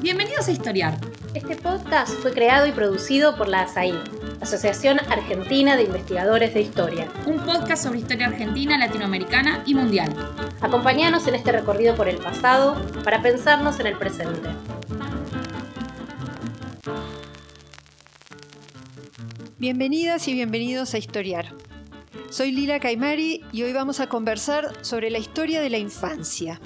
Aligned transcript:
Bienvenidos 0.00 0.48
a 0.48 0.52
Historiar. 0.52 0.98
Este 1.34 1.56
podcast 1.56 2.12
fue 2.20 2.32
creado 2.32 2.66
y 2.66 2.72
producido 2.72 3.36
por 3.36 3.48
la 3.48 3.62
ASAI, 3.62 3.94
Asociación 4.40 5.00
Argentina 5.08 5.76
de 5.76 5.84
Investigadores 5.84 6.54
de 6.54 6.60
Historia. 6.60 7.08
Un 7.26 7.38
podcast 7.40 7.84
sobre 7.84 8.00
historia 8.00 8.28
argentina, 8.28 8.78
latinoamericana 8.78 9.62
y 9.66 9.74
mundial. 9.74 10.14
Acompáñanos 10.60 11.26
en 11.26 11.34
este 11.34 11.52
recorrido 11.52 11.94
por 11.94 12.08
el 12.08 12.18
pasado 12.18 12.80
para 13.04 13.22
pensarnos 13.22 13.80
en 13.80 13.86
el 13.86 13.98
presente. 13.98 14.50
Bienvenidas 19.58 20.28
y 20.28 20.34
bienvenidos 20.34 20.94
a 20.94 20.98
Historiar. 20.98 21.54
Soy 22.30 22.52
Lila 22.52 22.80
Caimari 22.80 23.44
y 23.52 23.62
hoy 23.62 23.72
vamos 23.72 24.00
a 24.00 24.08
conversar 24.08 24.72
sobre 24.82 25.10
la 25.10 25.18
historia 25.18 25.60
de 25.60 25.70
la 25.70 25.78
infancia. 25.78 26.60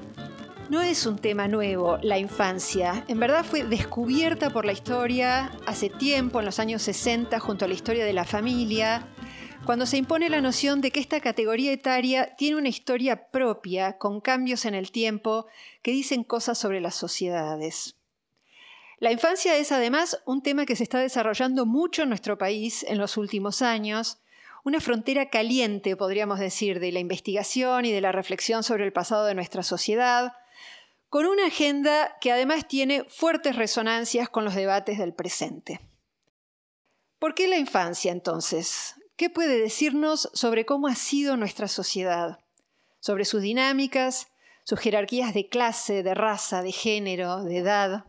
No 0.69 0.81
es 0.81 1.05
un 1.05 1.17
tema 1.17 1.47
nuevo, 1.47 1.97
la 2.01 2.19
infancia. 2.19 3.05
En 3.07 3.21
verdad 3.21 3.45
fue 3.45 3.63
descubierta 3.63 4.49
por 4.49 4.65
la 4.65 4.73
historia 4.73 5.49
hace 5.65 5.89
tiempo, 5.89 6.39
en 6.39 6.45
los 6.45 6.59
años 6.59 6.81
60, 6.81 7.39
junto 7.39 7.63
a 7.63 7.69
la 7.69 7.73
historia 7.73 8.03
de 8.03 8.11
la 8.11 8.25
familia, 8.25 9.07
cuando 9.65 9.85
se 9.85 9.95
impone 9.95 10.29
la 10.29 10.41
noción 10.41 10.81
de 10.81 10.91
que 10.91 10.99
esta 10.99 11.21
categoría 11.21 11.71
etaria 11.71 12.35
tiene 12.35 12.57
una 12.57 12.67
historia 12.67 13.29
propia, 13.31 13.97
con 13.97 14.19
cambios 14.19 14.65
en 14.65 14.75
el 14.75 14.91
tiempo, 14.91 15.47
que 15.81 15.91
dicen 15.91 16.25
cosas 16.25 16.57
sobre 16.57 16.81
las 16.81 16.95
sociedades. 16.95 17.95
La 18.99 19.13
infancia 19.13 19.55
es 19.55 19.71
además 19.71 20.21
un 20.25 20.43
tema 20.43 20.65
que 20.65 20.75
se 20.75 20.83
está 20.83 20.99
desarrollando 20.99 21.65
mucho 21.65 22.03
en 22.03 22.09
nuestro 22.09 22.37
país 22.37 22.83
en 22.89 22.97
los 22.97 23.15
últimos 23.15 23.61
años, 23.61 24.19
una 24.65 24.81
frontera 24.81 25.29
caliente, 25.29 25.95
podríamos 25.95 26.39
decir, 26.39 26.81
de 26.81 26.91
la 26.91 26.99
investigación 26.99 27.85
y 27.85 27.93
de 27.93 28.01
la 28.01 28.11
reflexión 28.11 28.63
sobre 28.63 28.83
el 28.83 28.91
pasado 28.91 29.23
de 29.23 29.33
nuestra 29.33 29.63
sociedad, 29.63 30.33
con 31.09 31.25
una 31.25 31.47
agenda 31.47 32.17
que 32.19 32.31
además 32.31 32.67
tiene 32.67 33.05
fuertes 33.05 33.55
resonancias 33.55 34.29
con 34.29 34.43
los 34.43 34.55
debates 34.55 34.97
del 34.97 35.13
presente. 35.13 35.79
¿Por 37.19 37.33
qué 37.33 37.47
la 37.47 37.57
infancia 37.57 38.11
entonces? 38.11 38.95
¿Qué 39.15 39.29
puede 39.29 39.59
decirnos 39.59 40.29
sobre 40.33 40.65
cómo 40.65 40.87
ha 40.87 40.95
sido 40.95 41.37
nuestra 41.37 41.67
sociedad? 41.67 42.39
Sobre 42.99 43.25
sus 43.25 43.41
dinámicas, 43.41 44.27
sus 44.63 44.79
jerarquías 44.79 45.33
de 45.33 45.47
clase, 45.47 46.03
de 46.03 46.13
raza, 46.13 46.61
de 46.61 46.71
género, 46.71 47.43
de 47.43 47.57
edad. 47.57 48.05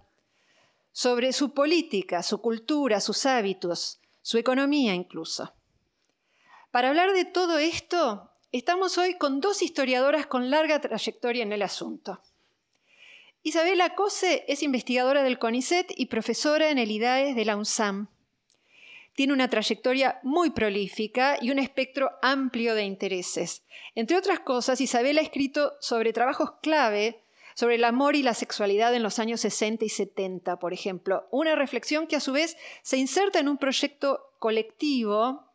Sobre 0.92 1.32
su 1.32 1.54
política, 1.54 2.22
su 2.22 2.42
cultura, 2.42 3.00
sus 3.00 3.24
hábitos, 3.26 4.00
su 4.22 4.38
economía 4.38 4.92
incluso. 4.92 5.54
Para 6.72 6.88
hablar 6.88 7.12
de 7.12 7.24
todo 7.24 7.58
esto, 7.58 8.32
estamos 8.50 8.98
hoy 8.98 9.16
con 9.16 9.40
dos 9.40 9.62
historiadoras 9.62 10.26
con 10.26 10.50
larga 10.50 10.80
trayectoria 10.80 11.44
en 11.44 11.52
el 11.52 11.62
asunto. 11.62 12.20
Isabela 13.48 13.94
Cose 13.94 14.44
es 14.46 14.62
investigadora 14.62 15.22
del 15.22 15.38
CONICET 15.38 15.92
y 15.96 16.06
profesora 16.06 16.68
en 16.68 16.76
el 16.76 16.90
IDAES 16.90 17.34
de 17.34 17.46
la 17.46 17.56
UNSAM. 17.56 18.08
Tiene 19.14 19.32
una 19.32 19.48
trayectoria 19.48 20.20
muy 20.22 20.50
prolífica 20.50 21.38
y 21.40 21.50
un 21.50 21.58
espectro 21.58 22.10
amplio 22.20 22.74
de 22.74 22.84
intereses. 22.84 23.62
Entre 23.94 24.18
otras 24.18 24.40
cosas, 24.40 24.82
Isabela 24.82 25.22
ha 25.22 25.24
escrito 25.24 25.72
sobre 25.80 26.12
trabajos 26.12 26.56
clave 26.60 27.22
sobre 27.54 27.76
el 27.76 27.84
amor 27.84 28.16
y 28.16 28.22
la 28.22 28.34
sexualidad 28.34 28.94
en 28.94 29.02
los 29.02 29.18
años 29.18 29.40
60 29.40 29.82
y 29.82 29.88
70, 29.88 30.58
por 30.58 30.74
ejemplo. 30.74 31.26
Una 31.30 31.56
reflexión 31.56 32.06
que 32.06 32.16
a 32.16 32.20
su 32.20 32.32
vez 32.32 32.58
se 32.82 32.98
inserta 32.98 33.38
en 33.38 33.48
un 33.48 33.56
proyecto 33.56 34.34
colectivo 34.38 35.46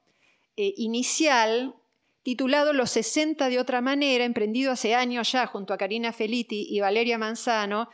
eh, 0.57 0.73
inicial 0.77 1.75
titulado 2.23 2.73
Los 2.73 2.91
60 2.91 3.49
de 3.49 3.59
otra 3.59 3.81
manera, 3.81 4.23
emprendido 4.23 4.71
hace 4.71 4.95
años 4.95 5.31
ya 5.31 5.45
junto 5.45 5.73
a 5.73 5.77
Karina 5.77 6.13
Feliti 6.13 6.65
y 6.69 6.79
Valeria 6.79 7.17
Manzano, 7.17 7.89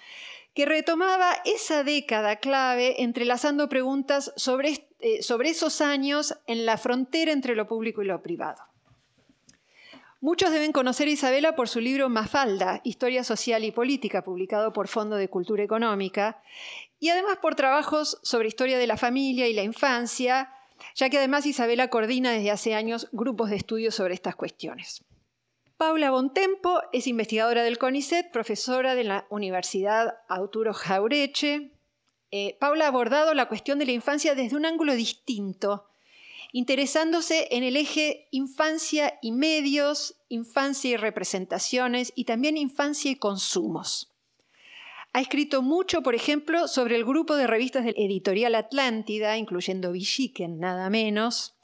que 0.54 0.66
retomaba 0.66 1.38
esa 1.46 1.84
década 1.84 2.38
clave 2.38 3.02
entrelazando 3.04 3.70
preguntas 3.70 4.34
sobre, 4.36 4.88
eh, 5.00 5.22
sobre 5.24 5.50
esos 5.50 5.82
años 5.82 6.36
en 6.48 6.66
la 6.66 6.78
frontera 6.78 7.32
entre 7.32 7.56
lo 7.56 7.68
público 7.68 8.02
y 8.02 8.06
lo 8.06 8.22
privado. 8.22 8.64
Muchos 10.22 10.52
deben 10.52 10.74
conocer 10.74 11.08
a 11.08 11.12
Isabela 11.12 11.56
por 11.56 11.70
su 11.70 11.80
libro 11.80 12.10
Mafalda, 12.10 12.82
Historia 12.84 13.24
Social 13.24 13.64
y 13.64 13.72
Política, 13.72 14.22
publicado 14.22 14.74
por 14.74 14.90
Fondo 14.90 15.16
de 15.16 15.30
Cultura 15.30 15.64
Económica, 15.64 16.42
y 17.00 17.08
además 17.08 17.38
por 17.42 17.56
trabajos 17.56 18.20
sobre 18.22 18.50
historia 18.50 18.78
de 18.78 18.88
la 18.88 18.98
familia 18.98 19.48
y 19.48 19.54
la 19.54 19.64
infancia, 19.64 20.52
ya 20.96 21.10
que 21.10 21.18
además 21.18 21.46
Isabela 21.46 21.90
coordina 21.90 22.32
desde 22.32 22.52
hace 22.52 22.76
años 22.76 23.08
grupos 23.12 23.50
de 23.50 23.58
estudio 23.58 23.92
sobre 23.92 24.14
estas 24.14 24.36
cuestiones. 24.36 25.04
Paula 25.80 26.12
Bontempo 26.12 26.82
es 26.92 27.08
investigadora 27.08 27.64
del 27.64 27.78
CONICET, 27.78 28.32
profesora 28.32 28.96
de 28.96 29.06
la 29.06 29.28
Universidad 29.30 30.16
Arturo 30.28 30.74
Jaureche. 30.74 31.72
Eh, 32.32 32.58
Paula 32.60 32.86
ha 32.86 32.90
abordado 32.90 33.34
la 33.34 33.48
cuestión 33.48 33.80
de 33.80 33.86
la 33.86 33.94
infancia 33.94 34.36
desde 34.36 34.58
un 34.58 34.66
ángulo 34.66 34.94
distinto, 34.94 35.88
interesándose 36.52 37.48
en 37.52 37.64
el 37.64 37.78
eje 37.78 38.28
infancia 38.32 39.20
y 39.22 39.32
medios, 39.32 40.16
infancia 40.28 40.92
y 40.92 40.98
representaciones 40.98 42.12
y 42.14 42.26
también 42.26 42.58
infancia 42.58 43.12
y 43.12 43.16
consumos. 43.16 44.09
Ha 45.12 45.22
escrito 45.22 45.62
mucho, 45.62 46.04
por 46.04 46.14
ejemplo, 46.14 46.68
sobre 46.68 46.96
el 46.96 47.04
grupo 47.04 47.36
de 47.36 47.48
revistas 47.48 47.84
del 47.84 47.96
editorial 47.98 48.54
Atlántida, 48.56 49.38
incluyendo 49.38 49.92
Villiquen, 49.92 50.60
nada 50.60 50.90
menos, 50.90 51.56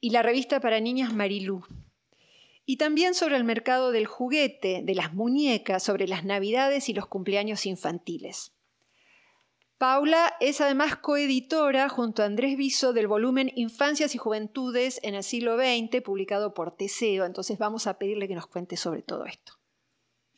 y 0.00 0.10
la 0.10 0.22
revista 0.22 0.60
para 0.60 0.80
niñas 0.80 1.12
Marilú. 1.12 1.62
Y 2.64 2.76
también 2.76 3.14
sobre 3.14 3.36
el 3.36 3.44
mercado 3.44 3.92
del 3.92 4.06
juguete, 4.06 4.80
de 4.82 4.94
las 4.94 5.12
muñecas, 5.12 5.82
sobre 5.82 6.08
las 6.08 6.24
navidades 6.24 6.88
y 6.88 6.94
los 6.94 7.06
cumpleaños 7.06 7.66
infantiles. 7.66 8.52
Paula 9.76 10.34
es 10.40 10.60
además 10.60 10.96
coeditora 10.96 11.88
junto 11.88 12.22
a 12.22 12.26
Andrés 12.26 12.56
Viso 12.58 12.92
del 12.92 13.08
volumen 13.08 13.50
Infancias 13.56 14.14
y 14.14 14.18
Juventudes 14.18 15.00
en 15.02 15.14
el 15.14 15.22
siglo 15.22 15.56
XX, 15.56 16.02
publicado 16.02 16.52
por 16.52 16.76
Teseo, 16.76 17.24
entonces 17.24 17.58
vamos 17.58 17.86
a 17.86 17.98
pedirle 17.98 18.28
que 18.28 18.34
nos 18.34 18.46
cuente 18.46 18.76
sobre 18.76 19.00
todo 19.00 19.24
esto. 19.24 19.54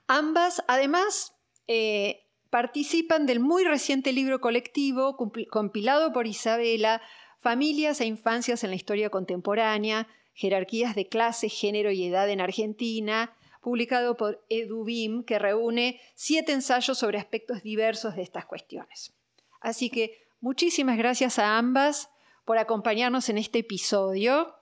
Ambas, 0.07 0.63
además, 0.69 1.35
eh, 1.67 2.22
participan 2.53 3.25
del 3.25 3.41
muy 3.41 3.65
reciente 3.65 4.13
libro 4.13 4.43
colectivo 4.43 5.17
compilado 5.17 6.13
por 6.13 6.27
Isabela, 6.27 7.01
Familias 7.39 8.03
e 8.03 8.05
Infancias 8.05 8.63
en 8.63 8.69
la 8.69 8.77
Historia 8.77 9.09
Contemporánea, 9.09 10.07
Jerarquías 10.35 10.95
de 10.95 11.09
Clase, 11.09 11.49
Género 11.49 11.91
y 11.93 12.05
Edad 12.05 12.29
en 12.29 12.43
Argentina, 12.43 13.35
publicado 13.63 14.19
por 14.19 14.45
EduBim, 14.51 15.25
que 15.25 15.39
reúne 15.39 15.99
siete 16.15 16.53
ensayos 16.53 16.99
sobre 16.99 17.17
aspectos 17.17 17.63
diversos 17.63 18.17
de 18.17 18.23
estas 18.23 18.45
cuestiones. 18.45 19.15
Así 19.63 19.89
que 19.89 20.27
muchísimas 20.43 20.99
gracias 20.99 21.39
a 21.39 21.57
ambas 21.57 22.11
por 22.45 22.59
acompañarnos 22.59 23.31
en 23.31 23.39
este 23.39 23.61
episodio. 23.61 24.55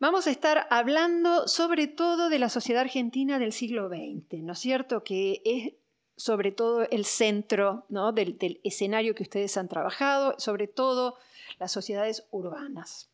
Vamos 0.00 0.26
a 0.26 0.30
estar 0.30 0.66
hablando 0.68 1.48
sobre 1.48 1.86
todo 1.86 2.28
de 2.28 2.38
la 2.38 2.50
sociedad 2.50 2.82
argentina 2.82 3.38
del 3.38 3.54
siglo 3.54 3.88
XX, 3.88 4.42
¿no 4.42 4.52
es 4.52 4.58
cierto? 4.58 5.02
Que 5.02 5.40
es 5.46 5.72
sobre 6.16 6.52
todo 6.52 6.88
el 6.90 7.04
centro 7.04 7.86
del, 7.88 8.60
escenario 8.64 9.14
que 9.14 9.22
ustedes 9.22 9.56
han 9.56 9.68
trabajado, 9.68 10.34
sobre 10.38 10.68
todo 10.68 11.16
las 11.58 11.72
sociedades 11.72 12.26
urbanas. 12.30 13.10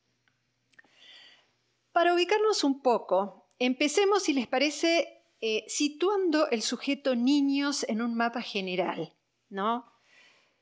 Para 1.92 2.14
ubicarnos 2.14 2.62
un 2.62 2.82
poco, 2.82 3.48
empecemos, 3.58 4.22
si 4.22 4.32
les 4.32 4.46
parece, 4.46 5.24
eh, 5.40 5.64
situando 5.66 6.48
el 6.50 6.62
sujeto 6.62 7.16
niños 7.16 7.84
en 7.88 8.02
un 8.02 8.14
mapa 8.14 8.42
general. 8.42 9.14
¿no? 9.48 9.90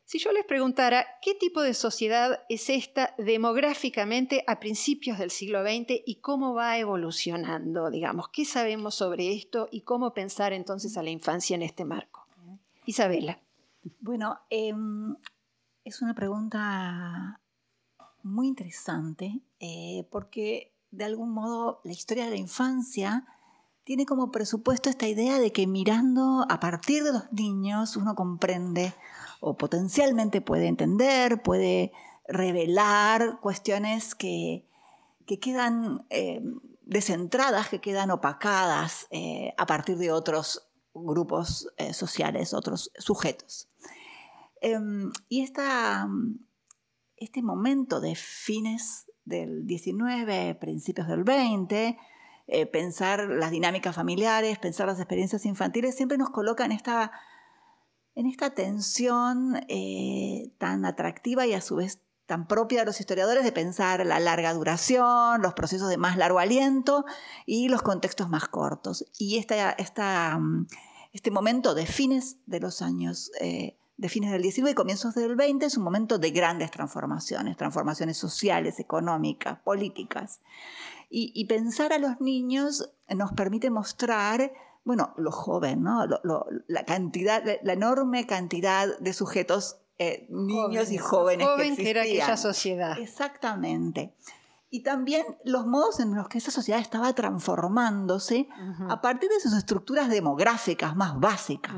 Si 0.04 0.19
yo 0.19 0.32
les 0.32 0.47
preguntara 0.47 1.06
qué 1.21 1.34
tipo 1.34 1.60
de 1.60 1.75
sociedad 1.75 2.43
es 2.48 2.71
esta 2.71 3.15
demográficamente 3.19 4.43
a 4.47 4.59
principios 4.59 5.19
del 5.19 5.31
siglo 5.31 5.62
XX 5.62 6.00
y 6.06 6.21
cómo 6.22 6.54
va 6.54 6.78
evolucionando, 6.78 7.91
digamos, 7.91 8.31
qué 8.31 8.47
sabemos 8.47 8.94
sobre 8.94 9.34
esto 9.34 9.69
y 9.71 9.82
cómo 9.82 10.15
pensar 10.15 10.54
entonces 10.54 10.97
a 10.97 11.03
la 11.03 11.10
infancia 11.10 11.56
en 11.56 11.62
este 11.62 11.84
marco. 11.84 12.17
Isabela. 12.88 13.38
Bueno, 14.00 14.38
em, 14.48 15.14
es 15.84 16.00
una 16.00 16.14
pregunta 16.14 17.38
muy 18.22 18.46
interesante 18.48 19.42
eh, 19.60 20.08
porque 20.10 20.74
de 20.90 21.04
algún 21.04 21.32
modo 21.32 21.82
la 21.84 21.92
historia 21.92 22.24
de 22.24 22.30
la 22.30 22.38
infancia 22.38 23.26
tiene 23.84 24.06
como 24.06 24.30
presupuesto 24.30 24.88
esta 24.88 25.06
idea 25.06 25.38
de 25.38 25.52
que 25.52 25.66
mirando 25.66 26.46
a 26.48 26.60
partir 26.60 27.04
de 27.04 27.12
los 27.12 27.30
niños 27.30 27.94
uno 27.94 28.14
comprende 28.14 28.94
o 29.40 29.58
potencialmente 29.58 30.40
puede 30.40 30.66
entender, 30.66 31.42
puede 31.42 31.92
revelar 32.26 33.38
cuestiones 33.40 34.14
que, 34.14 34.64
quedan 35.26 36.06
em, 36.08 36.58
descentradas, 36.86 37.68
que 37.68 37.82
quedan 37.82 38.10
opacadas 38.10 39.08
eh, 39.10 39.52
a 39.58 39.66
partir 39.66 39.98
de 39.98 40.10
otros 40.10 40.67
grupos 40.94 41.68
eh, 41.76 41.92
sociales, 41.92 42.54
otros 42.54 42.90
sujetos. 42.98 43.68
Em, 44.60 45.10
y 45.28 45.42
esta, 45.42 46.08
este 47.16 47.42
momento 47.42 48.00
de 48.00 48.14
fines 48.14 49.06
del 49.24 49.66
19, 49.66 50.54
principios 50.56 51.06
del 51.06 51.24
20, 51.24 51.98
eh, 52.46 52.66
pensar 52.66 53.28
las 53.28 53.50
dinámicas 53.50 53.94
familiares, 53.94 54.58
pensar 54.58 54.86
las 54.86 54.98
experiencias 54.98 55.44
infantiles, 55.44 55.94
siempre 55.94 56.18
nos 56.18 56.30
coloca 56.30 56.64
en 56.64 56.72
esta, 56.72 57.12
en 58.14 58.26
esta 58.26 58.54
tensión 58.54 59.60
eh, 59.68 60.50
tan 60.58 60.84
atractiva 60.84 61.46
y 61.46 61.52
a 61.52 61.60
su 61.60 61.76
vez 61.76 62.00
tan 62.28 62.47
propia 62.47 62.80
de 62.80 62.84
los 62.84 63.01
historiadores 63.01 63.42
de 63.42 63.53
pensar 63.53 64.04
la 64.04 64.21
larga 64.21 64.53
duración, 64.53 65.41
los 65.41 65.54
procesos 65.54 65.89
de 65.89 65.97
más 65.97 66.19
largo 66.19 66.39
aliento 66.39 67.07
y 67.47 67.69
los 67.69 67.80
contextos 67.80 68.28
más 68.28 68.48
cortos. 68.48 69.07
Y 69.19 69.39
esta, 69.39 69.71
esta, 69.72 70.39
mm, 70.39 70.66
este 71.15 71.30
momento 71.30 71.75
de 71.75 71.86
fines 71.86 72.36
de 72.45 72.60
los 72.60 72.83
años, 72.83 73.33
eh, 73.41 73.78
de 73.97 74.09
fines 74.10 74.30
del 74.30 74.42
19 74.42 74.72
y 74.72 74.75
comienzos 74.75 75.15
del 75.15 75.36
20 75.36 75.65
es 75.65 75.78
un 75.78 75.84
momento 75.84 76.19
de 76.19 76.30
grandes 76.30 76.71
transformaciones, 76.71 77.57
transformaciones 77.57 78.19
sociales, 78.19 78.78
económicas, 78.78 79.59
políticas. 79.60 80.41
Y, 81.10 81.47
pensar 81.47 81.95
a 81.95 81.98
los 81.98 82.21
niños 82.21 82.91
nos 83.09 83.33
permite 83.33 83.71
mostrar 83.71 84.53
bueno, 84.84 85.15
lo 85.16 85.33
joven, 85.33 85.83
¿no? 85.83 86.07
la 86.66 86.84
cantidad, 86.84 87.42
la 87.63 87.72
enorme 87.72 88.27
cantidad 88.27 88.98
de 88.98 89.13
sujetos 89.15 89.78
eh, 89.98 90.27
niños 90.30 90.91
y 90.91 90.98
jóvenes. 90.98 91.47
Joven 91.47 91.77
que, 91.77 91.91
era 91.91 92.03
aquella 92.03 92.36
sociedad. 92.36 92.98
Exactamente. 92.98 94.15
Y 94.71 94.83
también 94.83 95.24
los 95.45 95.66
modos 95.66 95.98
en 95.98 96.15
los 96.15 96.28
que 96.28 96.39
esa 96.39 96.50
sociedad 96.50 96.80
estaba 96.80 97.15
transformándose 97.15 98.48
a 98.89 99.00
partir 99.00 99.30
de 99.30 99.41
sus 99.41 99.54
estructuras 99.54 100.10
demográficas 100.10 100.95
más 100.95 101.18
básicas. 101.18 101.74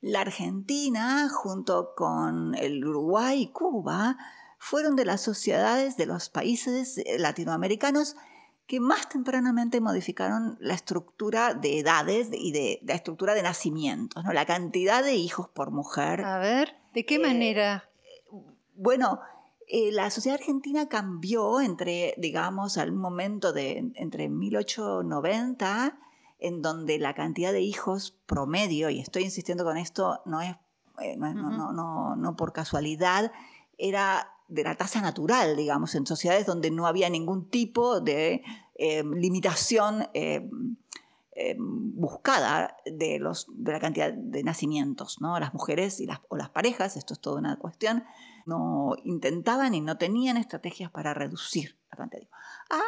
La 0.00 0.22
Argentina, 0.22 1.28
junto 1.28 1.94
con 1.94 2.54
el 2.54 2.84
Uruguay 2.84 3.42
y 3.42 3.52
Cuba, 3.52 4.16
fueron 4.58 4.96
de 4.96 5.04
las 5.04 5.20
sociedades 5.20 5.96
de 5.96 6.06
los 6.06 6.28
países 6.28 6.98
eh, 6.98 7.18
latinoamericanos 7.18 8.16
que 8.66 8.80
más 8.80 9.08
tempranamente 9.08 9.80
modificaron 9.80 10.56
la 10.60 10.74
estructura 10.74 11.54
de 11.54 11.80
edades 11.80 12.28
y 12.32 12.52
de, 12.52 12.80
la 12.82 12.94
estructura 12.94 13.34
de 13.34 13.42
nacimientos, 13.42 14.24
¿no? 14.24 14.32
la 14.32 14.46
cantidad 14.46 15.02
de 15.02 15.14
hijos 15.14 15.48
por 15.48 15.70
mujer. 15.70 16.24
A 16.24 16.38
ver, 16.38 16.76
¿de 16.94 17.04
qué 17.04 17.16
eh, 17.16 17.18
manera? 17.18 17.90
Bueno, 18.74 19.20
eh, 19.68 19.92
la 19.92 20.10
sociedad 20.10 20.38
argentina 20.38 20.88
cambió 20.88 21.60
entre, 21.60 22.14
digamos, 22.18 22.78
al 22.78 22.92
momento 22.92 23.52
de 23.52 23.92
entre 23.94 24.28
1890, 24.28 25.98
en 26.38 26.62
donde 26.62 26.98
la 26.98 27.14
cantidad 27.14 27.52
de 27.52 27.60
hijos 27.60 28.18
promedio, 28.26 28.90
y 28.90 29.00
estoy 29.00 29.24
insistiendo 29.24 29.64
con 29.64 29.76
esto, 29.76 30.20
no 30.24 30.40
es, 30.40 30.56
eh, 31.00 31.16
no, 31.16 32.16
no 32.16 32.36
por 32.36 32.52
casualidad, 32.52 33.32
era 33.78 34.31
de 34.52 34.64
la 34.64 34.76
tasa 34.76 35.00
natural, 35.00 35.56
digamos, 35.56 35.94
en 35.94 36.06
sociedades 36.06 36.46
donde 36.46 36.70
no 36.70 36.86
había 36.86 37.08
ningún 37.08 37.48
tipo 37.48 38.00
de 38.00 38.42
eh, 38.74 39.02
limitación 39.02 40.08
eh, 40.12 40.48
eh, 41.34 41.56
buscada 41.58 42.76
de, 42.84 43.18
los, 43.18 43.46
de 43.48 43.72
la 43.72 43.80
cantidad 43.80 44.12
de 44.12 44.42
nacimientos. 44.42 45.20
¿no? 45.20 45.40
Las 45.40 45.54
mujeres 45.54 46.02
o 46.28 46.36
las 46.36 46.50
parejas, 46.50 46.96
esto 46.96 47.14
es 47.14 47.20
toda 47.20 47.38
una 47.38 47.56
cuestión, 47.56 48.04
no 48.44 48.94
intentaban 49.04 49.74
y 49.74 49.80
no 49.80 49.96
tenían 49.96 50.36
estrategias 50.36 50.90
para 50.90 51.14
reducir 51.14 51.78
la 51.90 51.96
cantidad. 51.96 52.28
Ah, 52.68 52.82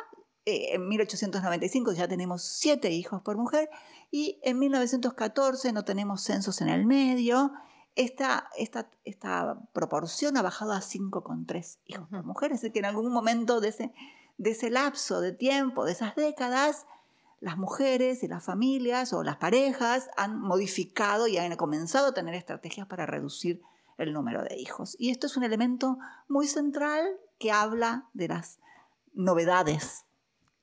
en 0.45 0.87
1895 0.87 1.93
ya 1.93 2.07
tenemos 2.07 2.43
siete 2.43 2.91
hijos 2.91 3.23
por 3.23 3.39
mujer 3.39 3.71
y 4.11 4.39
en 4.43 4.59
1914 4.59 5.73
no 5.73 5.85
tenemos 5.85 6.23
censos 6.23 6.61
en 6.61 6.69
el 6.69 6.85
medio 6.85 7.53
esta, 7.97 8.49
esta, 8.57 8.91
esta 9.05 9.59
proporción 9.73 10.37
ha 10.37 10.43
bajado 10.43 10.73
a 10.73 10.81
5,3 10.81 11.79
hijos 11.87 12.09
por 12.09 12.25
mujer. 12.25 12.53
Es 12.53 12.61
decir, 12.61 12.73
que 12.73 12.79
en 12.81 12.87
algún 12.87 13.13
momento 13.13 13.61
de 13.61 13.69
ese, 13.69 13.93
de 14.39 14.51
ese 14.51 14.71
lapso 14.71 15.21
de 15.21 15.33
tiempo, 15.33 15.85
de 15.85 15.93
esas 15.93 16.15
décadas, 16.17 16.87
las 17.41 17.57
mujeres 17.57 18.23
y 18.23 18.29
las 18.29 18.45
familias 18.45 19.13
o 19.13 19.23
las 19.23 19.37
parejas 19.37 20.09
han 20.17 20.41
modificado 20.41 21.29
y 21.29 21.37
han 21.37 21.55
comenzado 21.57 22.09
a 22.09 22.15
tener 22.15 22.35
estrategias 22.35 22.87
para 22.87 23.07
reducir 23.07 23.63
el 23.99 24.13
número 24.13 24.43
de 24.43 24.57
hijos. 24.57 24.97
Y 24.99 25.11
esto 25.11 25.27
es 25.27 25.37
un 25.37 25.45
elemento 25.45 25.99
muy 26.29 26.47
central 26.47 27.05
que 27.39 27.53
habla 27.53 28.09
de 28.13 28.29
las 28.29 28.59
novedades 29.13 30.05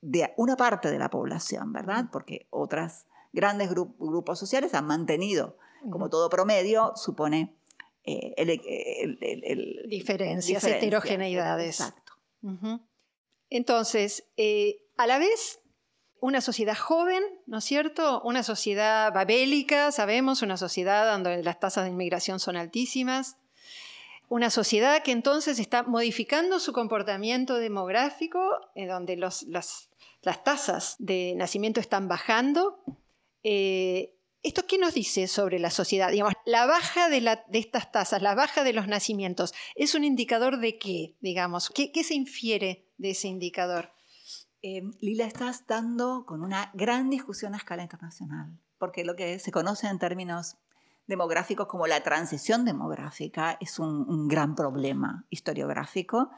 de 0.02 0.34
una 0.36 0.56
parte 0.56 0.90
de 0.90 0.98
la 0.98 1.08
población, 1.08 1.72
¿verdad? 1.72 2.06
Porque 2.12 2.46
otras 2.50 3.06
grandes 3.32 3.70
grupos 3.70 4.38
sociales 4.38 4.74
han 4.74 4.86
mantenido 4.86 5.56
como 5.90 6.08
todo 6.08 6.28
promedio, 6.30 6.92
supone 6.96 7.54
eh, 8.04 8.34
el, 8.36 9.88
diferencias, 9.88 10.64
heterogeneidades. 10.64 11.80
Exacto. 11.80 12.12
Entonces, 13.48 14.24
eh, 14.36 14.82
a 14.96 15.06
la 15.06 15.18
vez, 15.18 15.60
una 16.20 16.40
sociedad 16.40 16.76
joven, 16.76 17.22
¿no 17.46 17.58
es 17.58 17.64
cierto? 17.64 18.22
Una 18.22 18.42
sociedad 18.42 19.12
babélica, 19.12 19.92
sabemos, 19.92 20.42
una 20.42 20.56
sociedad 20.56 21.10
donde 21.12 21.42
las 21.42 21.60
tasas 21.60 21.84
de 21.84 21.90
inmigración 21.90 22.40
son 22.40 22.56
altísimas. 22.56 23.36
Una 24.28 24.48
sociedad 24.48 25.02
que 25.02 25.12
entonces 25.12 25.58
está 25.58 25.82
modificando 25.82 26.58
su 26.60 26.72
comportamiento 26.72 27.56
demográfico, 27.56 28.40
en 28.74 28.88
donde 28.88 29.16
las, 29.16 29.44
tasas 30.44 30.96
de 30.98 31.34
nacimiento 31.36 31.80
están 31.80 32.08
bajando. 32.08 32.82
Eh, 33.42 34.14
¿Esto 34.42 34.66
qué 34.66 34.76
nos 34.76 34.94
dice 34.94 35.28
sobre 35.28 35.60
la 35.60 35.70
sociedad? 35.70 36.10
Digamos, 36.10 36.34
la 36.46 36.66
baja 36.66 37.08
de, 37.08 37.38
estas 37.52 37.92
tasas, 37.92 38.22
la 38.22 38.34
baja 38.34 38.64
de 38.64 38.72
los 38.72 38.88
nacimientos, 38.88 39.54
¿es 39.76 39.94
un 39.94 40.02
indicador 40.02 40.58
de 40.58 40.78
qué? 40.78 41.16
Digamos, 41.20 41.70
¿qué, 41.70 41.92
se 42.02 42.14
infiere 42.14 42.88
de 42.98 43.10
ese 43.10 43.28
indicador? 43.28 43.92
Eh, 44.60 44.82
Lila, 45.00 45.26
estás 45.26 45.64
dando 45.68 46.24
con 46.26 46.42
una 46.42 46.72
gran 46.74 47.08
discusión 47.08 47.54
a 47.54 47.58
escala 47.58 47.84
internacional, 47.84 48.58
porque 48.78 49.04
lo 49.04 49.14
que 49.14 49.38
se 49.38 49.52
conoce 49.52 49.86
en 49.86 50.00
términos 50.00 50.56
demográficos 51.06 51.68
como 51.68 51.86
la 51.86 52.02
transición 52.02 52.64
demográfica 52.64 53.58
es 53.60 53.78
un, 53.78 54.26
gran 54.26 54.56
problema 54.56 55.24
historiográfico. 55.30 56.30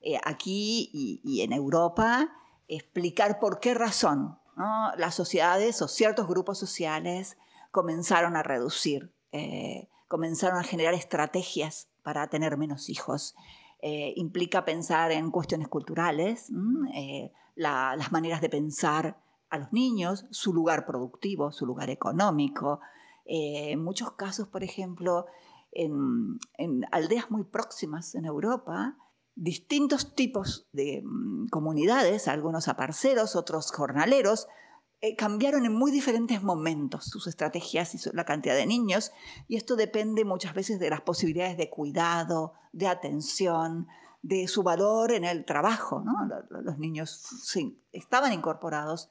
Eh, 0.00 0.16
aquí 0.24 0.90
y, 1.24 1.40
en 1.40 1.52
Europa, 1.52 2.30
explicar 2.68 3.40
por 3.40 3.58
qué 3.58 3.74
razón 3.74 4.38
las 4.96 5.16
sociedades 5.16 5.82
o 5.82 5.88
ciertos 5.88 6.28
grupos 6.28 6.58
sociales 6.58 7.36
comenzaron 7.70 8.36
a 8.36 8.42
reducir, 8.42 9.12
eh, 9.32 9.88
comenzaron 10.08 10.58
a 10.58 10.64
generar 10.64 10.94
estrategias 10.94 11.88
para 12.02 12.28
tener 12.28 12.56
menos 12.56 12.88
hijos. 12.88 13.34
Eh, 13.80 14.12
implica 14.16 14.64
pensar 14.64 15.12
en 15.12 15.30
cuestiones 15.30 15.68
culturales, 15.68 16.50
eh, 16.94 17.32
las 17.54 18.12
maneras 18.12 18.40
de 18.40 18.48
pensar 18.48 19.20
a 19.50 19.58
los 19.58 19.72
niños, 19.72 20.26
su 20.30 20.52
lugar 20.52 20.86
productivo, 20.86 21.52
su 21.52 21.66
lugar 21.66 21.90
económico. 21.90 22.80
en 23.30 23.84
muchos 23.84 24.12
casos, 24.12 24.48
por 24.48 24.64
ejemplo, 24.64 25.26
en, 25.72 26.86
aldeas 26.90 27.30
muy 27.30 27.44
próximas 27.44 28.14
en 28.14 28.24
Europa, 28.24 28.96
distintos 29.34 30.14
tipos 30.14 30.66
de 30.72 31.02
mm, 31.04 31.48
comunidades, 31.48 32.26
algunos 32.26 32.68
aparceros, 32.68 33.36
otros 33.36 33.70
jornaleros, 33.70 34.48
eh, 35.00 35.14
cambiaron 35.14 35.64
en 35.64 35.72
muy 35.72 35.92
diferentes 35.92 36.42
momentos 36.42 37.04
sus 37.04 37.28
estrategias 37.28 37.94
y 37.94 38.16
la 38.16 38.24
cantidad 38.24 38.56
de 38.56 38.66
niños, 38.66 39.12
y 39.46 39.56
esto 39.56 39.76
depende 39.76 40.24
muchas 40.24 40.54
veces 40.54 40.80
de 40.80 40.90
las 40.90 41.02
posibilidades 41.02 41.56
de 41.56 41.70
cuidado, 41.70 42.54
de 42.72 42.88
atención, 42.88 43.86
de 44.22 44.48
su 44.48 44.64
valor 44.64 45.12
en 45.12 45.24
el 45.24 45.44
trabajo. 45.44 46.02
Los 46.50 46.78
niños 46.78 47.24
estaban 47.92 48.32
incorporados 48.32 49.10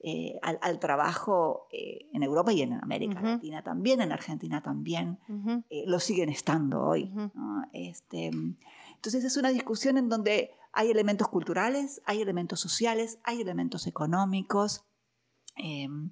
eh, 0.00 0.38
al, 0.42 0.78
trabajo 0.78 1.68
eh, 1.70 2.08
en 2.14 2.22
Europa 2.22 2.52
y 2.54 2.62
en 2.62 2.72
América 2.72 3.20
Latina 3.20 3.62
también, 3.62 4.00
en 4.00 4.12
Argentina 4.12 4.62
también, 4.62 5.18
lo 5.86 6.00
siguen 6.00 6.30
estando 6.30 6.82
hoy. 6.82 7.12
este, 7.74 8.30
entonces 8.94 9.24
es 9.24 9.36
una 9.36 9.50
discusión 9.50 9.98
en 9.98 10.08
donde 10.08 10.52
hay 10.72 10.90
elementos 10.90 11.28
culturales, 11.28 12.00
hay 12.06 12.22
elementos 12.22 12.60
sociales, 12.60 13.18
hay 13.22 13.42
elementos 13.42 13.86
económicos, 13.86 14.86
Em, 15.56 16.10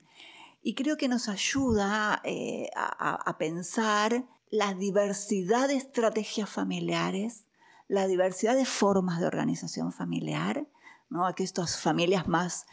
y 0.62 0.74
creo 0.74 0.96
que 0.96 1.08
nos 1.08 1.28
ayuda 1.28 2.20
eh, 2.24 2.70
a, 2.74 3.36
pensar 3.38 4.24
la 4.50 4.72
diversidad 4.72 5.68
de 5.68 5.74
estrategias 5.74 6.48
familiares, 6.48 7.44
la 7.86 8.06
diversidad 8.06 8.56
de 8.56 8.64
formas 8.64 9.20
de 9.20 9.26
organización 9.26 9.92
familiar, 9.92 10.66
¿no? 11.10 11.26
Aquí 11.26 11.42
estas 11.42 11.78
familias 11.78 12.28
más 12.28 12.66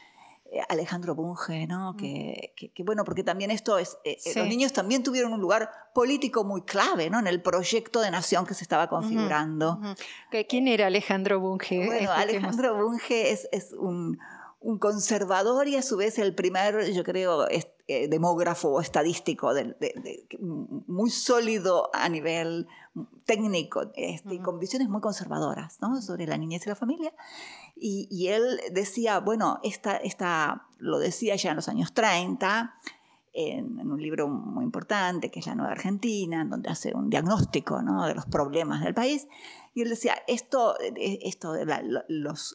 eh, 0.46 0.62
Alejandro 0.70 1.16
Bunge, 1.16 1.68
¿no? 1.68 1.92
Mm. 1.92 1.98
Que, 1.98 2.72
bueno, 2.86 3.04
porque 3.04 3.25
también 3.25 3.51
esto 3.51 3.78
es, 3.78 3.98
eh, 4.06 4.18
los 4.38 4.48
niños 4.48 4.72
también 4.72 5.04
tuvieron 5.04 5.34
un 5.34 5.42
lugar 5.42 5.70
político 5.94 6.46
muy 6.46 6.62
clave, 6.62 7.10
¿no? 7.10 7.20
En 7.20 7.28
el 7.28 7.42
proyecto 7.42 8.00
de 8.00 8.10
nación 8.10 8.46
que 8.46 8.54
se 8.54 8.63
estaba 8.63 8.88
configurando. 8.88 9.82
¿Quién 10.48 10.70
era 10.70 10.88
Alejandro 10.88 11.42
Bunge? 11.42 11.86
Bueno, 11.86 12.12
Alejandro 12.13 12.82
Bunge 12.82 13.32
es, 13.32 13.50
es 13.51 13.74
un, 13.74 14.18
un 14.62 14.77
conservador 14.77 15.68
y 15.68 15.75
a 15.75 15.82
su 15.82 15.98
vez 15.98 16.20
el 16.20 16.36
primer, 16.36 16.94
yo 16.94 17.03
creo, 17.03 17.48
eh, 17.50 18.08
demógrafo 18.08 18.80
estadístico 18.80 19.51
muy 20.39 21.10
sólido 21.10 21.89
a 21.94 22.08
nivel 22.08 22.68
técnico 23.25 23.91
este, 23.96 24.36
y 24.36 24.39
con 24.39 24.60
visiones 24.60 24.88
muy 24.88 25.01
conservadoras 25.01 25.80
sobre 26.06 26.27
la 26.27 26.38
niñez 26.38 26.65
y 26.65 26.70
la 26.70 26.75
familia. 26.75 27.12
Y, 27.75 28.27
él 28.27 28.62
decía, 28.72 29.20
bueno, 29.20 29.60
esta, 29.63 29.98
esta, 29.98 30.68
lo 30.77 31.00
decía 31.00 31.36
ya 31.36 31.50
en 31.50 31.56
los 31.56 31.68
años 31.68 31.94
30, 31.94 32.75
en, 33.34 33.80
un 33.89 34.00
libro 34.00 34.27
muy 34.27 34.63
importante, 34.63 35.32
que 35.32 35.39
es 35.39 35.48
La 35.48 35.56
Nueva 35.56 35.72
Argentina, 35.72 36.41
en 36.41 36.51
donde 36.51 36.70
hace 36.70 36.94
un 36.94 37.10
diagnóstico 37.10 37.82
¿no? 37.82 38.06
de 38.06 38.13
los 38.13 38.25
problemas 38.27 38.84
del 38.84 38.94
país. 38.94 39.27
Y 39.74 39.84
él 39.84 39.90
decía, 39.90 40.16
esto, 40.28 40.80
eh, 40.80 41.20
esto 41.24 41.54
la, 41.66 41.82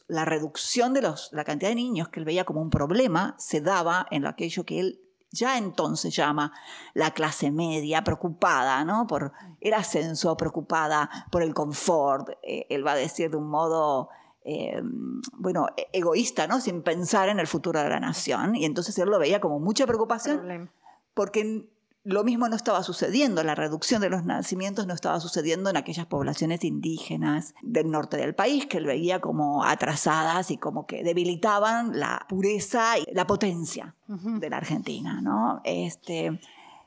la 0.07 0.25
reducción 0.25 0.93
de 0.93 1.01
los, 1.01 1.29
la 1.31 1.43
cantidad 1.43 1.69
de 1.69 1.75
niños 1.75 2.09
que 2.09 2.19
él 2.19 2.25
veía 2.25 2.45
como 2.45 2.61
un 2.61 2.69
problema 2.69 3.35
se 3.39 3.61
daba 3.61 4.07
en 4.11 4.25
aquello 4.25 4.65
que 4.65 4.79
él 4.79 5.01
ya 5.31 5.57
entonces 5.57 6.15
llama 6.15 6.53
la 6.93 7.11
clase 7.11 7.51
media 7.51 8.03
preocupada, 8.03 8.83
¿no? 8.85 9.07
Por 9.07 9.33
el 9.59 9.73
ascenso, 9.73 10.37
preocupada 10.37 11.09
por 11.31 11.41
el 11.41 11.53
confort. 11.53 12.29
Eh, 12.43 12.65
él 12.69 12.85
va 12.85 12.93
a 12.93 12.95
decir 12.95 13.29
de 13.29 13.37
un 13.37 13.49
modo, 13.49 14.09
eh, 14.45 14.81
bueno, 15.33 15.67
e-, 15.75 15.87
egoísta, 15.93 16.47
¿no? 16.47 16.61
Sin 16.61 16.81
pensar 16.81 17.29
en 17.29 17.39
el 17.39 17.47
futuro 17.47 17.81
de 17.81 17.89
la 17.89 17.99
nación. 17.99 18.55
Y 18.55 18.65
entonces 18.65 18.97
él 18.99 19.09
lo 19.09 19.19
veía 19.19 19.41
como 19.41 19.59
mucha 19.59 19.85
preocupación 19.85 20.71
porque 21.17 21.67
lo 22.07 22.23
mismo 22.23 22.47
no 22.47 22.55
estaba 22.55 22.83
sucediendo, 22.83 23.43
la 23.43 23.53
reducción 23.53 24.01
de 24.01 24.09
los 24.09 24.23
nacimientos 24.23 24.87
no 24.87 24.93
estaba 24.93 25.19
sucediendo 25.19 25.69
en 25.69 25.75
aquellas 25.75 26.05
poblaciones 26.05 26.63
indígenas 26.63 27.53
del 27.61 27.91
norte 27.91 28.15
del 28.15 28.33
país, 28.33 28.65
que 28.65 28.77
él 28.77 28.85
veía 28.85 29.19
como 29.19 29.65
atrasadas 29.65 30.49
y 30.49 30.57
como 30.57 30.87
que 30.87 31.03
debilitaban 31.03 31.99
la 31.99 32.25
pureza 32.29 32.97
y 32.97 33.03
la 33.11 33.27
potencia 33.27 33.93
de 34.07 34.49
la 34.49 34.55
Argentina, 34.55 35.19
¿no? 35.21 35.59
Este, 35.65 36.39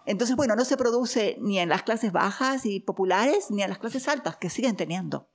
entonces, 0.06 0.36
bueno, 0.36 0.56
no 0.56 0.64
se 0.64 0.78
produce 0.78 1.36
ni 1.38 1.58
en 1.58 1.68
las 1.68 1.82
clases 1.82 2.12
bajas 2.12 2.64
y 2.64 2.80
populares, 2.80 3.50
ni 3.50 3.62
en 3.62 3.68
las 3.68 3.78
clases 3.78 4.08
altas, 4.08 4.38
que 4.38 4.48
siguen 4.48 4.74
teniendo 4.74 5.28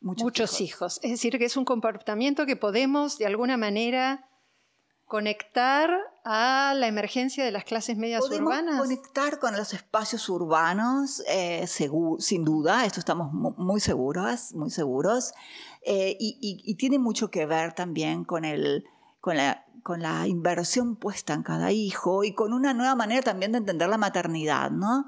muchos, 0.00 0.60
hijos. 0.60 1.00
Es 1.02 1.10
decir, 1.10 1.36
que 1.38 1.44
es 1.44 1.56
un 1.56 1.64
comportamiento 1.64 2.46
que 2.46 2.54
podemos 2.54 3.18
de 3.18 3.26
alguna 3.26 3.56
manera 3.56 4.27
conectar 5.08 5.90
a 6.22 6.74
la 6.76 6.86
emergencia 6.86 7.42
de 7.42 7.50
las 7.50 7.64
clases 7.64 7.96
medias 7.96 8.20
Podemos 8.20 8.52
urbanas? 8.52 8.78
Conectar 8.78 9.38
con 9.38 9.56
los 9.56 9.72
espacios 9.72 10.28
urbanos, 10.28 11.22
eh, 11.26 11.66
sin 11.66 12.44
duda, 12.44 12.84
esto 12.84 13.00
estamos 13.00 13.32
muy 13.32 13.80
seguros, 13.80 14.54
muy 14.54 14.70
seguros, 14.70 15.32
eh, 15.82 16.14
y, 16.20 16.74
tiene 16.74 16.98
mucho 16.98 17.30
que 17.30 17.46
ver 17.46 17.72
también 17.72 18.24
con, 18.24 18.44
el, 18.44 18.84
con, 19.20 19.38
la, 19.38 19.64
con 19.82 20.02
la 20.02 20.28
inversión 20.28 20.96
puesta 20.96 21.32
en 21.32 21.42
cada 21.42 21.72
hijo 21.72 22.22
y 22.22 22.34
con 22.34 22.52
una 22.52 22.74
nueva 22.74 22.94
manera 22.94 23.22
también 23.22 23.52
de 23.52 23.58
entender 23.58 23.88
la 23.88 23.98
maternidad, 23.98 24.70
¿no? 24.70 25.06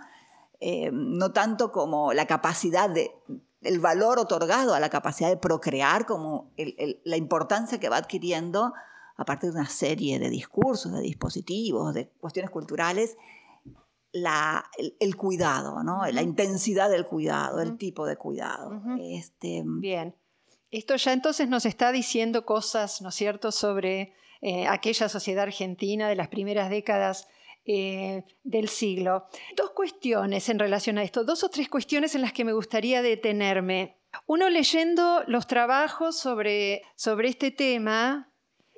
Eh, 0.60 0.90
no 0.92 1.32
tanto 1.32 1.72
como 1.72 2.14
la 2.14 2.26
capacidad 2.26 2.88
de, 2.88 3.12
el 3.60 3.78
valor 3.80 4.18
otorgado 4.18 4.74
a 4.74 4.80
la 4.80 4.88
capacidad 4.88 5.28
de 5.28 5.36
procrear, 5.36 6.06
como 6.06 6.52
la 7.04 7.16
importancia 7.16 7.78
que 7.78 7.90
va 7.90 7.98
adquiriendo 7.98 8.72
a 9.20 9.24
partir 9.26 9.50
de 9.50 9.58
una 9.58 9.68
serie 9.68 10.18
de 10.18 10.30
discursos, 10.30 10.90
de 10.92 11.02
dispositivos, 11.02 11.92
de 11.92 12.08
cuestiones 12.08 12.50
culturales, 12.50 13.18
el, 14.12 15.16
cuidado, 15.16 15.82
¿no? 15.84 16.06
la 16.06 16.22
intensidad 16.22 16.88
del 16.88 17.04
cuidado, 17.04 17.60
el 17.60 17.76
tipo 17.76 18.06
de 18.06 18.16
cuidado. 18.16 18.80
este, 18.98 19.62
Bien. 19.66 20.16
Esto 20.70 20.96
ya 20.96 21.12
entonces 21.12 21.50
nos 21.50 21.66
está 21.66 21.92
diciendo 21.92 22.46
cosas, 22.46 23.02
¿no 23.02 23.10
es 23.10 23.14
cierto?, 23.14 23.52
sobre 23.52 24.14
eh, 24.40 24.66
aquella 24.66 25.10
sociedad 25.10 25.42
argentina 25.42 26.08
de 26.08 26.16
las 26.16 26.28
primeras 26.28 26.70
décadas 26.70 27.28
eh, 27.66 28.24
del 28.42 28.70
siglo. 28.70 29.26
Dos 29.54 29.72
cuestiones 29.72 30.48
en 30.48 30.58
relación 30.58 30.96
a 30.96 31.02
esto, 31.02 31.24
dos 31.24 31.44
o 31.44 31.50
tres 31.50 31.68
cuestiones 31.68 32.14
en 32.14 32.22
las 32.22 32.32
que 32.32 32.46
me 32.46 32.54
gustaría 32.54 33.02
detenerme. 33.02 33.98
Uno 34.26 34.48
leyendo 34.48 35.22
los 35.26 35.46
trabajos 35.46 36.16
sobre, 36.18 36.82
sobre 36.96 37.28
este 37.28 37.50
tema, 37.50 38.29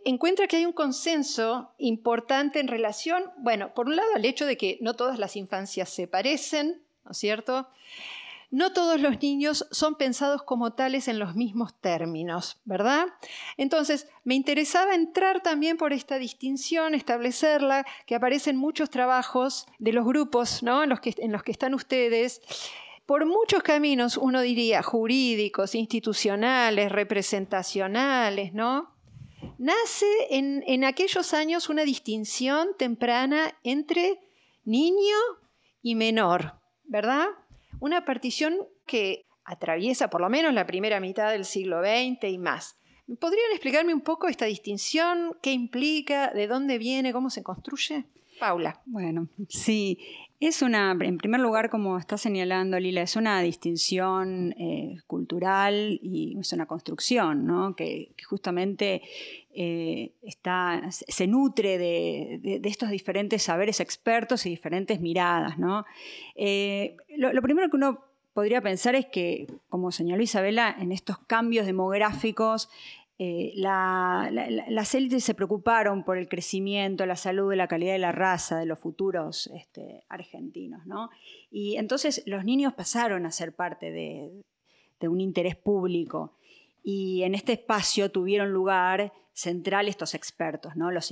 encuentra 0.05 0.47
que 0.47 0.57
hay 0.57 0.67
un 0.67 0.73
consenso 0.73 1.73
importante 1.79 2.61
en 2.61 2.69
relación, 2.69 3.25
bueno, 3.39 3.75
por 3.75 3.87
un 3.87 3.97
lado 3.97 4.09
al 4.15 4.25
hecho 4.25 4.47
de 4.47 4.57
que 4.57 4.79
no 4.81 4.95
todas 4.95 5.19
las 5.19 5.37
infancias 5.37 5.89
se 5.89 6.07
parecen, 6.07 6.83
¿no 7.05 7.13
es 7.13 7.19
cierto? 7.19 7.69
No 8.51 8.75
todos 8.75 9.01
los 9.01 9.23
niños 9.23 9.67
son 9.71 9.95
pensados 9.95 10.43
como 10.43 10.75
tales 10.75 11.09
en 11.09 11.19
los 11.19 11.35
mismos 11.35 11.75
términos, 11.81 12.61
¿verdad? 12.67 13.07
Entonces, 13.57 14.09
me 14.25 14.35
interesaba 14.35 14.95
entrar 14.95 15.43
también 15.43 15.79
por 15.79 15.95
esta 15.95 16.19
distinción, 16.19 16.95
establecerla, 16.95 17.87
que 18.07 18.15
aparece 18.15 18.51
en 18.51 18.59
muchos 18.59 18.91
trabajos 18.91 19.67
de 19.79 19.95
los 19.95 20.05
grupos 20.05 20.63
¿no? 20.63 20.83
en, 20.83 20.91
los 20.91 21.01
que, 21.01 21.15
en 21.17 21.33
los 21.33 21.43
que 21.43 21.53
están 21.53 21.73
ustedes, 21.73 22.43
por 23.07 23.25
muchos 23.25 23.63
caminos, 23.63 24.19
uno 24.19 24.43
diría 24.43 24.83
jurídicos, 24.83 25.75
institucionales, 25.75 26.93
representacionales, 26.93 28.53
¿no? 28.53 28.93
Nace 29.63 30.07
en, 30.31 30.85
aquellos 30.85 31.33
años 31.33 31.69
una 31.69 31.85
distinción 31.85 32.71
temprana 32.77 33.57
entre 33.63 34.19
niño 34.65 35.17
y 35.83 35.95
menor, 35.95 36.55
¿verdad? 36.85 37.27
Una 37.79 38.05
partición 38.05 38.57
que 38.87 39.25
atraviesa 39.45 40.11
por 40.11 40.21
lo 40.21 40.29
menos 40.29 40.53
la 40.53 40.67
primera 40.67 40.99
mitad 40.99 41.31
del 41.31 41.45
siglo 41.45 41.81
XX 41.81 42.25
y 42.25 42.39
más. 42.39 42.77
¿Podrían 43.21 43.53
explicarme 43.53 43.95
un 43.95 44.01
poco 44.01 44.27
esta 44.27 44.47
distinción? 44.47 45.37
¿Qué 45.41 45.53
implica? 45.53 46.33
¿De 46.33 46.49
dónde 46.49 46.79
viene? 46.79 47.13
¿Cómo 47.13 47.31
se 47.31 47.45
construye? 47.45 48.05
Paula. 48.41 48.81
Bueno, 48.87 49.29
sí, 49.49 49.99
es 50.43 50.61
una, 50.61 50.97
en 51.01 51.19
primer 51.19 51.41
lugar, 51.41 51.71
como 51.71 51.97
está 51.97 52.19
señalando 52.19 52.77
Lila, 52.81 53.03
es 53.03 53.15
una 53.15 53.41
distinción 53.43 54.53
eh, 54.59 54.97
cultural 55.07 56.01
y 56.03 56.37
es 56.37 56.53
una 56.53 56.67
construcción, 56.67 57.47
¿no? 57.47 57.77
que, 57.77 58.13
justamente 58.29 59.03
eh, 59.55 60.13
se 60.91 61.27
nutre 61.27 61.79
de, 61.79 62.61
estos 62.65 62.91
diferentes 62.91 63.43
saberes 63.43 63.81
expertos 63.81 64.47
y 64.47 64.51
diferentes 64.51 65.01
miradas. 65.01 65.59
¿no? 65.59 65.85
Eh, 66.35 66.97
lo, 67.17 67.43
primero 67.43 67.69
que 67.69 67.77
uno 67.77 68.05
podría 68.33 68.61
pensar 68.61 68.95
es 68.95 69.07
que, 69.07 69.47
como 69.69 69.93
señaló 69.93 70.23
Isabela, 70.23 70.75
en 70.79 70.93
estos 70.93 71.19
cambios 71.19 71.67
demográficos 71.67 72.69
eh, 73.25 73.53
las 73.55 74.95
élites 74.97 75.23
se 75.23 75.35
preocuparon 75.35 76.03
por 76.03 76.19
el 76.19 76.29
crecimiento, 76.29 77.07
la 77.07 77.15
salud 77.15 77.55
la 77.55 77.69
calidad 77.69 77.93
de 77.93 78.01
la 78.01 78.11
raza 78.11 78.59
de 78.59 78.67
los 78.67 78.81
futuros 78.81 79.49
este, 79.55 80.03
argentinos. 80.09 80.87
¿no? 80.87 81.09
Y 81.49 81.77
entonces 81.77 82.25
los 82.27 82.45
niños 82.45 82.73
pasaron 82.73 83.25
a 83.25 83.31
ser 83.31 83.55
parte 83.55 83.93
de, 83.93 84.43
un 85.09 85.21
interés 85.21 85.57
público. 85.57 86.33
Y 86.83 87.23
en 87.23 87.35
este 87.35 87.53
espacio 87.53 88.11
tuvieron 88.11 88.53
lugar 88.53 89.13
central 89.33 89.89
estos 89.89 90.15
expertos, 90.15 90.77
¿no? 90.77 90.91
los, 90.91 91.11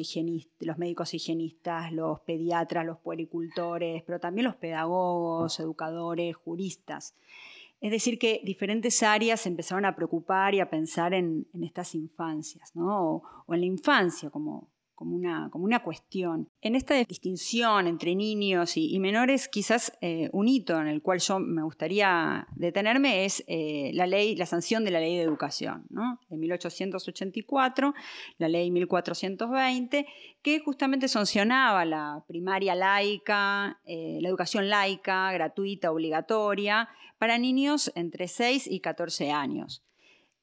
los 0.60 0.78
médicos 0.78 1.14
higienistas, 1.14 1.92
los 1.92 2.20
pediatras, 2.20 2.84
los 2.84 2.98
puericultores, 2.98 4.02
pero 4.02 4.20
también 4.20 4.44
los 4.44 4.56
pedagogos, 4.56 5.58
educadores, 5.60 6.36
juristas. 6.36 7.14
Es 7.80 7.90
decir, 7.90 8.18
que 8.18 8.42
diferentes 8.44 9.02
áreas 9.02 9.46
empezaron 9.46 9.86
a 9.86 9.96
preocupar 9.96 10.54
y 10.54 10.60
a 10.60 10.68
pensar 10.68 11.14
en, 11.14 11.46
estas 11.62 11.94
infancias, 11.94 12.76
¿no? 12.76 13.22
o, 13.46 13.54
en 13.54 13.60
la 13.60 13.66
infancia 13.66 14.28
como, 14.28 14.68
como, 15.00 15.16
una, 15.16 15.48
como, 15.50 15.64
una, 15.64 15.82
cuestión. 15.82 16.50
En 16.60 16.74
esta 16.74 16.94
distinción 16.94 17.86
entre 17.86 18.14
niños 18.14 18.76
y, 18.76 18.98
menores, 18.98 19.48
quizás 19.48 19.96
eh, 20.02 20.28
un 20.34 20.46
hito 20.46 20.78
en 20.78 20.88
el 20.88 21.00
cual 21.00 21.20
yo 21.20 21.40
me 21.40 21.62
gustaría 21.62 22.46
detenerme 22.54 23.24
es 23.24 23.42
eh, 23.46 23.92
la 23.94 24.06
ley, 24.06 24.36
la 24.36 24.44
sanción 24.44 24.84
de 24.84 24.90
la 24.90 25.00
ley 25.00 25.16
de 25.16 25.22
educación, 25.22 25.86
¿no? 25.88 26.20
de 26.28 26.36
1884, 26.36 27.94
la 28.36 28.48
ley 28.48 28.70
1420, 28.70 30.06
que 30.42 30.60
justamente 30.60 31.08
sancionaba 31.08 31.86
la 31.86 32.22
primaria 32.28 32.74
laica, 32.74 33.80
eh, 33.86 34.18
la 34.20 34.28
educación 34.28 34.68
laica, 34.68 35.32
gratuita, 35.32 35.92
obligatoria, 35.92 36.90
para 37.16 37.38
niños 37.38 37.90
entre 37.94 38.28
6 38.28 38.66
y 38.66 38.80
14 38.80 39.30
años. 39.30 39.82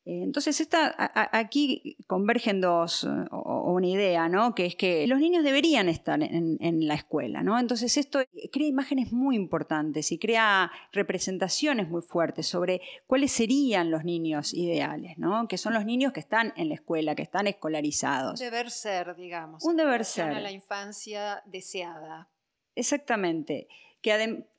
Eh, 0.08 0.24
entonces, 0.24 0.62
esta, 0.62 0.96
aquí 1.34 1.98
convergen 2.08 2.62
dos, 2.62 3.04
eh, 3.04 3.10
o, 3.30 3.74
una 3.74 3.88
idea, 3.88 4.30
¿no? 4.30 4.56
que 4.56 4.66
es 4.66 4.78
que 4.78 5.06
los 5.06 5.20
niños 5.20 5.44
deberían 5.44 5.90
estar 5.90 6.24
en, 6.24 6.88
la 6.88 6.94
escuela. 6.94 7.44
¿no? 7.44 7.60
Entonces, 7.60 7.98
esto 7.98 8.20
crea 8.54 8.68
imágenes 8.68 9.12
muy 9.12 9.36
importantes 9.36 10.14
y 10.14 10.18
crea 10.18 10.72
representaciones 10.94 11.90
muy 11.90 12.02
fuertes 12.02 12.48
sobre 12.48 12.80
cuáles 13.06 13.34
serían 13.34 13.92
los 13.92 14.06
niños 14.06 14.54
ideales, 14.54 15.18
¿no? 15.18 15.50
que 15.50 15.58
son 15.58 15.74
los 15.74 15.84
niños 15.84 16.14
que 16.14 16.22
están 16.22 16.54
en 16.56 16.70
la 16.70 16.76
escuela, 16.76 17.14
que 17.14 17.24
están 17.24 17.48
escolarizados. 17.48 18.40
Un 18.40 18.46
deber 18.46 18.72
ser, 18.72 19.14
digamos. 19.18 19.66
Un 19.66 19.76
deber 19.76 20.06
ser. 20.06 20.32
A 20.32 20.40
la 20.40 20.52
infancia 20.52 21.44
deseada. 21.46 22.30
Exactamente 22.76 23.68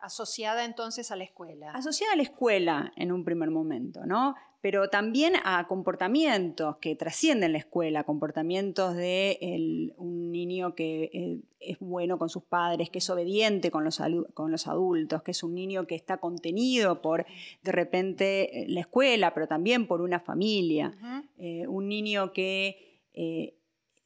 asociada 0.00 0.64
entonces 0.64 1.10
a 1.10 1.16
la 1.16 1.24
escuela. 1.24 1.70
Asociada 1.72 2.12
a 2.12 2.16
la 2.16 2.22
escuela 2.22 2.92
en 2.96 3.12
un 3.12 3.24
primer 3.24 3.50
momento, 3.50 4.04
¿no? 4.04 4.34
Pero 4.60 4.90
también 4.90 5.34
a 5.44 5.66
comportamientos 5.68 6.78
que 6.78 6.96
trascienden 6.96 7.52
la 7.52 7.58
escuela, 7.58 8.04
comportamientos 8.04 8.96
de 8.96 9.94
un 9.96 10.32
niño 10.32 10.74
que 10.74 11.10
eh, 11.12 11.40
es 11.60 11.78
bueno 11.78 12.18
con 12.18 12.28
sus 12.28 12.42
padres, 12.42 12.90
que 12.90 12.98
es 12.98 13.08
obediente 13.08 13.70
con 13.70 13.84
los, 13.84 14.00
con 14.34 14.50
los 14.50 14.66
adultos, 14.66 15.22
que 15.22 15.30
es 15.30 15.42
un 15.44 15.54
niño 15.54 15.86
que 15.86 15.94
está 15.94 16.16
contenido 16.16 17.00
por 17.00 17.24
de 17.62 17.72
repente 17.72 18.64
la 18.68 18.80
escuela, 18.80 19.32
pero 19.32 19.46
también 19.46 19.86
por 19.86 20.00
una 20.00 20.18
familia, 20.18 20.92
eh, 21.38 21.66
un 21.68 21.88
niño 21.88 22.32
que 22.32 22.88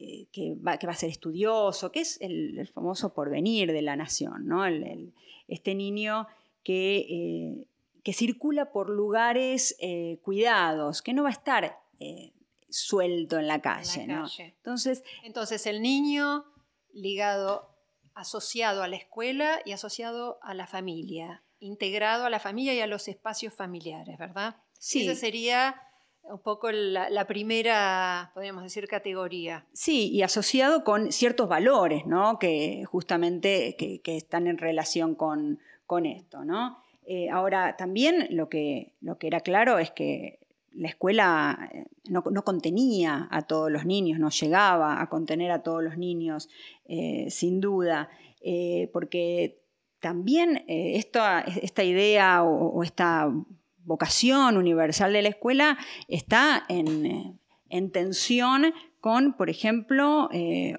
eh, 0.04 0.26
que, 0.32 0.56
va, 0.56 0.78
que, 0.78 0.86
va, 0.88 0.94
a 0.94 0.96
ser 0.96 1.10
estudioso, 1.10 1.92
que 1.92 2.00
es 2.00 2.20
el, 2.20 2.66
famoso 2.74 3.14
porvenir 3.14 3.70
de 3.70 3.82
la 3.82 3.94
nación, 3.94 4.48
¿no? 4.48 4.64
este 5.46 5.76
niño 5.76 6.26
que, 6.64 6.96
eh, 7.08 7.66
que, 8.02 8.12
circula 8.12 8.72
por 8.72 8.90
lugares 8.90 9.76
eh, 9.80 10.18
cuidados, 10.22 11.02
que 11.02 11.12
no 11.12 11.22
va 11.22 11.30
a 11.30 11.32
estar 11.32 11.78
suelto 12.68 13.38
en 13.38 13.46
la 13.46 13.60
calle. 13.60 14.06
¿no? 14.06 14.26
Entonces, 14.38 15.04
Entonces, 15.22 15.66
el 15.66 15.82
niño 15.82 16.44
ligado, 16.92 17.68
asociado 18.14 18.82
a 18.82 18.88
la 18.88 18.96
escuela 18.96 19.60
y 19.64 19.72
asociado 19.72 20.38
a 20.42 20.54
la 20.54 20.66
familia, 20.66 21.42
integrado 21.60 22.26
a 22.26 22.30
la 22.30 22.40
familia 22.40 22.74
y 22.74 22.80
a 22.80 22.86
los 22.86 23.08
espacios 23.08 23.54
familiares, 23.54 24.18
¿verdad? 24.18 24.56
Sí. 24.78 25.06
Esa 25.06 25.18
sería 25.18 25.80
un 26.22 26.40
poco 26.40 26.70
la, 26.70 27.26
primera, 27.26 28.30
podríamos 28.34 28.62
decir, 28.62 28.86
categoría. 28.86 29.66
Sí, 29.72 30.10
y 30.10 30.22
asociado 30.22 30.84
con 30.84 31.12
ciertos 31.12 31.48
valores, 31.48 32.06
¿no? 32.06 32.38
Que 32.38 32.84
justamente 32.84 33.76
que, 33.76 34.16
están 34.16 34.46
en 34.46 34.58
relación 34.58 35.14
con, 35.14 35.58
esto, 36.04 36.42
¿no? 36.44 36.82
Eh, 37.14 37.28
ahora, 37.28 37.76
también 37.76 38.26
lo 38.30 38.48
que, 38.48 38.94
lo 39.02 39.18
que 39.18 39.26
era 39.26 39.40
claro 39.40 39.78
es 39.78 39.90
que 39.90 40.38
la 40.70 40.88
escuela 40.88 41.68
eh, 41.70 41.84
no, 42.08 42.22
contenía 42.22 43.28
a 43.30 43.42
todos 43.42 43.70
los 43.70 43.84
niños, 43.84 44.18
no 44.18 44.30
llegaba 44.30 44.98
a 44.98 45.10
contener 45.10 45.50
a 45.50 45.62
todos 45.62 45.84
los 45.84 45.98
niños, 45.98 46.48
eh, 46.86 47.26
sin 47.28 47.60
duda, 47.60 48.08
porque 48.94 49.60
también 50.00 50.64
esta, 50.66 51.44
idea 51.84 52.42
o 52.44 52.82
esta 52.82 53.30
vocación 53.84 54.56
universal 54.56 55.12
de 55.12 55.22
la 55.22 55.28
escuela 55.28 55.78
está 56.08 56.64
en, 56.68 57.38
tensión 57.92 58.72
con, 59.00 59.34
por 59.34 59.50
ejemplo, 59.50 60.30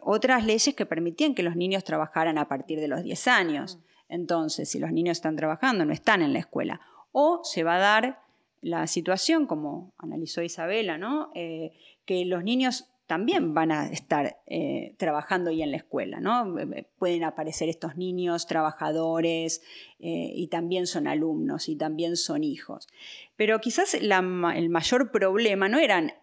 otras 0.01 0.45
leyes 0.45 0.75
que 0.75 0.85
permitían 0.85 1.35
que 1.35 1.43
los 1.43 1.55
niños 1.55 1.83
trabajaran 1.83 2.37
a 2.37 2.47
partir 2.47 2.79
de 2.79 2.87
los 2.87 3.03
10 3.03 3.27
años. 3.27 3.79
Entonces, 4.13 4.69
si 4.69 4.77
los 4.77 4.91
niños 4.91 5.17
están 5.17 5.35
trabajando, 5.35 5.85
no 5.85 5.91
están 5.91 6.21
en 6.21 6.33
la 6.33 6.39
escuela. 6.39 6.79
O 7.11 7.41
se 7.43 7.63
va 7.63 7.77
a 7.77 7.79
dar 7.79 8.21
la 8.61 8.85
situación, 8.85 9.47
como 9.47 9.91
analizó 9.97 10.43
Isabela, 10.43 10.99
¿no? 10.99 11.31
Eh, 11.33 11.73
que 12.05 12.23
los 12.25 12.43
niños 12.43 12.85
también 13.07 13.55
van 13.55 13.71
a 13.71 13.87
estar 13.87 14.37
eh, 14.45 14.93
trabajando 14.97 15.49
ahí 15.49 15.63
en 15.63 15.71
la 15.71 15.77
escuela, 15.77 16.19
¿no? 16.19 16.59
Eh, 16.59 16.87
pueden 16.99 17.23
aparecer 17.23 17.69
estos 17.69 17.97
niños 17.97 18.45
trabajadores 18.45 19.63
y 19.97 20.47
también 20.47 20.85
son 20.85 21.07
alumnos 21.07 21.67
y 21.67 21.75
también 21.75 22.15
son 22.15 22.43
hijos. 22.43 22.87
Pero 23.35 23.59
quizás 23.59 23.95
el 23.95 24.69
mayor 24.69 25.11
problema 25.11 25.69
no 25.69 25.79
eran 25.79 26.13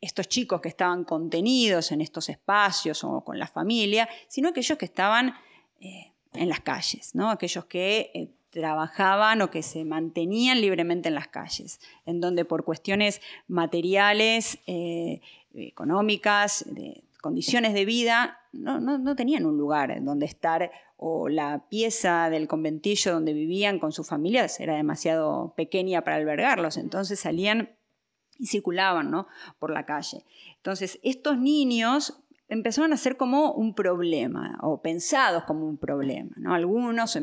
estos 0.00 0.28
chicos 0.28 0.60
que 0.62 0.68
estaban 0.68 1.04
contenidos 1.04 1.92
en 1.92 2.00
estos 2.00 2.28
espacios 2.30 3.04
o 3.04 3.22
con 3.22 3.38
la 3.38 3.48
familia, 3.48 4.08
sino 4.28 4.48
aquellos 4.48 4.78
que 4.78 4.84
estaban 4.84 5.34
en 6.34 6.48
las 6.48 6.60
calles, 6.60 7.14
¿no? 7.14 7.30
aquellos 7.30 7.64
que 7.66 8.34
trabajaban 8.50 9.42
o 9.42 9.50
que 9.50 9.62
se 9.62 9.84
mantenían 9.84 10.60
libremente 10.60 11.08
en 11.08 11.14
las 11.16 11.28
calles, 11.28 11.80
en 12.06 12.20
donde 12.20 12.44
por 12.44 12.64
cuestiones 12.64 13.20
materiales 13.48 14.58
económicas, 15.54 16.64
de 16.68 17.02
condiciones 17.20 17.74
de 17.74 17.84
vida, 17.84 18.38
no, 18.52 19.16
tenían 19.16 19.46
un 19.46 19.56
lugar 19.56 20.02
donde 20.04 20.26
estar 20.26 20.70
o 20.96 21.28
la 21.28 21.66
pieza 21.68 22.30
del 22.30 22.46
conventillo 22.46 23.12
donde 23.12 23.32
vivían 23.32 23.78
con 23.78 23.92
sus 23.92 24.06
familias 24.06 24.60
era 24.60 24.76
demasiado 24.76 25.54
pequeña 25.56 26.02
para 26.02 26.16
albergarlos, 26.16 26.76
entonces 26.76 27.18
salían 27.18 27.76
y 28.38 28.46
circulaban 28.46 29.10
¿no? 29.10 29.26
por 29.58 29.70
la 29.70 29.86
calle. 29.86 30.24
Entonces, 30.56 30.98
estos 31.02 31.38
niños 31.38 32.23
empezaron 32.48 32.92
a 32.92 32.96
ser 32.96 33.16
como 33.16 33.52
un 33.52 33.74
problema, 33.74 34.58
o 34.62 34.80
pensados 34.82 35.44
como 35.44 35.66
un 35.66 35.78
problema. 35.78 36.34
¿no? 36.36 36.54
Algunos 36.54 37.16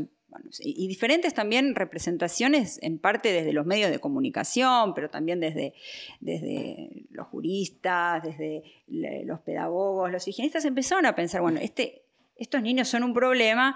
y 0.59 0.87
diferentes 0.87 1.33
también 1.33 1.75
representaciones, 1.75 2.79
en 2.81 2.99
parte 2.99 3.33
desde 3.33 3.53
los 3.53 3.65
medios 3.65 3.91
de 3.91 3.99
comunicación, 3.99 4.93
pero 4.93 5.10
también 5.10 5.39
desde, 5.39 5.73
desde 6.19 7.05
los 7.10 7.27
juristas, 7.27 8.23
desde 8.23 8.63
los 8.88 9.39
pedagogos, 9.41 10.12
los 10.12 10.27
higienistas, 10.27 10.65
empezaron 10.65 11.05
a 11.05 11.15
pensar, 11.15 11.41
bueno, 11.41 11.60
este, 11.62 12.03
estos 12.38 12.62
niños 12.62 12.88
son 12.88 13.03
un 13.03 13.13
problema, 13.13 13.75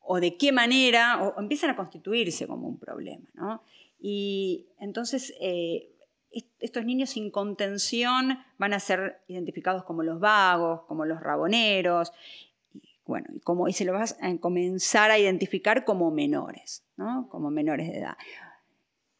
o 0.00 0.20
de 0.20 0.36
qué 0.36 0.52
manera, 0.52 1.22
o 1.22 1.40
empiezan 1.40 1.70
a 1.70 1.76
constituirse 1.76 2.46
como 2.46 2.68
un 2.68 2.78
problema. 2.78 3.28
¿no? 3.34 3.62
Y 4.00 4.66
entonces 4.78 5.34
eh, 5.40 5.89
estos 6.60 6.84
niños 6.84 7.10
sin 7.10 7.30
contención 7.30 8.38
van 8.58 8.72
a 8.72 8.80
ser 8.80 9.22
identificados 9.26 9.84
como 9.84 10.02
los 10.02 10.20
vagos, 10.20 10.82
como 10.82 11.04
los 11.04 11.20
raboneros, 11.20 12.12
bueno, 13.06 13.26
y, 13.34 13.40
como, 13.40 13.66
y 13.66 13.72
se 13.72 13.84
lo 13.84 13.92
vas 13.92 14.16
a 14.20 14.36
comenzar 14.36 15.10
a 15.10 15.18
identificar 15.18 15.84
como 15.84 16.10
menores, 16.12 16.84
¿no? 16.96 17.28
como 17.28 17.50
menores 17.50 17.88
de 17.88 17.98
edad. 17.98 18.16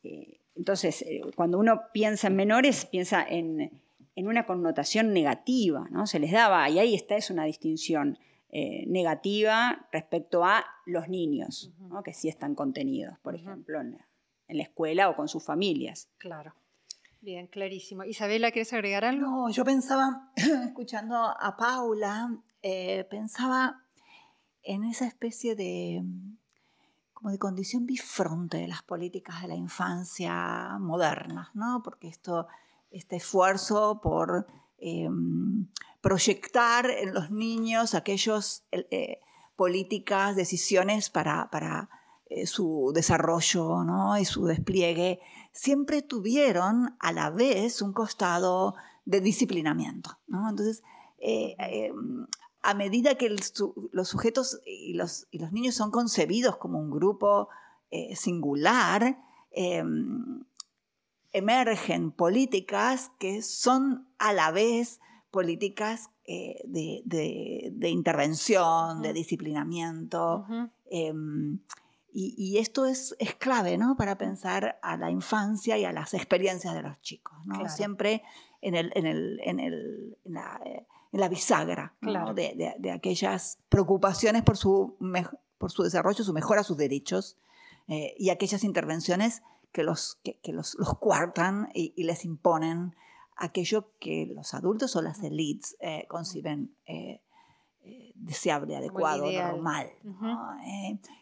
Eh, 0.04 0.40
entonces, 0.54 1.02
eh, 1.02 1.22
cuando 1.34 1.58
uno 1.58 1.82
piensa 1.92 2.28
en 2.28 2.36
menores, 2.36 2.86
piensa 2.86 3.26
en, 3.28 3.80
una 4.16 4.44
connotación 4.44 5.14
negativa, 5.14 5.88
¿no? 5.90 6.06
Se 6.06 6.18
les 6.18 6.30
daba, 6.30 6.68
y 6.68 6.78
ahí 6.78 6.94
está, 6.94 7.16
es 7.16 7.30
una 7.30 7.44
distinción 7.44 8.18
eh, 8.50 8.84
negativa 8.86 9.88
respecto 9.92 10.44
a 10.44 10.62
los 10.84 11.08
niños, 11.08 11.72
que 12.04 12.12
sí 12.12 12.28
están 12.28 12.54
contenidos, 12.54 13.18
por 13.20 13.34
ejemplo, 13.34 13.80
en 13.80 13.98
la, 14.48 14.62
escuela 14.62 15.08
o 15.08 15.16
con 15.16 15.26
sus 15.28 15.42
familias. 15.42 16.10
Claro. 16.18 16.52
Bien, 17.22 17.46
clarísimo. 17.48 18.04
Isabela, 18.04 18.50
¿quieres 18.50 18.72
agregar 18.72 19.04
algo? 19.04 19.26
No, 19.26 19.50
yo 19.50 19.62
pensaba, 19.64 20.32
escuchando 20.36 21.16
a 21.16 21.56
Paula, 21.58 22.34
eh, 22.62 23.06
pensaba 23.10 23.84
en 24.62 24.84
esa 24.84 25.06
especie 25.06 25.54
de 25.54 26.02
como 27.12 27.30
de 27.30 27.38
condición 27.38 27.84
bifronte 27.84 28.56
de 28.56 28.68
las 28.68 28.82
políticas 28.82 29.42
de 29.42 29.48
la 29.48 29.54
infancia 29.54 30.78
modernas, 30.80 31.48
¿no? 31.52 31.82
Porque 31.84 32.08
esto, 32.08 32.46
este 32.90 33.16
esfuerzo 33.16 34.00
por 34.02 34.46
em, 34.78 35.68
proyectar 36.00 36.88
en 36.88 37.12
los 37.12 37.30
niños 37.30 37.94
aquellas 37.94 38.64
eh, 38.72 39.20
políticas, 39.54 40.36
decisiones 40.36 41.10
para, 41.10 41.50
para 41.50 41.90
eh, 42.30 42.46
su 42.46 42.92
desarrollo 42.94 43.82
¿no? 43.82 44.16
y 44.16 44.24
su 44.24 44.46
despliegue, 44.46 45.20
siempre 45.52 46.02
tuvieron 46.02 46.96
a 47.00 47.12
la 47.12 47.30
vez 47.30 47.82
un 47.82 47.92
costado 47.92 48.74
de 49.04 49.20
disciplinamiento. 49.20 50.18
¿no? 50.26 50.48
Entonces, 50.48 50.82
em, 51.18 52.26
a 52.62 52.74
medida 52.74 53.16
que 53.16 53.30
los 53.30 54.08
sujetos 54.08 54.60
y 54.64 54.94
los, 54.94 55.26
niños 55.52 55.74
son 55.74 55.90
concebidos 55.90 56.56
como 56.56 56.78
un 56.78 56.90
grupo 56.90 57.48
eh, 57.90 58.14
singular, 58.14 59.18
em, 59.50 60.44
emergen 61.32 62.10
políticas 62.12 63.10
que 63.18 63.42
son 63.42 64.06
a 64.18 64.32
la 64.32 64.50
vez 64.50 65.00
políticas 65.30 66.10
eh, 66.24 66.60
de, 66.64 67.88
intervención, 67.88 69.02
de 69.02 69.12
disciplinamiento. 69.12 70.46
Em, 70.90 71.58
y, 72.12 72.58
esto 72.58 72.86
es, 72.86 73.14
clave 73.38 73.78
¿no? 73.78 73.96
para 73.96 74.18
pensar 74.18 74.78
a 74.82 74.96
la 74.96 75.10
infancia 75.10 75.78
y 75.78 75.84
a 75.84 75.92
las 75.92 76.14
experiencias 76.14 76.74
de 76.74 76.82
los 76.82 77.00
chicos. 77.00 77.36
Siempre 77.68 78.22
en, 78.60 78.74
el, 78.74 78.92
en, 78.94 79.06
el, 79.06 79.40
en, 79.44 79.60
el, 79.60 80.18
la, 80.24 80.60
eh, 80.64 80.86
en 81.12 81.20
la 81.20 81.28
bisagra 81.28 81.94
de, 82.00 82.90
aquellas 82.92 83.58
preocupaciones 83.68 84.42
por 84.42 84.56
su, 84.56 84.96
por 85.58 85.70
su 85.70 85.82
desarrollo, 85.82 86.24
su 86.24 86.32
mejora, 86.32 86.62
sus 86.62 86.76
derechos, 86.76 87.36
eh, 87.88 88.14
y 88.18 88.30
aquellas 88.30 88.62
intervenciones 88.62 89.42
que 89.72 89.82
los, 89.82 90.18
que, 90.22 90.38
los, 90.52 90.76
los, 90.78 90.96
cuartan 90.98 91.68
y, 91.74 92.02
les 92.02 92.24
imponen 92.24 92.94
aquello 93.36 93.92
que 93.98 94.30
los 94.34 94.54
adultos 94.54 94.94
o 94.96 95.02
las 95.02 95.22
elites 95.22 95.76
eh, 95.80 96.06
conciben 96.08 96.74
eh, 96.86 97.20
deseable, 98.14 98.76
adecuado, 98.76 99.30
normal. 99.30 99.90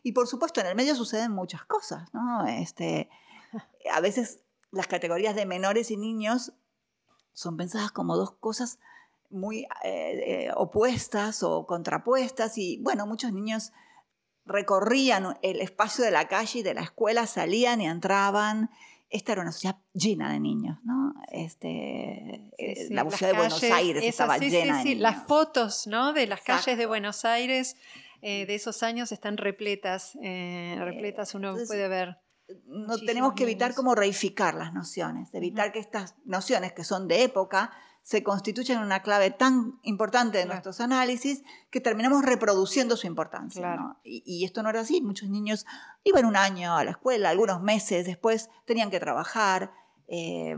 y 0.02 0.12
por 0.12 0.26
supuesto, 0.26 0.60
en 0.60 0.66
el 0.66 0.74
medio 0.74 0.94
suceden 0.94 1.32
muchas 1.32 1.64
cosas. 1.64 2.12
¿no? 2.12 2.46
Este, 2.46 3.08
a 3.92 4.00
veces 4.00 4.40
las 4.70 4.86
categorías 4.86 5.34
de 5.34 5.46
menores 5.46 5.90
y 5.90 5.96
niños 5.96 6.52
son 7.32 7.56
pensadas 7.56 7.92
como 7.92 8.16
dos 8.16 8.32
cosas 8.32 8.78
muy 9.30 9.62
eh, 9.84 10.46
eh, 10.46 10.50
opuestas 10.56 11.42
o 11.42 11.66
contrapuestas 11.66 12.58
y 12.58 12.78
bueno, 12.82 13.06
muchos 13.06 13.32
niños 13.32 13.72
recorrían 14.44 15.38
el 15.42 15.60
espacio 15.60 16.04
de 16.04 16.10
la 16.10 16.26
calle 16.26 16.60
y 16.60 16.62
de 16.62 16.74
la 16.74 16.80
escuela, 16.80 17.26
salían 17.26 17.80
y 17.80 17.86
entraban. 17.86 18.70
Esta 19.10 19.32
era 19.32 19.42
una 19.42 19.52
ciudad 19.52 19.76
llena 19.92 20.32
de 20.32 20.40
niños, 20.40 20.78
¿no? 20.84 21.14
Este, 21.32 22.50
eh, 22.58 22.88
la 22.90 23.08
ciudad 23.10 23.32
de 23.32 23.38
Buenos 23.38 23.62
Aires 23.62 24.04
estaba 24.04 24.38
llena 24.38 24.78
de 24.78 24.84
niños. 24.84 25.00
Las 25.00 25.26
fotos, 25.26 25.86
¿no? 25.86 26.12
De 26.12 26.26
las 26.26 26.42
calles 26.42 26.76
de 26.76 26.86
Buenos 26.86 27.24
Aires 27.24 27.76
de 28.20 28.52
esos 28.52 28.82
años 28.82 29.12
están 29.12 29.36
repletas, 29.36 30.14
repletas 30.14 31.34
uno 31.34 31.54
puede 31.66 31.88
ver. 31.88 32.18
No 32.66 32.98
tenemos 32.98 33.34
que 33.34 33.44
evitar 33.44 33.74
como 33.74 33.94
reificar 33.94 34.54
las 34.54 34.72
nociones, 34.72 35.28
evitar 35.34 35.70
que 35.70 35.78
estas 35.78 36.16
nociones 36.24 36.72
que 36.72 36.82
son 36.82 37.06
de 37.06 37.22
época 37.22 37.70
se 38.08 38.22
constituyen 38.22 38.78
una 38.78 39.02
clave 39.02 39.30
tan 39.30 39.78
importante 39.82 40.38
de 40.38 40.46
nuestros 40.46 40.80
análisis 40.80 41.44
que 41.70 41.82
terminamos 41.82 42.24
reproduciendo 42.24 42.96
su 42.96 43.06
importancia. 43.06 43.98
Y, 44.02 44.46
esto 44.46 44.62
no 44.62 44.70
era 44.70 44.80
así. 44.80 45.02
Muchos 45.02 45.28
niños 45.28 45.66
iban 46.04 46.24
un 46.24 46.34
año 46.34 46.74
a 46.74 46.84
la 46.84 46.92
escuela, 46.92 47.28
algunos 47.28 47.60
meses 47.60 48.06
después 48.06 48.48
tenían 48.64 48.88
que 48.88 48.98
trabajar 48.98 49.72
eh, 50.06 50.56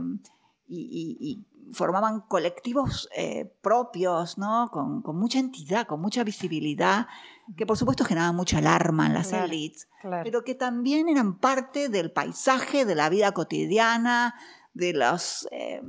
y, 0.68 1.44
formaban 1.72 2.20
colectivos 2.20 3.08
eh, 3.16 3.52
propios, 3.62 4.38
¿no? 4.38 4.70
Con, 4.70 5.02
mucha 5.16 5.40
entidad, 5.40 5.88
con 5.88 6.00
mucha 6.00 6.22
visibilidad, 6.22 7.08
que 7.56 7.66
por 7.66 7.76
supuesto 7.76 8.04
generaban 8.04 8.36
mucha 8.36 8.58
alarma 8.58 9.06
en 9.08 9.14
las 9.14 9.32
élites, 9.32 9.88
pero 10.22 10.44
que 10.44 10.54
también 10.54 11.08
eran 11.08 11.36
parte 11.38 11.88
del 11.88 12.12
paisaje, 12.12 12.84
de 12.84 12.94
la 12.94 13.08
vida 13.08 13.32
cotidiana, 13.32 14.36
de 14.72 14.92
los... 14.92 15.48
Eh, 15.50 15.82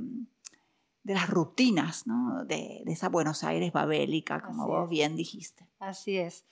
de 1.04 1.14
las 1.14 1.28
rutinas 1.28 2.04
de, 2.46 2.82
esa 2.86 3.08
Buenos 3.08 3.42
Aires 3.44 3.72
babélica, 3.72 4.40
como 4.40 4.66
vos 4.66 4.88
bien 4.88 5.16
dijiste. 5.16 5.66
Así 5.78 6.16
es. 6.16 6.44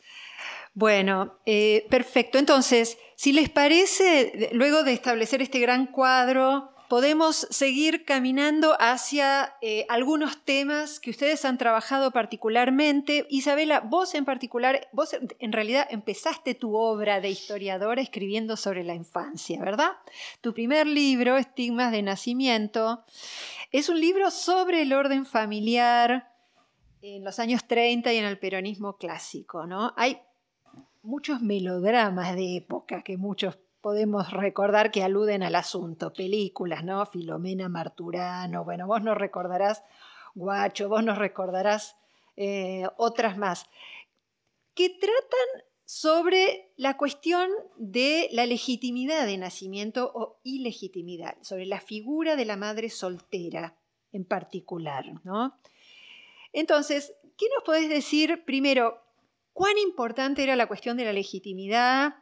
Bueno, 0.74 1.38
eh, 1.46 1.86
perfecto. 1.90 2.38
Entonces, 2.38 2.98
si 3.16 3.32
les 3.32 3.48
parece, 3.48 4.50
luego 4.52 4.82
de 4.82 4.92
establecer 4.92 5.42
este 5.42 5.60
gran 5.60 5.86
cuadro, 5.86 6.72
podemos 6.90 7.46
seguir 7.50 8.04
caminando 8.04 8.76
hacia 8.80 9.54
eh, 9.62 9.86
algunos 9.88 10.44
temas 10.44 10.98
que 10.98 11.10
ustedes 11.10 11.44
han 11.44 11.56
trabajado 11.56 12.10
particularmente. 12.10 13.28
Isabela, 13.30 13.78
vos 13.78 14.12
en 14.16 14.24
particular, 14.24 14.88
vos 14.92 15.16
en 15.38 15.52
realidad 15.52 15.86
empezaste 15.88 16.56
tu 16.56 16.74
obra 16.74 17.20
de 17.20 17.30
historiadora 17.30 18.02
escribiendo 18.02 18.56
sobre 18.56 18.82
la 18.82 18.96
infancia, 18.96 19.60
¿verdad? 19.60 19.92
Tu 20.40 20.52
primer 20.52 20.88
libro, 20.88 21.36
Estigmas 21.36 21.92
de 21.92 22.02
Nacimiento, 22.02 23.04
es 23.70 23.88
un 23.88 24.00
libro 24.00 24.32
sobre 24.32 24.82
el 24.82 24.92
orden 24.92 25.26
familiar 25.26 26.32
en 27.02 27.22
los 27.22 27.38
años 27.38 27.68
30 27.68 28.12
y 28.12 28.16
en 28.16 28.24
el 28.24 28.40
peronismo 28.40 28.96
clásico, 28.96 29.64
¿no? 29.64 29.94
Hay 29.96 30.18
muchos 31.02 31.40
melodramas 31.40 32.34
de 32.34 32.56
época 32.56 33.02
que 33.02 33.16
muchos 33.16 33.58
podemos 33.80 34.30
recordar 34.32 34.90
que 34.90 35.02
aluden 35.02 35.42
al 35.42 35.54
asunto, 35.54 36.12
películas, 36.12 36.84
¿no? 36.84 37.04
Filomena 37.06 37.68
Marturano, 37.68 38.64
bueno, 38.64 38.86
vos 38.86 39.02
nos 39.02 39.16
recordarás 39.16 39.82
Guacho, 40.34 40.88
vos 40.88 41.02
nos 41.02 41.18
recordarás 41.18 41.96
eh, 42.36 42.86
otras 42.96 43.36
más, 43.36 43.66
que 44.74 44.88
tratan 44.90 45.64
sobre 45.84 46.72
la 46.76 46.96
cuestión 46.96 47.50
de 47.76 48.28
la 48.30 48.46
legitimidad 48.46 49.26
de 49.26 49.38
nacimiento 49.38 50.12
o 50.14 50.40
ilegitimidad, 50.44 51.36
sobre 51.42 51.66
la 51.66 51.80
figura 51.80 52.36
de 52.36 52.44
la 52.44 52.56
madre 52.56 52.90
soltera 52.90 53.76
en 54.12 54.24
particular. 54.24 55.04
¿no? 55.24 55.58
Entonces, 56.52 57.14
¿qué 57.36 57.46
nos 57.54 57.64
podés 57.64 57.88
decir 57.88 58.44
primero? 58.44 59.02
¿Cuán 59.52 59.76
importante 59.78 60.44
era 60.44 60.54
la 60.54 60.68
cuestión 60.68 60.96
de 60.96 61.04
la 61.04 61.12
legitimidad? 61.12 62.14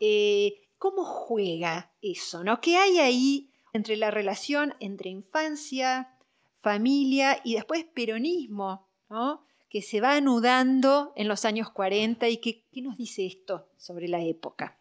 Eh, 0.00 0.69
¿Cómo 0.80 1.04
juega 1.04 1.92
eso? 2.02 2.42
¿no? 2.42 2.60
¿Qué 2.60 2.76
hay 2.76 2.98
ahí 2.98 3.52
entre 3.72 3.96
la 3.96 4.10
relación 4.10 4.74
entre 4.80 5.10
infancia, 5.10 6.16
familia 6.56 7.40
y 7.44 7.54
después 7.54 7.84
peronismo? 7.84 8.88
¿no? 9.08 9.44
que 9.70 9.82
se 9.82 10.00
va 10.00 10.16
anudando 10.16 11.12
en 11.14 11.28
los 11.28 11.44
años 11.44 11.70
40 11.70 12.28
y 12.28 12.38
¿qué 12.38 12.82
nos 12.82 12.96
dice 12.96 13.24
esto 13.24 13.68
sobre 13.76 14.08
la 14.08 14.20
época? 14.20 14.76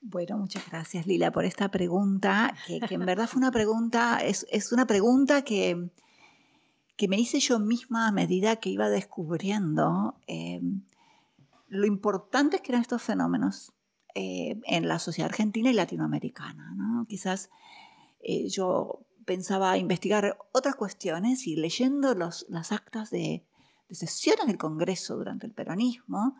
Bueno, 0.00 0.38
muchas 0.38 0.68
gracias 0.70 1.06
Lila 1.06 1.30
por 1.30 1.44
esta 1.44 1.70
pregunta, 1.70 2.54
que, 2.66 2.80
en 2.88 3.04
verdad 3.04 3.28
fue 3.28 3.38
una 3.38 3.50
pregunta, 3.50 4.20
es, 4.24 4.72
una 4.72 4.86
pregunta 4.86 5.42
que, 5.42 5.90
que, 6.96 7.08
me 7.08 7.18
hice 7.18 7.40
yo 7.40 7.58
misma 7.58 8.08
a 8.08 8.12
medida 8.12 8.56
que 8.56 8.70
iba 8.70 8.88
descubriendo 8.88 10.14
eh, 10.26 10.62
lo 11.68 11.86
importantes 11.86 12.62
que 12.62 12.72
eran 12.72 12.82
estos 12.82 13.02
fenómenos 13.02 13.72
eh, 14.18 14.58
en 14.64 14.88
la 14.88 14.98
sociedad 14.98 15.28
argentina 15.28 15.68
y 15.68 15.74
latinoamericana. 15.74 17.04
Quizás 17.06 17.50
eh, 18.20 18.48
yo 18.48 19.00
pensaba 19.26 19.76
investigar 19.76 20.38
otras 20.52 20.74
cuestiones 20.74 21.46
y 21.46 21.56
leyendo 21.56 22.14
los, 22.14 22.46
las 22.48 22.72
actas 22.72 23.10
de, 23.10 23.44
de 23.90 23.94
sesiones 23.94 24.46
del 24.46 24.56
Congreso 24.56 25.16
durante 25.16 25.46
el 25.46 25.52
peronismo, 25.52 26.34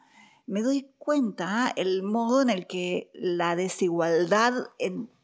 me 0.47 0.63
doy 0.63 0.89
cuenta 0.97 1.71
el 1.77 2.03
modo 2.03 2.41
en 2.41 2.49
el 2.49 2.67
que 2.67 3.11
la 3.13 3.57
desigualdad 3.57 4.55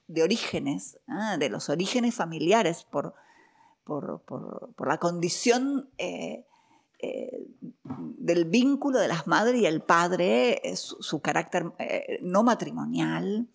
de 0.09 0.23
orígenes, 0.23 0.99
¿ah? 1.09 1.39
de 1.39 1.49
los 1.49 1.71
orígenes 1.71 2.15
familiares 2.15 2.85
por, 2.85 3.15
por, 3.85 4.87
la 4.87 4.99
condición 4.99 5.89
eh, 5.97 6.45
eh, 7.03 7.47
del 7.83 8.47
vínculo 8.47 8.99
de 8.99 9.09
las 9.09 9.27
madres 9.27 9.61
y 9.61 9.67
el 9.67 9.83
padre, 9.83 10.61
eh, 10.65 10.77
su, 10.77 11.21
carácter 11.21 11.73
no 12.23 12.43
matrimonial, 12.43 13.49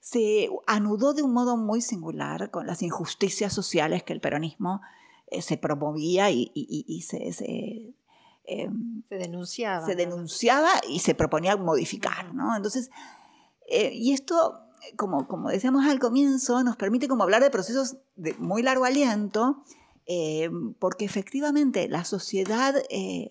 se 0.00 0.50
anudó 0.66 1.14
de 1.14 1.22
un 1.22 1.32
modo 1.32 1.56
muy 1.56 1.80
singular 1.80 2.50
con 2.50 2.66
las 2.66 2.82
injusticias 2.82 3.52
sociales 3.52 4.02
que 4.02 4.12
el 4.12 4.20
peronismo 4.20 4.80
se 5.40 5.56
promovía 5.56 6.30
y, 6.30 7.04
se, 7.06 7.94
Em, 8.50 9.04
se 9.08 9.14
denunciaba. 9.16 9.86
Se 9.86 9.94
denunciaba 9.94 10.70
y 10.88 10.98
se 10.98 11.14
proponía 11.14 11.56
modificar, 11.56 12.34
¿no? 12.34 12.56
Entonces, 12.56 12.90
eh, 13.68 13.92
y 13.94 14.12
esto, 14.12 14.58
como, 14.96 15.28
como 15.28 15.50
decíamos 15.50 15.86
al 15.86 16.00
comienzo, 16.00 16.60
nos 16.64 16.76
permite 16.76 17.06
como 17.06 17.22
hablar 17.22 17.44
de 17.44 17.50
procesos 17.50 17.98
de 18.16 18.34
muy 18.40 18.64
largo 18.64 18.84
aliento, 18.84 19.62
em, 20.12 20.74
porque 20.74 21.04
efectivamente 21.04 21.88
la 21.88 22.04
sociedad 22.04 22.74
eh, 22.90 23.30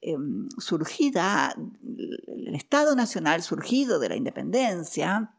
em, 0.00 0.48
surgida, 0.58 1.54
el 2.26 2.56
Estado 2.56 2.96
Nacional 2.96 3.40
surgido 3.44 4.00
de 4.00 4.08
la 4.08 4.16
independencia, 4.16 5.32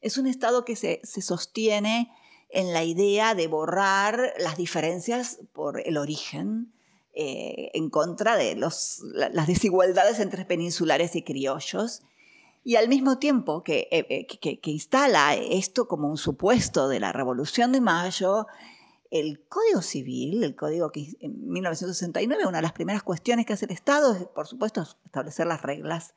es 0.00 0.16
un 0.16 0.26
Estado 0.26 0.64
que 0.64 0.74
se, 0.74 1.00
se 1.02 1.20
sostiene 1.20 2.10
en 2.48 2.72
la 2.72 2.82
idea 2.82 3.34
de 3.34 3.46
borrar 3.46 4.32
las 4.38 4.56
diferencias 4.56 5.40
por 5.52 5.86
el 5.86 5.98
origen, 5.98 6.72
eh, 7.12 7.70
en 7.74 7.90
contra 7.90 8.36
de 8.36 8.56
las 8.56 9.02
desigualdades 9.46 10.18
entre 10.18 10.46
peninsulares 10.46 11.14
y 11.14 11.22
criollos, 11.22 12.02
y 12.64 12.76
al 12.76 12.88
mismo 12.88 13.18
tiempo 13.18 13.62
eh, 13.66 13.86
eh, 13.90 14.26
que, 14.26 14.60
que, 14.60 14.70
instala 14.70 15.34
esto 15.34 15.86
como 15.88 16.08
un 16.08 16.16
supuesto 16.16 16.88
de 16.88 17.00
la 17.00 17.12
Revolución 17.12 17.72
de 17.72 17.82
Mayo, 17.82 18.46
el 19.10 19.46
Código 19.48 19.82
Civil, 19.82 20.42
el 20.42 20.56
Código 20.56 20.90
que 20.90 21.16
en 21.20 21.48
1969, 21.48 22.46
una 22.46 22.58
de 22.58 22.62
las 22.62 22.72
primeras 22.72 23.02
cuestiones 23.02 23.46
que 23.46 23.52
hace 23.52 23.66
el 23.66 23.70
Estado 23.70 24.14
es, 24.14 24.26
por 24.26 24.46
supuesto, 24.46 24.86
establecer 25.04 25.46
las 25.46 25.62
reglas 25.62 26.14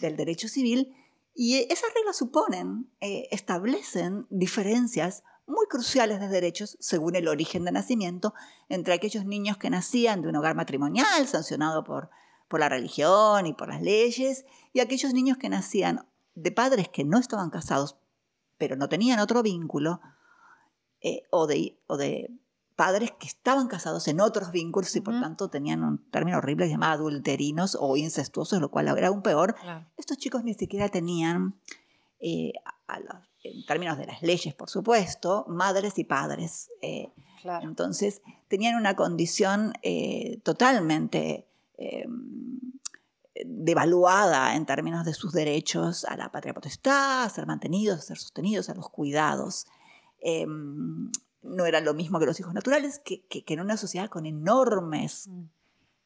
del 0.00 0.16
derecho 0.16 0.48
civil, 0.48 0.94
y 1.34 1.66
esas 1.72 1.94
reglas 1.94 2.16
suponen, 2.16 2.90
establecen 3.00 4.26
diferencias 4.28 5.22
muy 5.48 5.66
cruciales 5.66 6.20
de 6.20 6.28
derechos 6.28 6.76
según 6.80 7.16
el 7.16 7.26
origen 7.26 7.64
de 7.64 7.72
nacimiento 7.72 8.34
entre 8.68 8.92
aquellos 8.92 9.24
niños 9.24 9.56
que 9.56 9.70
nacían 9.70 10.20
de 10.20 10.28
un 10.28 10.36
hogar 10.36 10.54
matrimonial 10.54 11.26
sancionado 11.26 11.84
por, 11.84 12.10
por 12.48 12.60
la 12.60 12.68
religión 12.68 13.46
y 13.46 13.54
por 13.54 13.68
las 13.68 13.80
leyes 13.80 14.44
y 14.72 14.80
aquellos 14.80 15.14
niños 15.14 15.38
que 15.38 15.48
nacían 15.48 16.06
de 16.34 16.52
padres 16.52 16.88
que 16.88 17.04
no 17.04 17.18
estaban 17.18 17.50
casados 17.50 17.96
pero 18.58 18.76
no 18.76 18.88
tenían 18.88 19.20
otro 19.20 19.42
vínculo 19.42 20.00
eh, 21.00 21.22
o, 21.30 21.46
de, 21.46 21.78
o 21.86 21.96
de 21.96 22.30
padres 22.76 23.12
que 23.18 23.26
estaban 23.26 23.66
casados 23.68 24.06
en 24.08 24.20
otros 24.20 24.52
vínculos 24.52 24.94
y 24.96 25.00
por 25.00 25.20
tanto 25.20 25.50
tenían 25.50 25.82
un 25.82 26.10
término 26.10 26.38
horrible 26.38 26.68
llamado 26.68 27.08
adulterinos 27.08 27.76
o 27.80 27.96
incestuosos, 27.96 28.60
lo 28.60 28.70
cual 28.70 28.88
era 28.96 29.08
aún 29.08 29.22
peor. 29.22 29.56
Estos 29.96 30.16
chicos 30.18 30.44
ni 30.44 30.54
siquiera 30.54 30.88
tenían 30.88 31.60
eh, 32.20 32.52
a 32.86 33.00
los 33.00 33.28
en 33.44 33.64
términos 33.66 33.98
de 33.98 34.06
las 34.06 34.22
leyes, 34.22 34.54
por 34.54 34.68
supuesto, 34.68 35.44
madres 35.48 35.98
y 35.98 36.04
padres. 36.04 36.70
Eh, 36.82 37.12
entonces, 37.62 38.20
tenían 38.48 38.74
una 38.76 38.96
condición 38.96 39.72
eh, 39.82 40.40
totalmente 40.42 41.46
em, 41.76 42.60
devaluada 43.44 44.56
en 44.56 44.66
términos 44.66 45.04
de 45.04 45.14
sus 45.14 45.32
derechos 45.32 46.04
a 46.04 46.16
la 46.16 46.32
patria 46.32 46.54
potestad, 46.54 47.24
a 47.24 47.28
ser 47.28 47.46
mantenidos, 47.46 47.98
a 47.98 48.02
ser 48.02 48.18
sostenidos, 48.18 48.68
a 48.68 48.74
los 48.74 48.88
cuidados. 48.88 49.66
Em, 50.20 51.10
no 51.42 51.66
era 51.66 51.80
lo 51.80 51.94
mismo 51.94 52.18
que 52.18 52.26
los 52.26 52.38
hijos 52.40 52.54
naturales, 52.54 53.00
que, 53.04 53.24
en 53.30 53.60
una 53.60 53.76
sociedad 53.76 54.08
con 54.08 54.26
enormes, 54.26 55.28
mm. 55.28 55.44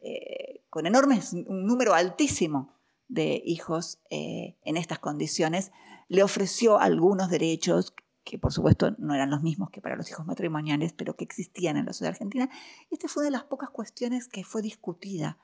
eh, 0.00 0.60
con 0.70 0.86
enormes, 0.86 1.32
un 1.32 1.66
número 1.66 1.94
altísimo 1.94 2.74
de 3.08 3.42
hijos 3.44 3.98
en 4.08 4.76
estas 4.78 4.98
condiciones, 4.98 5.70
le 6.08 6.22
ofreció 6.22 6.78
algunos 6.78 7.28
derechos 7.28 7.94
que 8.24 8.38
por 8.38 8.52
supuesto 8.52 8.94
no 8.98 9.14
eran 9.14 9.30
los 9.30 9.42
mismos 9.42 9.70
que 9.70 9.80
para 9.80 9.96
los 9.96 10.08
hijos 10.10 10.26
matrimoniales, 10.26 10.92
pero 10.92 11.16
que 11.16 11.24
existían 11.24 11.76
en 11.76 11.86
la 11.86 11.92
sociedad 11.92 12.12
argentina. 12.12 12.48
Esta 12.90 13.08
fue 13.08 13.22
una 13.22 13.28
de 13.28 13.32
las 13.32 13.44
pocas 13.44 13.70
cuestiones 13.70 14.28
que 14.28 14.44
fue 14.44 14.62
discutida 14.62 15.38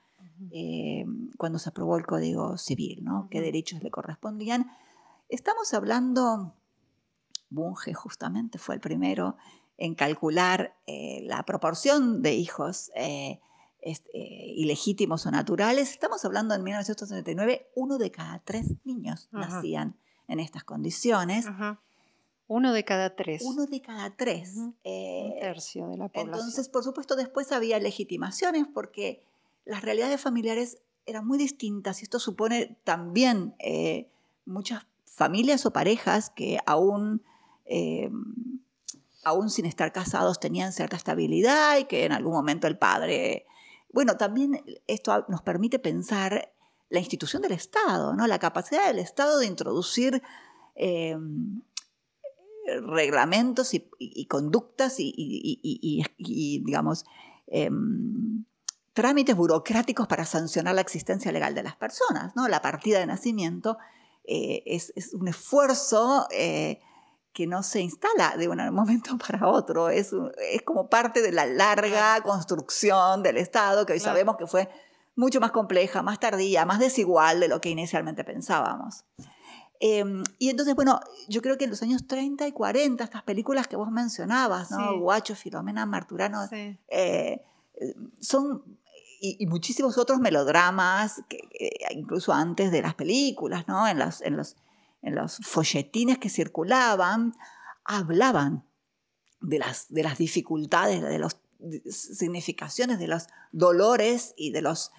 eh, 0.52 1.04
cuando 1.36 1.58
se 1.58 1.68
aprobó 1.68 1.96
el 1.96 2.06
Código 2.06 2.56
Civil, 2.58 3.02
¿no? 3.02 3.28
qué 3.30 3.40
derechos 3.40 3.82
le 3.82 3.90
correspondían. 3.90 4.70
Estamos 5.28 5.74
hablando, 5.74 6.54
Bunge 7.50 7.94
justamente 7.94 8.58
fue 8.58 8.74
el 8.74 8.80
primero 8.80 9.36
en 9.76 9.94
calcular 9.94 10.76
eh, 10.86 11.20
la 11.24 11.44
proporción 11.44 12.20
de 12.20 12.34
hijos 12.34 12.90
eh, 12.94 13.40
ilegítimos 14.56 15.24
o 15.26 15.30
naturales, 15.30 15.90
estamos 15.90 16.24
hablando 16.24 16.54
en 16.54 16.62
1939, 16.64 17.70
uno 17.76 17.96
de 17.96 18.10
cada 18.10 18.40
tres 18.40 18.66
niños 18.84 19.28
nacían 19.30 19.96
en 20.26 20.40
estas 20.40 20.64
condiciones. 20.64 21.46
Uno 22.48 22.72
de 22.72 22.84
cada 22.84 23.14
tres. 23.14 23.42
Uno 23.44 23.66
de 23.66 23.80
cada 23.80 24.16
tres. 24.16 24.54
Un 24.56 24.74
tercio 25.40 25.86
de 25.88 25.98
la 25.98 26.08
población. 26.08 26.34
Entonces, 26.34 26.68
por 26.68 26.82
supuesto, 26.82 27.14
después 27.14 27.52
había 27.52 27.78
legitimaciones 27.78 28.66
porque 28.72 29.22
las 29.64 29.82
realidades 29.82 30.20
familiares 30.20 30.78
eran 31.06 31.26
muy 31.26 31.38
distintas 31.38 32.00
y 32.00 32.04
esto 32.04 32.18
supone 32.18 32.78
también 32.84 33.54
muchas 34.44 34.86
familias 35.18 35.66
o 35.66 35.72
parejas 35.72 36.30
que 36.30 36.58
aún, 36.64 37.22
eh, 37.68 38.10
aún 39.24 39.50
sin 39.50 39.66
estar 39.66 39.92
casados 39.92 40.40
tenían 40.40 40.72
cierta 40.72 40.96
estabilidad 40.96 41.78
y 41.78 41.84
que 41.84 42.04
en 42.04 42.12
algún 42.12 42.32
momento 42.32 42.66
el 42.66 42.78
padre... 42.78 43.46
Bueno, 43.90 44.16
también 44.16 44.62
esto 44.86 45.24
nos 45.28 45.42
permite 45.42 45.78
pensar 45.78 46.52
la 46.90 46.98
institución 46.98 47.42
del 47.42 47.52
Estado, 47.52 48.14
¿no? 48.14 48.26
la 48.26 48.38
capacidad 48.38 48.86
del 48.86 48.98
Estado 48.98 49.38
de 49.38 49.46
introducir 49.46 50.22
eh, 50.74 51.16
reglamentos 52.86 53.72
y, 53.72 54.26
conductas 54.26 54.96
y, 54.98 56.02
digamos, 56.64 57.04
em, 57.46 58.44
trámites 58.92 59.36
burocráticos 59.36 60.06
para 60.06 60.24
sancionar 60.24 60.74
la 60.74 60.80
existencia 60.80 61.32
legal 61.32 61.54
de 61.54 61.62
las 61.62 61.76
personas. 61.76 62.34
¿no? 62.36 62.48
La 62.48 62.60
partida 62.62 62.98
de 62.98 63.06
nacimiento 63.06 63.78
eh, 64.24 64.62
es, 64.66 64.92
un 65.14 65.28
esfuerzo 65.28 66.26
eh, 66.30 66.80
que 67.38 67.46
no 67.46 67.62
se 67.62 67.80
instala 67.80 68.36
de 68.36 68.48
un 68.48 68.58
momento 68.74 69.16
para 69.16 69.46
otro, 69.46 69.90
es, 69.90 70.10
es 70.52 70.62
como 70.62 70.90
parte 70.90 71.22
de 71.22 71.30
la 71.30 71.46
larga 71.46 72.20
construcción 72.22 73.22
del 73.22 73.36
Estado, 73.36 73.86
que 73.86 73.92
hoy 73.92 74.00
sabemos 74.00 74.36
que 74.36 74.48
fue 74.48 74.68
mucho 75.14 75.38
más 75.38 75.52
compleja, 75.52 76.02
más 76.02 76.18
tardía, 76.18 76.66
más 76.66 76.80
desigual 76.80 77.38
de 77.38 77.46
lo 77.46 77.60
que 77.60 77.70
inicialmente 77.70 78.24
pensábamos. 78.24 79.04
Em, 79.78 80.24
y 80.40 80.50
entonces, 80.50 80.74
bueno, 80.74 80.98
yo 81.28 81.40
creo 81.40 81.56
que 81.56 81.62
en 81.62 81.70
los 81.70 81.80
años 81.80 82.08
30 82.08 82.48
y 82.48 82.50
40, 82.50 83.04
estas 83.04 83.22
películas 83.22 83.68
que 83.68 83.76
vos 83.76 83.92
mencionabas, 83.92 84.72
¿no? 84.72 84.98
Guacho, 84.98 85.36
Filomena, 85.36 85.86
Marturano, 85.86 86.40
eh, 86.88 87.44
son 88.18 88.64
y, 89.20 89.46
muchísimos 89.46 89.96
otros 89.96 90.18
melodramas, 90.18 91.22
que, 91.28 91.38
incluso 91.92 92.32
antes 92.32 92.72
de 92.72 92.82
las 92.82 92.94
películas, 92.94 93.68
¿no? 93.68 93.86
en, 93.86 94.00
en, 94.00 94.36
los, 94.36 94.56
en 95.02 95.14
los 95.14 95.38
folletines 95.38 96.18
que 96.18 96.28
circulaban, 96.28 97.34
hablaban 97.84 98.64
de 99.40 99.58
las, 99.58 99.86
de 99.88 100.02
las 100.02 100.18
dificultades, 100.18 101.02
de 101.02 101.18
las 101.18 101.38
significaciones, 101.90 102.98
de 102.98 103.08
los 103.08 103.28
dolores 103.52 104.34
y 104.36 104.50
de 104.50 104.62
los 104.62 104.92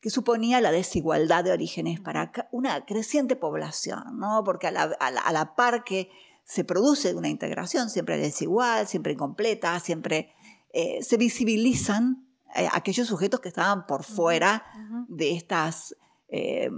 que 0.00 0.10
suponía 0.10 0.60
la 0.60 0.70
desigualdad 0.70 1.44
de 1.44 1.52
orígenes 1.52 1.98
para 1.98 2.30
una 2.50 2.84
creciente 2.84 3.36
población, 3.36 4.18
¿no? 4.18 4.42
porque 4.44 4.66
a 4.66 4.70
la, 4.70 4.82
a 4.82 5.32
la 5.32 5.54
par 5.54 5.82
que 5.82 6.10
se 6.44 6.62
produce 6.62 7.14
una 7.14 7.28
integración 7.28 7.88
siempre 7.88 8.18
desigual, 8.18 8.86
siempre 8.86 9.14
incompleta, 9.14 9.80
siempre 9.80 10.34
eh, 10.72 11.02
se 11.02 11.16
visibilizan 11.16 12.26
eh, 12.54 12.68
aquellos 12.72 13.08
sujetos 13.08 13.40
que 13.40 13.48
estaban 13.48 13.86
por 13.86 14.04
fuera 14.04 14.64
de 15.08 15.32
estas 15.32 15.96
eh, 16.28 16.70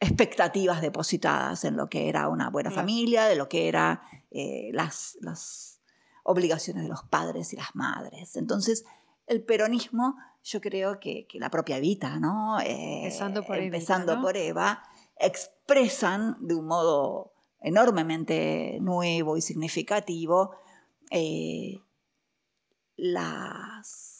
expectativas 0.00 0.80
depositadas 0.80 1.64
en 1.64 1.76
lo 1.76 1.88
que 1.88 2.08
era 2.08 2.28
una 2.28 2.50
buena 2.50 2.70
familia, 2.70 3.24
de 3.24 3.36
lo 3.36 3.48
que 3.48 3.68
eran 3.68 4.00
eh, 4.30 4.70
las, 4.72 5.18
las, 5.20 5.74
obligaciones 6.24 6.82
de 6.82 6.90
los 6.90 7.04
padres 7.04 7.54
y 7.54 7.56
las 7.56 7.74
madres. 7.74 8.36
Entonces, 8.36 8.84
el 9.26 9.42
peronismo, 9.42 10.16
yo 10.44 10.60
creo 10.60 11.00
que, 11.00 11.26
la 11.34 11.48
propia 11.48 11.78
Evita, 11.78 12.18
¿no? 12.18 12.60
empezando 12.60 13.42
por, 13.42 13.56
empezando 13.56 14.20
por 14.20 14.36
Eva, 14.36 14.82
expresan 15.16 16.36
de 16.40 16.54
un 16.54 16.66
modo 16.66 17.32
enormemente 17.60 18.76
nuevo 18.82 19.38
y 19.38 19.40
significativo 19.40 20.54
las 22.96 24.18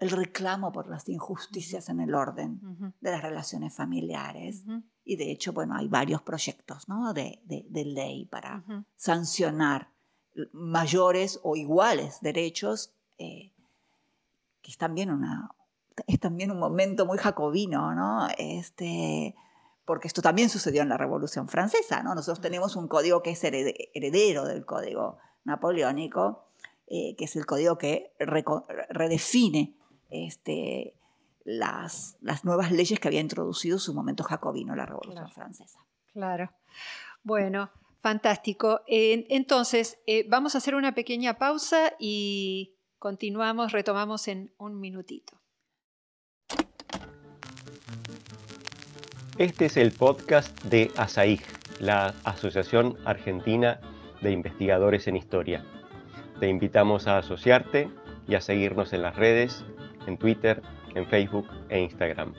el 0.00 0.10
reclamo 0.10 0.72
por 0.72 0.88
las 0.88 1.08
injusticias 1.08 1.90
en 1.90 2.00
el 2.00 2.14
orden 2.14 2.58
de 3.00 3.10
las 3.10 3.22
relaciones 3.22 3.74
familiares. 3.74 4.64
Y 5.10 5.16
de 5.16 5.32
hecho, 5.32 5.52
bueno, 5.52 5.74
hay 5.74 5.88
varios 5.88 6.22
proyectos 6.22 6.88
¿no? 6.88 7.12
de, 7.12 7.40
ley 7.68 8.26
para 8.26 8.62
sancionar 8.94 9.90
mayores 10.52 11.40
o 11.42 11.56
iguales 11.56 12.20
derechos, 12.20 12.92
eh, 13.18 13.50
que 14.62 14.70
es 14.70 14.78
también, 14.78 15.10
una, 15.10 15.50
es 16.06 16.20
también 16.20 16.52
un 16.52 16.60
momento 16.60 17.06
muy 17.06 17.18
jacobino, 17.18 17.92
¿no? 17.92 18.28
Este, 18.38 19.34
porque 19.84 20.06
esto 20.06 20.22
también 20.22 20.48
sucedió 20.48 20.82
en 20.82 20.88
la 20.88 20.96
Revolución 20.96 21.48
Francesa. 21.48 22.04
¿no? 22.04 22.14
Nosotros 22.14 22.40
tenemos 22.40 22.76
un 22.76 22.86
código 22.86 23.20
que 23.20 23.30
es 23.30 23.42
heredero 23.42 24.44
del 24.44 24.64
código 24.64 25.18
napoleónico, 25.42 26.44
eh, 26.86 27.16
que 27.16 27.24
es 27.24 27.34
el 27.34 27.46
código 27.46 27.78
que 27.78 28.12
redefine 28.90 29.74
este, 30.08 30.94
las, 31.44 32.16
las 32.20 32.44
nuevas 32.44 32.72
leyes 32.72 33.00
que 33.00 33.08
había 33.08 33.20
introducido 33.20 33.76
en 33.76 33.80
su 33.80 33.94
momento 33.94 34.24
jacobino 34.24 34.74
la 34.76 34.86
Revolución 34.86 35.30
Francesa. 35.30 35.80
Claro. 36.12 36.50
Bueno, 37.22 37.70
fantástico. 38.00 38.82
entonces, 38.86 39.98
eh, 40.06 40.26
vamos 40.28 40.54
a 40.54 40.58
hacer 40.58 40.74
una 40.74 40.94
pequeña 40.94 41.34
pausa 41.34 41.92
y 41.98 42.76
continuamos, 42.98 43.72
retomamos 43.72 44.28
en 44.28 44.52
un 44.58 44.80
minutito. 44.80 45.40
Este 49.38 49.66
es 49.66 49.76
el 49.78 49.92
podcast 49.92 50.62
de 50.64 50.90
ASAIG, 50.96 51.40
la 51.78 52.14
Asociación 52.24 52.98
Argentina 53.06 53.80
de 54.20 54.32
Investigadores 54.32 55.06
en 55.08 55.16
Historia. 55.16 55.64
Te 56.40 56.48
invitamos 56.48 57.06
a 57.06 57.16
asociarte 57.16 57.88
y 58.28 58.34
a 58.34 58.40
seguirnos 58.42 58.92
en 58.92 59.02
las 59.02 59.16
redes 59.16 59.64
en 60.06 60.18
Twitter, 60.18 60.62
en 60.94 61.06
Facebook 61.06 61.46
e 61.68 61.80
Instagram. 61.80 62.34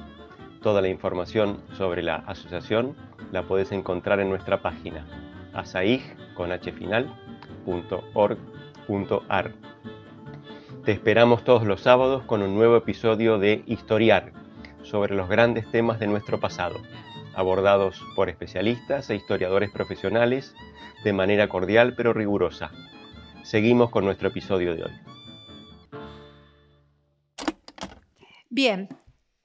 Toda 0.62 0.82
la 0.82 0.90
información 0.90 1.60
sobre 1.78 2.04
la 2.04 2.18
asociación 2.18 2.96
la 3.32 3.44
puedes 3.44 3.72
encontrar 3.72 4.20
en 4.20 4.30
nuestra 4.30 4.62
página 4.62 5.06
asaig.org.ar. 5.54 6.32
Te 10.86 10.92
esperamos 10.92 11.44
todos 11.44 11.66
los 11.66 11.82
sábados 11.82 12.24
con 12.24 12.42
un 12.42 12.56
nuevo 12.56 12.76
episodio 12.76 13.38
de 13.38 13.64
Historiar 13.68 14.34
sobre 14.84 15.16
los 15.16 15.30
grandes 15.30 15.70
temas 15.70 16.00
de 16.00 16.08
nuestro 16.08 16.40
pasado, 16.40 16.80
abordados 17.36 18.04
por 18.16 18.30
especialistas 18.30 19.10
e 19.10 19.16
historiadores 19.16 19.70
profesionales 19.72 20.56
de 21.04 21.14
manera 21.14 21.48
cordial 21.48 21.94
pero 21.96 22.14
rigurosa. 22.14 22.72
Seguimos 23.44 23.90
con 23.90 24.06
nuestro 24.06 24.30
episodio 24.30 24.76
de 24.76 24.84
hoy. 24.84 24.92
Bien, 28.54 28.90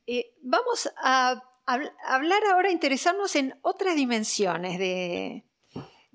eh, 0.09 0.35
vamos 0.43 0.91
a, 1.01 1.41
hablar 1.65 2.43
ahora, 2.51 2.73
interesarnos 2.73 3.37
en 3.37 3.55
otras 3.63 3.95
dimensiones 3.95 4.81
de, 4.81 5.45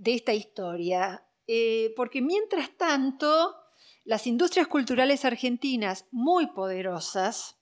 esta 0.03 0.33
historia, 0.33 1.25
eh, 1.47 1.93
porque 1.95 2.21
mientras 2.21 2.75
tanto, 2.75 3.55
las 4.03 4.27
industrias 4.27 4.67
culturales 4.67 5.23
argentinas, 5.23 6.05
muy 6.11 6.47
poderosas, 6.47 7.61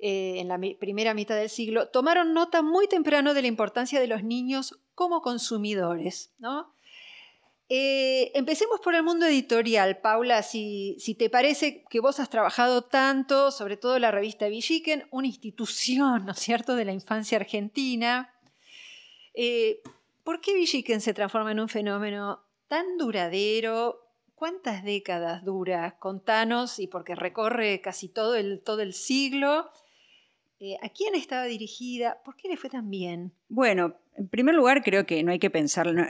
eh, 0.00 0.40
en 0.40 0.48
la 0.48 0.58
primera 0.80 1.14
mitad 1.14 1.36
del 1.36 1.50
siglo, 1.50 1.90
tomaron 1.90 2.34
nota 2.34 2.60
muy 2.60 2.88
temprano 2.88 3.34
de 3.34 3.42
la 3.42 3.48
importancia 3.48 4.00
de 4.00 4.08
los 4.08 4.24
niños 4.24 4.80
como 4.96 5.22
consumidores. 5.22 6.34
¿no? 6.38 6.74
Eh, 7.70 8.32
empecemos 8.34 8.80
por 8.80 8.94
el 8.94 9.02
mundo 9.02 9.26
editorial, 9.26 9.98
Paula, 9.98 10.42
si, 10.42 10.96
te 11.18 11.28
parece 11.28 11.84
que 11.90 12.00
vos 12.00 12.18
has 12.18 12.30
trabajado 12.30 12.82
tanto, 12.82 13.50
sobre 13.50 13.76
todo 13.76 13.98
la 13.98 14.10
revista 14.10 14.48
Villiquen, 14.48 15.06
una 15.10 15.26
institución, 15.26 16.24
¿no 16.24 16.32
es 16.32 16.38
cierto?, 16.38 16.76
de 16.76 16.86
la 16.86 16.92
infancia 16.92 17.36
argentina. 17.36 18.32
Eh, 19.34 19.82
¿Por 20.24 20.40
qué 20.40 20.54
Villiquen 20.54 21.02
se 21.02 21.12
transforma 21.12 21.52
en 21.52 21.60
un 21.60 21.68
fenómeno 21.68 22.40
tan 22.68 22.96
duradero? 22.96 24.02
¿Cuántas 24.34 24.82
décadas 24.82 25.44
dura? 25.44 25.98
Contanos, 25.98 26.78
y 26.78 26.86
porque 26.86 27.14
recorre 27.14 27.82
casi 27.82 28.08
todo 28.08 28.34
el, 28.34 28.62
todo 28.62 28.80
el 28.80 28.94
siglo. 28.94 29.68
Eh, 30.58 30.76
¿A 30.80 30.88
quién 30.88 31.14
estaba 31.14 31.44
dirigida? 31.44 32.22
¿Por 32.24 32.34
qué 32.36 32.48
le 32.48 32.56
fue 32.56 32.70
tan 32.70 32.88
bien? 32.88 33.32
Bueno, 33.48 33.94
en 34.16 34.28
primer 34.28 34.54
lugar 34.54 34.82
creo 34.82 35.04
que 35.04 35.22
no 35.22 35.32
hay 35.32 35.38
que 35.38 35.50
pensarlo 35.50 36.02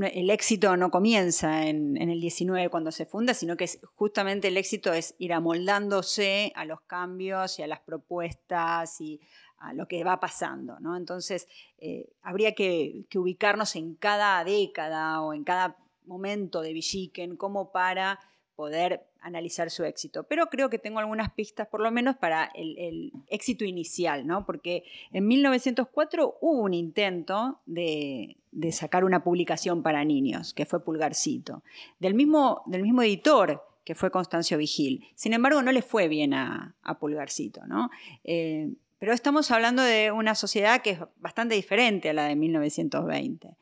el 0.00 0.30
éxito 0.30 0.76
no 0.76 0.90
comienza 0.90 1.66
en, 1.66 1.96
el 1.96 2.20
19 2.20 2.68
cuando 2.68 2.92
se 2.92 3.06
funda, 3.06 3.34
sino 3.34 3.56
que 3.56 3.68
justamente 3.94 4.48
el 4.48 4.56
éxito 4.56 4.92
es 4.92 5.14
ir 5.18 5.32
amoldándose 5.32 6.52
a 6.54 6.64
los 6.64 6.80
cambios 6.82 7.58
y 7.58 7.62
a 7.62 7.66
las 7.66 7.80
propuestas 7.80 9.00
y 9.00 9.20
a 9.58 9.72
lo 9.72 9.86
que 9.88 10.04
va 10.04 10.20
pasando. 10.20 10.78
¿no? 10.80 10.96
Entonces, 10.96 11.48
eh, 11.78 12.12
habría 12.22 12.54
que, 12.54 13.06
ubicarnos 13.14 13.76
en 13.76 13.94
cada 13.94 14.42
década 14.44 15.20
o 15.22 15.32
en 15.32 15.44
cada 15.44 15.76
momento 16.04 16.60
de 16.60 16.72
Villiquen 16.72 17.36
como 17.36 17.72
para 17.72 18.20
poder 18.54 19.06
analizar 19.24 19.70
su 19.70 19.84
éxito. 19.84 20.24
Pero 20.24 20.48
creo 20.48 20.70
que 20.70 20.78
tengo 20.78 20.98
algunas 21.00 21.32
pistas, 21.32 21.66
por 21.66 21.80
lo 21.80 21.90
menos, 21.90 22.16
para 22.16 22.50
el, 22.54 23.10
éxito 23.28 23.64
inicial, 23.64 24.26
¿no? 24.26 24.44
Porque 24.46 24.84
en 25.12 25.26
1904 25.26 26.38
hubo 26.40 26.60
un 26.62 26.74
intento 26.74 27.60
de, 27.66 28.36
sacar 28.70 29.04
una 29.04 29.24
publicación 29.24 29.82
para 29.82 30.04
niños, 30.04 30.52
que 30.54 30.66
fue 30.66 30.84
Pulgarcito, 30.84 31.62
del 31.98 32.14
mismo, 32.14 32.62
del 32.66 32.82
mismo 32.82 33.02
editor 33.02 33.62
que 33.84 33.94
fue 33.94 34.10
Constancio 34.10 34.56
Vigil. 34.56 35.04
Sin 35.14 35.34
embargo, 35.34 35.60
no 35.60 35.72
le 35.72 35.82
fue 35.82 36.08
bien 36.08 36.32
a, 36.32 36.74
Pulgarcito, 37.00 37.66
¿no? 37.66 37.90
Eh, 38.24 38.72
pero 38.98 39.12
estamos 39.12 39.50
hablando 39.50 39.82
de 39.82 40.10
una 40.12 40.34
sociedad 40.34 40.80
que 40.80 40.90
es 40.90 40.98
bastante 41.16 41.54
diferente 41.54 42.08
a 42.08 42.14
la 42.14 42.24
de 42.24 42.36
1920. 42.36 43.56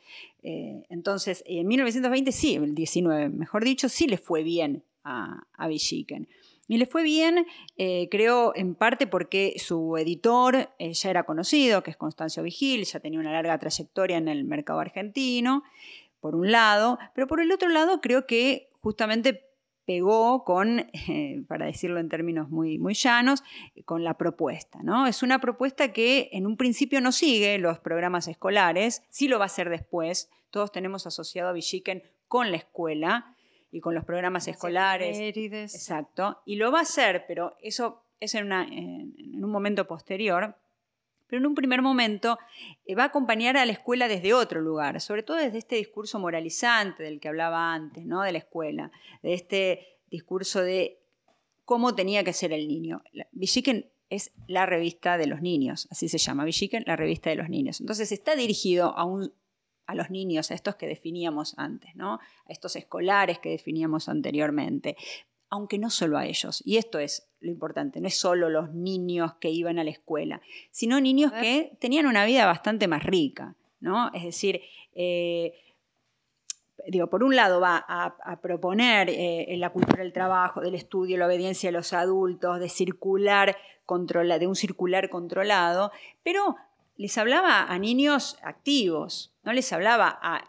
Eh, 0.45 0.87
entonces, 0.89 1.43
en 1.47 1.67
1920 1.67 2.31
sí, 2.31 2.55
el 2.55 2.75
19, 2.77 3.29
mejor 3.31 3.65
dicho, 3.65 3.89
sí 3.89 4.07
le 4.07 4.19
fue 4.19 4.45
bien 4.45 4.85
a, 5.05 5.47
a 5.55 5.71
Y 5.71 6.79
le 6.79 6.87
fue 6.87 7.03
bien, 7.03 7.47
eh, 7.77 8.09
creo, 8.11 8.53
en 8.55 8.75
parte 8.75 9.07
porque 9.07 9.55
su 9.59 9.97
editor 9.97 10.71
eh, 10.79 10.93
ya 10.93 11.11
era 11.11 11.25
conocido, 11.25 11.83
que 11.83 11.91
es 11.91 11.97
Constancio 11.97 12.43
Vigil, 12.43 12.85
ya 12.85 13.01
tenía 13.01 13.21
una 13.21 13.33
larga 13.33 13.59
trayectoria 13.59 14.17
en 14.17 14.29
el 14.29 14.45
mercado 14.45 14.81
argentino, 14.81 15.63
por 16.21 16.35
un 16.35 16.53
lado, 16.53 16.99
pero 17.15 17.27
por 17.27 17.41
el 17.41 17.51
otro 17.51 17.69
lado 17.69 18.01
creo 18.01 18.27
que 18.27 18.71
justamente 18.81 19.53
pegó 19.85 20.45
con, 20.45 20.79
eh, 21.09 21.43
para 21.49 21.67
decirlo 21.67 22.01
en 22.01 22.09
términos 22.09 22.49
muy, 22.49 22.79
muy 22.79 22.95
llanos, 22.95 23.43
con 23.85 24.05
la 24.05 24.17
propuesta. 24.17 24.79
¿no? 24.83 25.07
Es 25.07 25.23
una 25.23 25.41
propuesta 25.41 25.93
que 25.93 26.31
en 26.33 26.47
un 26.47 26.57
principio 26.57 27.01
no 27.01 27.13
sigue 27.13 27.59
los 27.59 27.79
programas 27.81 28.29
escolares, 28.29 29.03
sí 29.11 29.29
lo 29.29 29.39
va 29.39 29.45
a 29.45 29.47
hacer 29.47 29.69
después. 29.69 30.31
Todos 30.51 30.71
tenemos 30.71 31.07
asociado 31.07 31.49
a 31.49 31.53
Villiquen 31.53 32.03
con 32.29 32.51
la 32.51 32.59
escuela 32.59 33.37
y 33.73 33.81
con 33.81 33.95
los 33.95 34.05
programas 34.05 34.47
escolares. 34.47 35.19
Exacto. 35.75 36.41
Y 36.45 36.57
lo 36.57 36.71
va 36.71 36.81
a 36.81 36.83
hacer, 36.83 37.25
pero 37.27 37.57
eso 37.61 38.05
es 38.21 38.37
en, 38.37 38.53
en 38.53 39.45
un 39.45 39.51
momento 39.51 39.89
posterior 39.89 40.55
pero 41.33 41.41
en 41.41 41.47
un 41.47 41.55
primer 41.55 41.81
momento 41.81 42.39
eh, 42.85 42.95
va 42.95 43.05
a 43.05 43.07
acompañar 43.07 43.57
a 43.57 43.65
la 43.65 43.73
escuela 43.73 44.07
desde 44.07 44.35
otro 44.35 44.61
lugar, 44.61 45.01
sobre 45.01 45.23
todo 45.23 45.39
desde 45.39 45.57
este 45.57 45.77
discurso 45.77 46.19
moralizante 46.19 47.05
del 47.05 47.21
que 47.21 47.29
hablaba 47.29 47.73
antes, 47.73 48.05
¿no? 48.05 48.21
de 48.21 48.33
la 48.33 48.39
escuela, 48.39 48.93
de 49.23 49.33
este 49.33 49.97
discurso 50.11 50.61
de 50.61 51.01
cómo 51.65 51.95
tenía 51.95 52.23
que 52.23 52.35
ser 52.35 52.53
el 52.53 52.69
niño. 52.69 53.03
Villiquen 53.31 53.91
es 54.11 54.33
la 54.47 54.67
revista 54.67 55.17
de 55.17 55.27
los 55.27 55.41
niños, 55.41 55.89
así 55.91 56.07
se 56.11 56.19
llama, 56.19 56.45
Villiquen, 56.45 56.85
la 56.87 56.97
revista 56.97 57.31
de 57.31 57.37
los 57.37 57.49
niños. 57.49 57.81
Entonces 57.81 58.13
está 58.13 58.37
dirigido 58.37 58.95
a, 58.95 59.07
un, 59.07 59.33
a 59.87 59.95
los 59.95 60.11
niños, 60.11 60.51
a 60.51 60.55
estos 60.55 60.77
que 60.77 60.87
definíamos 60.87 61.59
antes, 61.59 61.95
¿no? 61.95 62.15
a 62.15 62.21
estos 62.53 62.77
escolares 62.77 63.39
que 63.39 63.51
definíamos 63.51 64.09
anteriormente, 64.09 64.97
aunque 65.51 65.79
no 65.79 65.91
solo 65.91 66.19
a 66.19 66.27
ellos. 66.27 66.63
Y 66.65 66.77
esto 66.77 66.99
es 66.99 67.29
lo 67.41 67.51
importante, 67.51 68.01
no 68.01 68.09
es 68.09 68.19
solo 68.19 68.49
los 68.49 68.73
niños 68.73 69.35
que 69.35 69.51
iban 69.51 69.79
a 69.79 69.85
la 69.85 69.91
escuela, 69.91 70.41
sino 70.71 71.01
niños 71.01 71.33
que 71.33 71.77
tenían 71.81 72.07
una 72.07 72.25
vida 72.25 72.47
bastante 72.47 72.89
más 72.89 73.03
rica, 73.03 73.57
¿no? 73.81 74.11
Es 74.15 74.25
decir, 74.25 74.63
eh, 74.95 75.53
digo, 76.87 77.09
por 77.09 77.23
un 77.23 77.37
lado 77.37 77.61
va 77.61 77.85
a, 77.87 78.41
proponer 78.41 79.11
eh, 79.11 79.55
la 79.59 79.71
cultura 79.71 80.03
del 80.03 80.13
trabajo, 80.13 80.61
del 80.61 80.75
estudio, 80.75 81.19
la 81.19 81.27
obediencia 81.27 81.69
a 81.69 81.73
los 81.73 81.93
adultos, 81.93 82.61
de 82.61 82.69
circular 82.69 83.57
controla, 83.85 84.39
de 84.39 84.47
un 84.47 84.57
circular 84.57 85.11
controlado, 85.11 85.93
pero 86.23 86.57
les 86.97 87.19
hablaba 87.19 87.65
a 87.65 87.79
niños 87.79 88.39
activos, 88.43 89.35
no 89.43 89.53
les 89.53 89.73
hablaba 89.73 90.19
a 90.23 90.45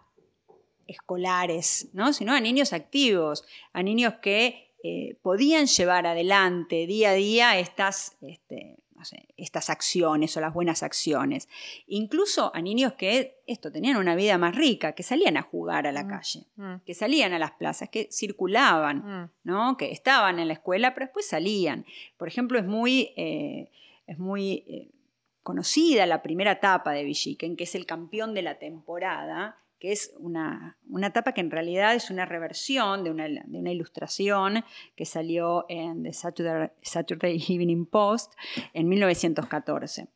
escolares, 0.87 1.89
¿no? 1.93 2.13
sino 2.13 2.33
a 2.33 2.39
niños 2.39 2.73
activos, 2.73 3.45
a 3.71 3.83
niños 3.83 4.15
que 4.21 4.73
eh, 4.83 5.17
podían 5.21 5.65
llevar 5.65 6.05
adelante 6.05 6.85
día 6.87 7.11
a 7.11 7.13
día 7.13 7.57
estas, 7.57 8.17
este, 8.21 8.83
estas 9.37 9.69
acciones 9.69 10.35
o 10.35 10.41
las 10.41 10.53
buenas 10.53 10.83
acciones. 10.83 11.47
Incluso 11.87 12.51
a 12.53 12.61
niños 12.61 12.93
que 12.93 13.41
esto 13.47 13.71
tenían 13.71 13.97
una 13.97 14.15
vida 14.15 14.37
más 14.37 14.55
rica, 14.55 14.93
que 14.93 15.03
salían 15.03 15.37
a 15.37 15.41
jugar 15.41 15.87
a 15.87 15.91
la 15.91 16.03
mm, 16.03 16.09
calle, 16.09 16.45
mm. 16.55 16.75
que 16.85 16.93
salían 16.93 17.33
a 17.33 17.39
las 17.39 17.51
plazas, 17.51 17.89
que 17.89 18.09
circulaban, 18.11 18.97
mm. 18.97 19.29
¿no? 19.45 19.77
que 19.77 19.91
estaban 19.91 20.39
en 20.39 20.47
la 20.47 20.53
escuela, 20.53 20.93
pero 20.93 21.05
después 21.05 21.27
salían. 21.27 21.85
Por 22.17 22.27
ejemplo, 22.27 22.59
es 22.59 22.65
muy, 22.65 23.13
eh, 23.15 23.71
es 24.05 24.19
muy 24.19 24.65
eh, 24.67 24.92
conocida 25.43 26.05
la 26.05 26.21
primera 26.21 26.53
etapa 26.53 26.93
de 26.93 27.03
Villiquen, 27.03 27.55
que 27.55 27.65
es 27.65 27.75
el 27.75 27.85
campeón 27.85 28.33
de 28.33 28.41
la 28.41 28.57
temporada, 28.57 29.59
que 29.77 29.91
es 29.91 30.13
una, 30.17 30.77
una, 30.87 31.07
etapa 31.07 31.33
que 31.33 31.41
en 31.41 31.51
realidad 31.51 31.93
es 31.93 32.09
una 32.09 32.25
reversión 32.25 33.03
de 33.03 33.11
una, 33.11 33.27
de 33.27 33.57
una 33.57 33.71
ilustración 33.71 34.63
que 34.95 35.03
salió 35.05 35.65
en 35.67 36.03
The 36.03 36.13
Saturday, 36.13 37.43
Evening 37.49 37.85
Post 37.85 38.33
en 38.73 38.87
1914. 38.87 40.07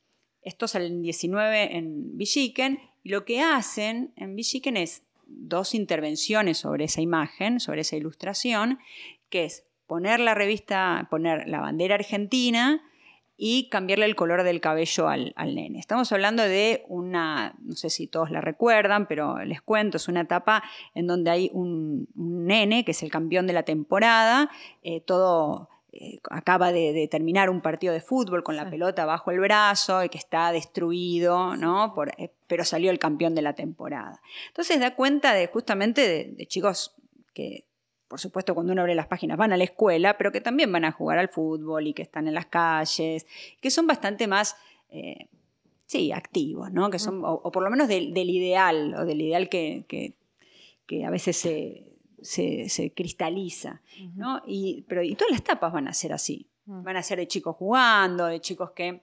Esto 0.41 0.69
sale 0.69 0.87
en 0.87 1.01
19 1.01 1.75
en 1.75 2.17
Villiquen 2.17 2.79
y 3.03 3.09
lo 3.09 3.25
que 3.25 3.41
hacen 3.41 4.13
en 4.15 4.37
Villiquen 4.37 4.77
es 4.77 5.03
dos 5.25 5.75
intervenciones 5.75 6.59
sobre 6.59 6.85
esa 6.85 7.01
imagen, 7.01 7.59
sobre 7.59 7.81
esa 7.81 7.97
ilustración, 7.97 8.79
que 9.29 9.43
es 9.43 9.65
poner 9.87 10.21
la 10.21 10.33
revista, 10.33 11.07
poner 11.09 11.49
la 11.49 11.59
bandera 11.59 11.95
argentina 11.95 12.81
y 13.37 13.69
cambiarle 13.69 14.05
el 14.05 14.15
color 14.15 14.43
del 14.43 14.59
cabello 14.59 15.07
al, 15.07 15.33
nene. 15.37 15.79
Estamos 15.79 16.11
hablando 16.11 16.41
de 16.41 16.83
una, 16.87 17.55
no 17.59 17.75
sé 17.75 17.91
si 17.91 18.07
todos 18.07 18.31
la 18.31 18.41
recuerdan, 18.41 19.07
pero 19.07 19.37
les 19.45 19.61
cuento, 19.61 19.97
es 19.97 20.07
una 20.07 20.21
etapa 20.21 20.63
en 20.95 21.05
donde 21.05 21.29
hay 21.29 21.51
un, 21.53 22.07
nene 22.15 22.83
que 22.83 22.91
es 22.91 23.03
el 23.03 23.11
campeón 23.11 23.45
de 23.45 23.53
la 23.53 23.63
temporada, 23.63 24.49
eh, 24.81 25.01
todo 25.01 25.69
eh, 25.91 26.19
acaba 26.31 26.71
de, 26.71 27.07
terminar 27.11 27.51
un 27.51 27.61
partido 27.61 27.93
de 27.93 28.01
fútbol 28.01 28.43
con 28.43 28.55
la 28.55 28.69
pelota 28.69 29.05
bajo 29.05 29.29
el 29.29 29.39
brazo 29.39 30.03
y 30.03 30.09
que 30.09 30.17
está 30.17 30.51
destruido, 30.51 31.55
¿no? 31.55 31.93
Eh, 32.17 32.31
pero 32.47 32.65
salió 32.65 32.89
el 32.89 32.97
campeón 32.97 33.35
de 33.35 33.43
la 33.43 33.53
temporada. 33.53 34.19
Entonces 34.47 34.79
da 34.79 34.95
cuenta 34.95 35.33
de 35.33 35.47
justamente 35.47 36.33
de 36.35 36.45
chicos 36.47 36.95
que 37.35 37.66
por 38.07 38.19
supuesto, 38.19 38.53
cuando 38.53 38.73
uno 38.73 38.81
abre 38.81 38.95
las 38.95 39.07
páginas 39.07 39.37
van 39.37 39.51
a 39.51 39.57
la 39.57 39.63
escuela, 39.63 40.17
pero 40.17 40.31
que 40.31 40.41
también 40.41 40.71
van 40.71 40.85
a 40.85 40.91
jugar 40.91 41.19
al 41.19 41.29
fútbol 41.29 41.87
y 41.87 41.93
que 41.93 42.01
están 42.01 42.27
en 42.27 42.33
las 42.33 42.45
calles, 42.45 43.25
que 43.61 43.69
son 43.69 43.87
bastante 43.87 44.27
más, 44.27 44.55
eh, 44.89 45.27
sí, 45.85 46.11
activos, 46.11 46.71
¿no? 46.71 46.89
Que 46.89 46.99
son, 46.99 47.21
o, 47.23 47.51
por 47.51 47.63
lo 47.63 47.69
menos 47.69 47.87
del, 47.87 48.15
ideal, 48.17 48.93
o 48.95 49.05
del 49.05 49.21
ideal 49.21 49.49
que, 49.49 49.85
que, 49.87 51.05
a 51.05 51.09
veces 51.09 51.37
se, 51.37 52.93
cristaliza, 52.95 53.81
¿no? 54.15 54.41
Y, 54.47 54.85
pero, 54.87 55.03
y 55.03 55.15
todas 55.15 55.31
las 55.31 55.43
tapas 55.43 55.73
van 55.73 55.87
a 55.87 55.93
ser 55.93 56.13
así. 56.13 56.47
Mm. 56.65 56.83
Van 56.83 56.97
a 56.97 57.03
ser 57.03 57.19
de 57.19 57.27
chicos 57.27 57.55
jugando, 57.57 58.25
de 58.27 58.39
chicos 58.39 58.71
que 58.71 59.01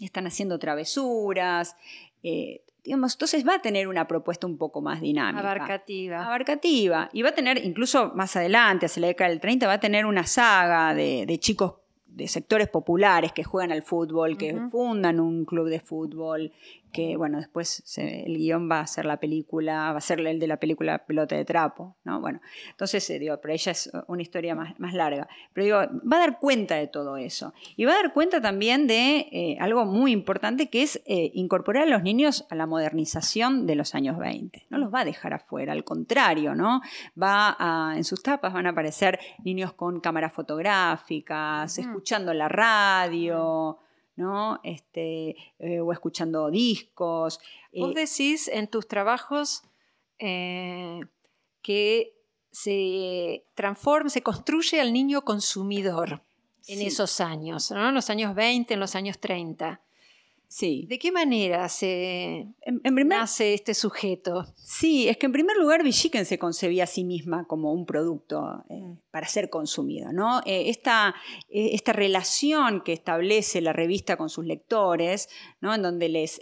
están 0.00 0.26
haciendo 0.26 0.58
travesuras, 0.58 1.76
eh, 2.22 2.62
entonces 2.84 3.46
va 3.46 3.56
a 3.56 3.62
tener 3.62 3.88
una 3.88 4.06
propuesta 4.06 4.46
un 4.46 4.56
poco 4.56 4.80
más 4.80 5.00
dinámica. 5.00 5.40
Abarcativa. 5.40 6.24
Abarcativa. 6.24 7.08
Y 7.12 7.22
va 7.22 7.30
a 7.30 7.34
tener, 7.34 7.64
incluso 7.64 8.12
más 8.14 8.36
adelante, 8.36 8.86
hacia 8.86 9.02
la 9.02 9.06
década 9.08 9.30
del 9.30 9.40
30, 9.40 9.66
va 9.66 9.74
a 9.74 9.80
tener 9.80 10.06
una 10.06 10.26
saga 10.26 10.94
de, 10.94 11.24
de 11.26 11.38
chicos 11.38 11.74
de 12.06 12.26
sectores 12.26 12.68
populares 12.68 13.32
que 13.32 13.44
juegan 13.44 13.70
al 13.70 13.82
fútbol, 13.82 14.36
que 14.36 14.58
fundan 14.70 15.20
un 15.20 15.44
club 15.44 15.68
de 15.68 15.78
fútbol, 15.78 16.52
que 16.92 17.16
bueno, 17.16 17.38
después 17.38 17.82
el 17.96 18.36
guion 18.36 18.70
va 18.70 18.80
a 18.80 18.86
ser 18.86 19.04
la 19.04 19.18
película, 19.18 19.92
va 19.92 19.98
a 19.98 20.00
ser 20.00 20.20
el 20.20 20.38
de 20.38 20.46
la 20.46 20.58
película 20.58 21.04
Pelota 21.06 21.36
de 21.36 21.44
Trapo, 21.44 21.96
¿no? 22.04 22.20
Bueno, 22.20 22.40
entonces, 22.70 23.08
eh, 23.10 23.18
digo, 23.18 23.38
pero 23.40 23.54
ella 23.54 23.72
es 23.72 23.90
una 24.06 24.22
historia 24.22 24.54
más, 24.54 24.78
más, 24.78 24.94
larga. 24.94 25.28
Pero 25.52 25.64
digo, 25.64 26.00
va 26.10 26.16
a 26.16 26.20
dar 26.20 26.38
cuenta 26.38 26.76
de 26.76 26.86
todo 26.86 27.16
eso. 27.16 27.52
Y 27.76 27.84
va 27.84 27.92
a 27.92 28.02
dar 28.02 28.12
cuenta 28.12 28.40
también 28.40 28.86
de 28.86 29.28
eh, 29.32 29.56
algo 29.60 29.84
muy 29.84 30.12
importante 30.12 30.68
que 30.68 30.82
es 30.82 31.02
eh, 31.06 31.30
incorporar 31.34 31.84
a 31.84 31.90
los 31.90 32.02
niños 32.02 32.46
a 32.50 32.54
la 32.54 32.66
modernización 32.66 33.66
de 33.66 33.74
los 33.74 33.94
años 33.94 34.18
20. 34.18 34.66
No 34.70 34.78
los 34.78 34.92
va 34.92 35.00
a 35.00 35.04
dejar 35.04 35.34
afuera, 35.34 35.72
al 35.72 35.84
contrario, 35.84 36.54
¿no? 36.54 36.80
Va 37.20 37.56
a, 37.58 37.96
en 37.96 38.04
sus 38.04 38.22
tapas 38.22 38.52
van 38.52 38.66
a 38.66 38.70
aparecer 38.70 39.18
niños 39.44 39.72
con 39.72 40.00
cámaras 40.00 40.32
fotográficas, 40.32 41.78
escuchando 41.78 42.32
la 42.34 42.48
radio. 42.48 43.78
¿No? 44.18 44.60
Este, 44.64 45.36
eh, 45.60 45.80
o 45.80 45.92
escuchando 45.92 46.50
discos. 46.50 47.40
Vos 47.72 47.94
decís 47.94 48.48
en 48.48 48.66
tus 48.66 48.88
trabajos 48.88 49.62
eh, 50.18 51.00
que 51.62 52.14
se 52.50 53.44
transforma, 53.54 54.10
se 54.10 54.22
construye 54.22 54.80
al 54.80 54.92
niño 54.92 55.24
consumidor 55.24 56.22
en 56.66 56.82
esos 56.82 57.20
años, 57.20 57.70
¿no? 57.70 57.88
en 57.88 57.94
los 57.94 58.10
años 58.10 58.34
20, 58.34 58.74
en 58.74 58.80
los 58.80 58.94
años 58.94 59.18
30. 59.18 59.80
Sí. 60.48 60.86
¿De 60.88 60.98
qué 60.98 61.12
manera 61.12 61.68
se 61.68 62.46
en, 62.62 62.82
nace 63.06 63.52
este 63.52 63.74
sujeto? 63.74 64.46
Sí, 64.56 65.06
es 65.06 65.18
que 65.18 65.26
en 65.26 65.32
primer 65.32 65.58
lugar 65.58 65.84
Villiquen 65.84 66.24
se 66.24 66.38
concebía 66.38 66.84
a 66.84 66.86
sí 66.86 67.04
misma 67.04 67.46
como 67.46 67.70
un 67.72 67.84
producto 67.84 68.64
eh, 68.70 68.96
para 69.10 69.28
ser 69.28 69.50
consumido. 69.50 70.10
¿no? 70.10 70.40
Eh, 70.46 70.70
esta, 70.70 71.14
eh, 71.50 71.70
esta, 71.74 71.92
relación 71.92 72.82
que 72.82 72.94
establece 72.94 73.60
la 73.60 73.74
revista 73.74 74.16
con 74.16 74.30
sus 74.30 74.46
lectores, 74.46 75.28
¿no? 75.60 75.74
en 75.74 75.82
donde 75.82 76.08
les, 76.08 76.40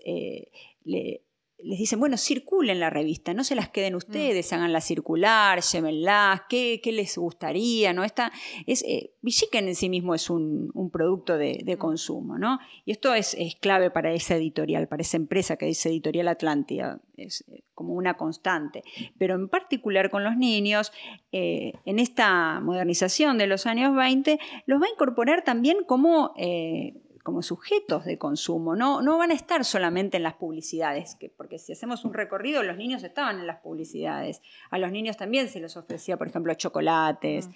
les 1.59 1.79
dicen, 1.79 1.99
bueno, 1.99 2.17
circulen 2.17 2.81
la 2.81 2.91
revista, 2.91 3.33
no 3.33 3.43
se 3.43 3.55
las 3.55 3.71
queden 3.71 3.95
ustedes, 3.95 4.53
háganla 4.53 4.81
circular, 4.81 5.63
llévenlas, 5.63 6.43
¿qué, 6.49 6.81
qué 6.83 6.93
les 6.93 7.17
gustaría? 7.17 7.93
¿no? 7.93 8.05
Esta, 8.05 8.31
es, 8.67 8.83
eh, 8.83 9.15
en 9.53 9.75
sí 9.75 9.89
mismo 9.89 10.15
es 10.15 10.29
un, 10.29 10.71
un 10.75 10.91
producto 10.91 11.39
de, 11.39 11.61
de, 11.65 11.77
consumo, 11.79 12.39
¿no? 12.39 12.59
Y 12.85 12.93
esto 12.93 13.15
es, 13.15 13.35
es, 13.39 13.57
clave 13.57 13.91
para 13.91 14.13
esa 14.13 14.37
editorial, 14.37 14.87
para 14.87 15.03
esa 15.03 15.17
empresa 15.17 15.57
que 15.57 15.67
dice 15.67 15.89
Editorial 15.89 16.29
Atlántida, 16.29 17.01
es 17.17 17.45
como 17.75 17.95
una 17.95 18.17
constante. 18.17 18.85
Pero 19.19 19.35
en 19.35 19.49
particular 19.49 20.11
con 20.11 20.25
los 20.25 20.37
niños, 20.37 20.93
eh, 21.33 21.73
en 21.85 21.99
esta 21.99 22.61
modernización 22.61 23.39
de 23.39 23.47
los 23.47 23.67
años 23.67 23.95
20, 23.97 24.39
los 24.67 24.81
va 24.81 24.87
a 24.87 24.91
incorporar 24.91 25.43
también 25.43 25.79
como... 25.87 26.33
Eh, 26.37 26.95
como 27.27 27.43
sujetos 27.43 28.05
de 28.05 28.19
consumo, 28.19 28.77
no, 28.77 29.03
no 29.03 29.19
van 29.19 29.33
a 29.33 29.35
estar 29.35 29.65
solamente 29.65 30.17
en 30.17 30.23
las 30.23 30.35
publicidades, 30.35 31.17
que, 31.17 31.29
porque 31.29 31.59
si 31.59 31.73
hacemos 31.73 32.05
un 32.05 32.15
recorrido, 32.15 32.63
los 32.63 32.77
niños 32.77 33.03
estaban 33.03 33.41
en 33.41 33.49
las 33.49 33.59
publicidades, 33.63 34.43
a 34.71 34.79
los 34.79 34.93
niños 34.93 35.17
también 35.17 35.49
se 35.49 35.59
les 35.59 35.77
ofrecía, 35.77 36.17
por 36.17 36.29
ejemplo, 36.29 36.55
chocolates, 36.55 37.49
mm. 37.49 37.53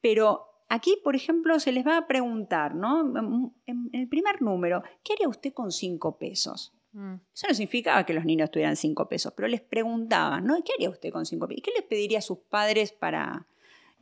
pero 0.00 0.46
aquí, 0.70 0.96
por 1.04 1.14
ejemplo, 1.14 1.60
se 1.60 1.72
les 1.72 1.86
va 1.86 1.98
a 1.98 2.06
preguntar, 2.06 2.74
¿no? 2.74 3.52
En 3.66 3.90
el 3.92 4.08
primer 4.08 4.40
número, 4.40 4.82
¿qué 5.04 5.12
haría 5.12 5.28
usted 5.28 5.52
con 5.52 5.72
cinco 5.72 6.16
pesos? 6.16 6.72
Mm. 6.92 7.16
Eso 7.34 7.48
no 7.48 7.54
significaba 7.54 8.06
que 8.06 8.14
los 8.14 8.24
niños 8.24 8.50
tuvieran 8.50 8.76
cinco 8.76 9.10
pesos, 9.10 9.30
pero 9.36 9.46
les 9.46 9.60
preguntaban, 9.60 10.46
¿no? 10.46 10.54
¿Qué 10.64 10.72
haría 10.72 10.88
usted 10.88 11.10
con 11.12 11.26
cinco 11.26 11.46
pesos? 11.46 11.58
¿Y 11.58 11.62
qué 11.62 11.72
les 11.76 11.84
pediría 11.84 12.20
a 12.20 12.22
sus 12.22 12.38
padres 12.38 12.92
para 12.92 13.46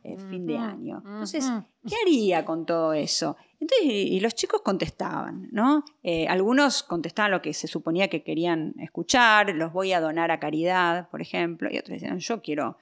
eh, 0.05 0.17
fin 0.29 0.47
de 0.47 0.57
año? 0.57 1.03
Entonces, 1.03 1.51
¿qué 1.85 1.95
haría 2.01 2.45
con 2.45 2.65
todo 2.65 2.93
eso? 2.93 3.35
Entonces, 3.59 3.87
y, 3.87 4.19
los 4.19 4.35
chicos 4.35 4.61
contestaban, 4.61 5.49
¿no? 5.51 5.83
Eh, 6.03 6.27
algunos 6.27 6.83
contestaban 6.83 7.31
lo 7.31 7.41
que 7.41 7.53
se 7.53 7.67
suponía 7.67 8.09
que 8.09 8.23
querían 8.23 8.73
escuchar, 8.79 9.53
los 9.55 9.71
voy 9.71 9.93
a 9.93 10.01
donar 10.01 10.31
a 10.31 10.39
caridad, 10.39 11.09
por 11.09 11.21
ejemplo, 11.21 11.69
y 11.71 11.77
otros 11.77 11.99
decían, 11.99 12.19
yo 12.19 12.41
quiero 12.41 12.77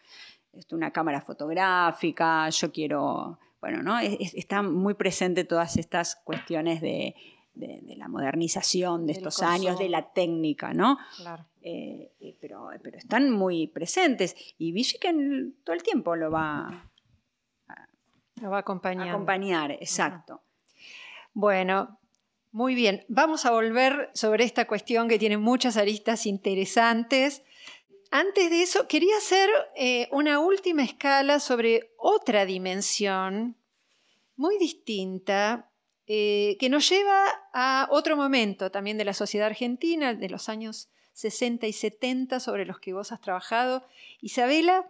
esto, 0.54 0.76
una 0.76 0.92
cámara 0.92 1.22
fotográfica, 1.22 2.50
yo 2.50 2.72
quiero, 2.72 3.40
bueno, 3.60 3.82
¿no? 3.82 4.00
está 4.00 4.62
muy 4.62 4.94
presente 4.94 5.44
todas 5.44 5.78
estas 5.78 6.16
cuestiones 6.18 6.82
de, 6.82 7.16
la 7.56 8.08
modernización 8.08 9.06
de 9.06 9.14
estos 9.14 9.42
años, 9.42 9.78
de 9.78 9.90
la 9.90 10.12
técnica, 10.12 10.74
¿no? 10.74 10.98
Claro. 11.18 11.46
Eh, 11.62 12.12
eh, 12.20 12.36
pero, 12.42 12.70
pero 12.82 12.98
están 12.98 13.32
muy 13.32 13.68
presentes 13.68 14.36
y 14.58 14.72
Villiquen 14.74 15.56
todo 15.64 15.76
el 15.76 15.82
tiempo 15.82 16.16
lo 16.16 16.30
va 16.30 16.68
a, 17.68 17.88
lo 18.42 18.50
va 18.50 18.58
a 18.58 18.60
acompañar. 18.62 19.08
acompañar, 19.08 19.72
exacto. 19.72 20.42
Bueno, 21.34 22.00
muy 22.52 22.76
bien. 22.76 23.06
Vamos 23.08 23.46
a 23.46 23.52
volver 23.52 24.12
sobre 24.14 24.44
esta 24.44 24.66
cuestión 24.68 25.08
que 25.10 25.18
tiene 25.18 25.38
muchas 25.38 25.78
aristas 25.78 26.28
interesantes. 26.28 27.42
Antes 28.12 28.52
de 28.52 28.62
eso, 28.62 28.88
quería 28.88 29.18
hacer 29.18 29.50
eh, 29.76 30.08
una 30.12 30.40
última 30.40 30.84
escala 30.84 31.40
sobre 31.40 31.92
otra 31.98 32.46
dimensión 32.46 33.58
muy 34.36 34.60
distinta 34.60 35.72
eh, 36.06 36.58
que 36.60 36.70
nos 36.70 36.88
lleva 36.88 37.26
a 37.54 37.88
otro 37.90 38.16
momento 38.16 38.70
también 38.70 39.00
de 39.00 39.06
la 39.06 39.14
sociedad 39.16 39.48
argentina, 39.48 40.14
de 40.14 40.30
los 40.30 40.50
años 40.50 40.90
60 41.14 41.66
y 41.66 41.74
70, 41.74 42.40
sobre 42.40 42.66
los 42.66 42.80
que 42.80 42.94
vos 42.94 43.12
has 43.12 43.22
trabajado. 43.22 43.88
Isabela, 44.22 44.88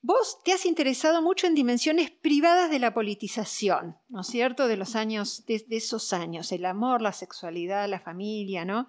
Vos 0.00 0.42
te 0.44 0.52
has 0.52 0.64
interesado 0.64 1.22
mucho 1.22 1.46
en 1.46 1.54
dimensiones 1.54 2.10
privadas 2.10 2.70
de 2.70 2.78
la 2.78 2.94
politización, 2.94 3.98
¿no 4.08 4.20
es 4.20 4.28
cierto? 4.28 4.68
De 4.68 4.76
los 4.76 4.94
años, 4.94 5.44
de, 5.46 5.64
esos 5.70 6.12
años, 6.12 6.52
el 6.52 6.64
amor, 6.66 7.02
la 7.02 7.12
sexualidad, 7.12 7.88
la 7.88 7.98
familia, 7.98 8.64
¿no? 8.64 8.88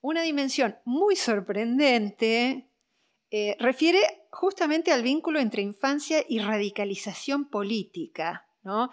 Una 0.00 0.22
dimensión 0.22 0.76
muy 0.84 1.16
sorprendente 1.16 2.70
eh, 3.30 3.56
refiere 3.58 3.98
justamente 4.30 4.92
al 4.92 5.02
vínculo 5.02 5.40
entre 5.40 5.62
infancia 5.62 6.24
y 6.28 6.40
radicalización 6.40 7.48
política, 7.48 8.46
¿no? 8.62 8.90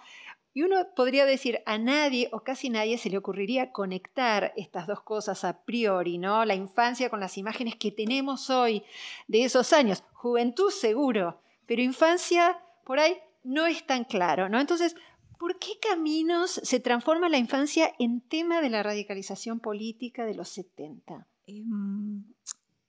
Y 0.55 0.63
uno 0.63 0.77
podría 0.95 1.25
decir, 1.25 1.59
a 1.65 1.77
nadie 1.77 2.29
o 2.31 2.39
casi 2.39 2.69
nadie 2.69 2.97
se 2.97 3.09
le 3.09 3.17
ocurriría 3.17 3.73
conectar 3.73 4.53
estas 4.55 4.87
dos 4.87 5.01
cosas 5.01 5.43
a 5.43 5.65
priori, 5.65 6.17
¿no? 6.17 6.45
La 6.45 6.55
infancia 6.55 7.09
con 7.09 7.19
las 7.19 7.37
imágenes 7.37 7.75
que 7.75 7.91
tenemos 7.91 8.49
hoy 8.49 8.81
de 9.27 9.43
esos 9.43 9.73
años. 9.73 10.05
Juventud 10.13 10.71
seguro, 10.71 11.41
pero 11.65 11.81
infancia 11.81 12.57
por 12.85 12.99
ahí 12.99 13.17
no 13.43 13.65
es 13.65 13.85
tan 13.85 14.05
claro, 14.05 14.47
¿no? 14.47 14.61
Entonces, 14.61 14.95
¿por 15.37 15.59
qué 15.59 15.71
caminos 15.81 16.61
se 16.63 16.79
transforma 16.79 17.27
la 17.27 17.37
infancia 17.37 17.91
en 17.99 18.21
tema 18.21 18.61
de 18.61 18.69
la 18.69 18.81
radicalización 18.81 19.59
política 19.59 20.25
de 20.25 20.35
los 20.35 20.47
70? 20.47 21.27
Em, 21.47 22.23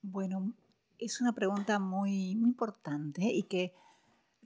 bueno, 0.03 0.53
es 1.01 1.21
una 1.21 1.33
pregunta 1.33 1.81
muy, 1.81 2.37
muy 2.37 2.49
importante 2.49 3.25
y 3.25 3.43
que 3.43 3.75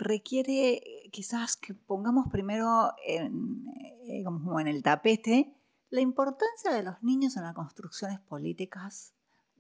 requiere 0.01 1.09
quizás 1.13 1.57
que 1.57 1.75
pongamos 1.75 2.27
primero 2.31 2.93
en, 3.07 3.67
eh, 4.05 4.25
en 4.25 4.67
el 4.67 4.83
tapete 4.83 5.55
la 5.91 6.01
importancia 6.01 6.73
de 6.73 6.83
los 6.83 7.03
niños 7.03 7.37
en 7.37 7.43
las 7.43 7.55
construcciones 7.55 8.21
políticas 8.21 9.13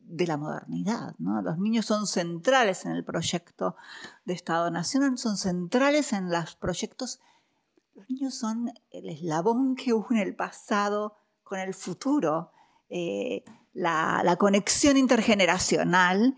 de 0.03 0.26
la 0.26 0.36
modernidad. 0.36 1.14
¿no? 1.18 1.43
Los 1.43 1.59
niños 1.59 1.86
son 1.86 2.07
centrales 2.07 2.84
en 2.84 2.93
el 2.93 3.05
proyecto 3.05 3.76
de 4.24 4.34
Estado-Nación, 4.34 5.18
son 5.18 5.36
centrales 5.36 6.12
en 6.12 6.30
los 6.30 6.57
proyectos. 6.57 7.20
Los 7.95 8.09
niños 8.09 8.34
son 8.34 8.72
el 8.91 9.09
eslabón 9.09 9.76
que 9.76 9.93
une 9.93 10.22
el 10.22 10.34
pasado 10.34 11.16
con 11.43 11.59
el 11.59 11.74
futuro, 11.74 12.53
eh, 12.88 13.45
la, 13.72 14.36
conexión 14.38 14.97
intergeneracional. 14.97 16.34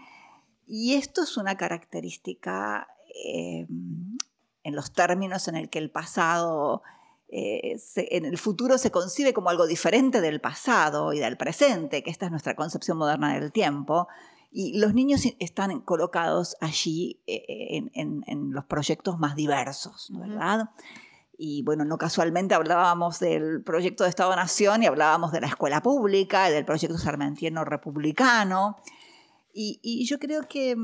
Y 0.67 0.95
esto 0.95 1.23
es 1.23 1.37
una 1.37 1.57
característica 1.57 2.89
eh, 3.15 3.67
en 4.65 4.77
los 4.77 4.93
términos 4.93 5.49
en 5.49 5.57
el 5.57 5.69
que 5.69 5.79
el 5.79 5.91
pasado, 5.91 6.83
eh, 7.29 7.77
en 7.97 8.25
el 8.25 8.39
futuro 8.39 8.79
se 8.79 8.91
concibe 8.91 9.33
como 9.33 9.51
algo 9.51 9.67
diferente 9.67 10.21
del 10.21 10.41
pasado 10.41 11.13
y 11.13 11.19
del 11.19 11.37
presente, 11.37 12.03
que 12.03 12.11
esta 12.11 12.27
es 12.27 12.31
nuestra 12.31 12.55
concepción 12.55 12.99
moderna 12.99 13.35
del 13.35 13.53
tiempo. 13.53 14.09
Y 14.51 14.79
los 14.79 14.93
niños 14.93 15.23
están 15.39 15.81
colocados 15.81 16.57
allí 16.61 17.23
eh, 17.27 17.89
en, 17.95 18.53
los 18.53 18.67
proyectos 18.67 19.19
más 19.19 19.35
diversos, 19.35 20.11
¿verdad? 20.13 20.71
Y 21.39 21.63
bueno, 21.63 21.87
no 21.87 21.97
casualmente 21.97 22.55
hablábamos 22.55 23.19
del 23.19 23.63
proyecto 23.63 24.05
de 24.05 24.11
Estado-Nación 24.11 24.83
y 24.83 24.87
hablábamos 24.87 25.33
de 25.33 25.41
la 25.41 25.47
escuela 25.47 25.83
pública 25.83 26.51
y 26.51 26.53
del 26.53 26.67
proyecto 26.67 26.99
sarmentiano 26.99 27.65
republicano. 27.65 28.77
Y, 29.55 29.81
y 29.83 30.05
yo 30.05 30.19
creo 30.19 30.47
que 30.47 30.77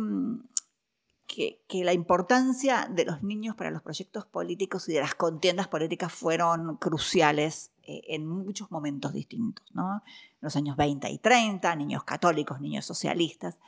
que, 1.28 1.84
la 1.84 1.92
importancia 1.92 2.88
de 2.90 3.04
los 3.04 3.22
niños 3.22 3.54
para 3.54 3.70
los 3.70 3.82
proyectos 3.82 4.26
políticos 4.26 4.88
y 4.88 4.94
de 4.94 5.00
las 5.00 5.14
contiendas 5.14 5.68
políticas 5.68 6.12
fueron 6.12 6.76
cruciales 6.76 7.70
eh, 7.82 8.00
en 8.08 8.26
muchos 8.26 8.70
momentos 8.70 9.12
distintos, 9.12 9.64
¿no? 9.74 9.96
En 9.96 10.40
los 10.40 10.56
años 10.56 10.76
20 10.76 11.08
y 11.10 11.18
30, 11.18 11.76
niños 11.76 12.02
católicos, 12.04 12.60
niños 12.60 12.86
socialistas. 12.86 13.58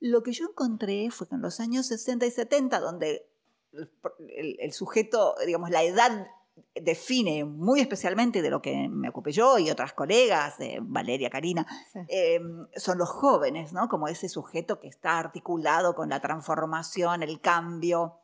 Lo 0.00 0.22
que 0.22 0.32
yo 0.32 0.46
encontré 0.48 1.10
fue 1.10 1.28
que 1.28 1.34
en 1.34 1.42
los 1.42 1.58
años 1.60 1.86
60 1.86 2.24
y 2.24 2.30
70, 2.30 2.80
donde 2.80 3.28
el, 3.72 4.56
el 4.60 4.72
sujeto, 4.72 5.34
digamos, 5.44 5.70
la 5.70 5.82
edad 5.82 6.28
define 6.74 7.44
muy 7.44 7.80
especialmente 7.80 8.42
de 8.42 8.50
lo 8.50 8.62
que 8.62 8.88
me 8.88 9.08
ocupé 9.08 9.32
yo 9.32 9.58
y 9.58 9.70
otras 9.70 9.92
colegas, 9.92 10.56
Valeria, 10.82 11.30
Karina, 11.30 11.66
em, 12.08 12.66
son 12.76 12.98
los 12.98 13.08
jóvenes, 13.08 13.72
¿no? 13.72 13.88
Como 13.88 14.08
ese 14.08 14.28
sujeto 14.28 14.80
que 14.80 14.88
está 14.88 15.18
articulado 15.18 15.94
con 15.94 16.08
la 16.08 16.20
transformación, 16.20 17.22
el 17.22 17.40
cambio. 17.40 18.20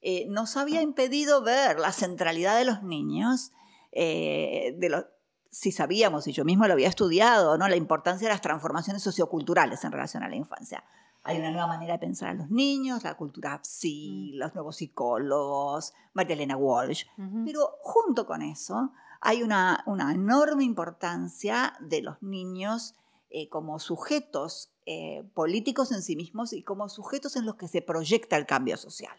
Eh, 0.00 0.26
nos 0.28 0.56
había 0.56 0.82
impedido 0.82 1.42
ver 1.42 1.78
la 1.78 1.92
centralidad 1.92 2.56
de 2.56 2.64
los 2.64 2.82
niños, 2.82 3.52
eh, 3.92 4.74
de 4.78 4.88
los, 4.88 5.04
si 5.50 5.70
sabíamos, 5.70 6.26
y 6.26 6.32
yo 6.32 6.44
mismo 6.44 6.66
lo 6.66 6.72
había 6.72 6.88
estudiado, 6.88 7.56
¿no? 7.58 7.68
la 7.68 7.76
importancia 7.76 8.26
de 8.26 8.34
las 8.34 8.40
transformaciones 8.40 9.02
socioculturales 9.02 9.84
en 9.84 9.92
relación 9.92 10.22
a 10.22 10.28
la 10.28 10.36
infancia. 10.36 10.82
Hay 11.24 11.38
una 11.38 11.50
nueva 11.50 11.68
manera 11.68 11.94
de 11.94 11.98
pensar 12.00 12.30
a 12.30 12.34
los 12.34 12.50
niños, 12.50 13.04
la 13.04 13.16
cultura 13.16 13.60
psi, 13.62 14.32
mm. 14.34 14.38
los 14.38 14.54
nuevos 14.54 14.76
psicólogos, 14.76 15.92
María 16.14 16.34
Elena 16.34 16.56
Walsh. 16.56 17.04
Pero 17.44 17.76
junto 17.80 18.26
con 18.26 18.42
eso 18.42 18.92
hay 19.20 19.42
una, 19.42 19.84
una, 19.86 20.12
enorme 20.12 20.64
importancia 20.64 21.74
de 21.80 22.02
los 22.02 22.20
niños 22.22 22.96
eh, 23.30 23.48
como 23.48 23.78
sujetos 23.78 24.72
eh, 24.84 25.22
políticos 25.32 25.92
en 25.92 26.02
sí 26.02 26.16
mismos 26.16 26.52
y 26.52 26.64
como 26.64 26.88
sujetos 26.88 27.36
en 27.36 27.46
los 27.46 27.54
que 27.54 27.68
se 27.68 27.82
proyecta 27.82 28.36
el 28.36 28.46
cambio 28.46 28.76
social. 28.76 29.16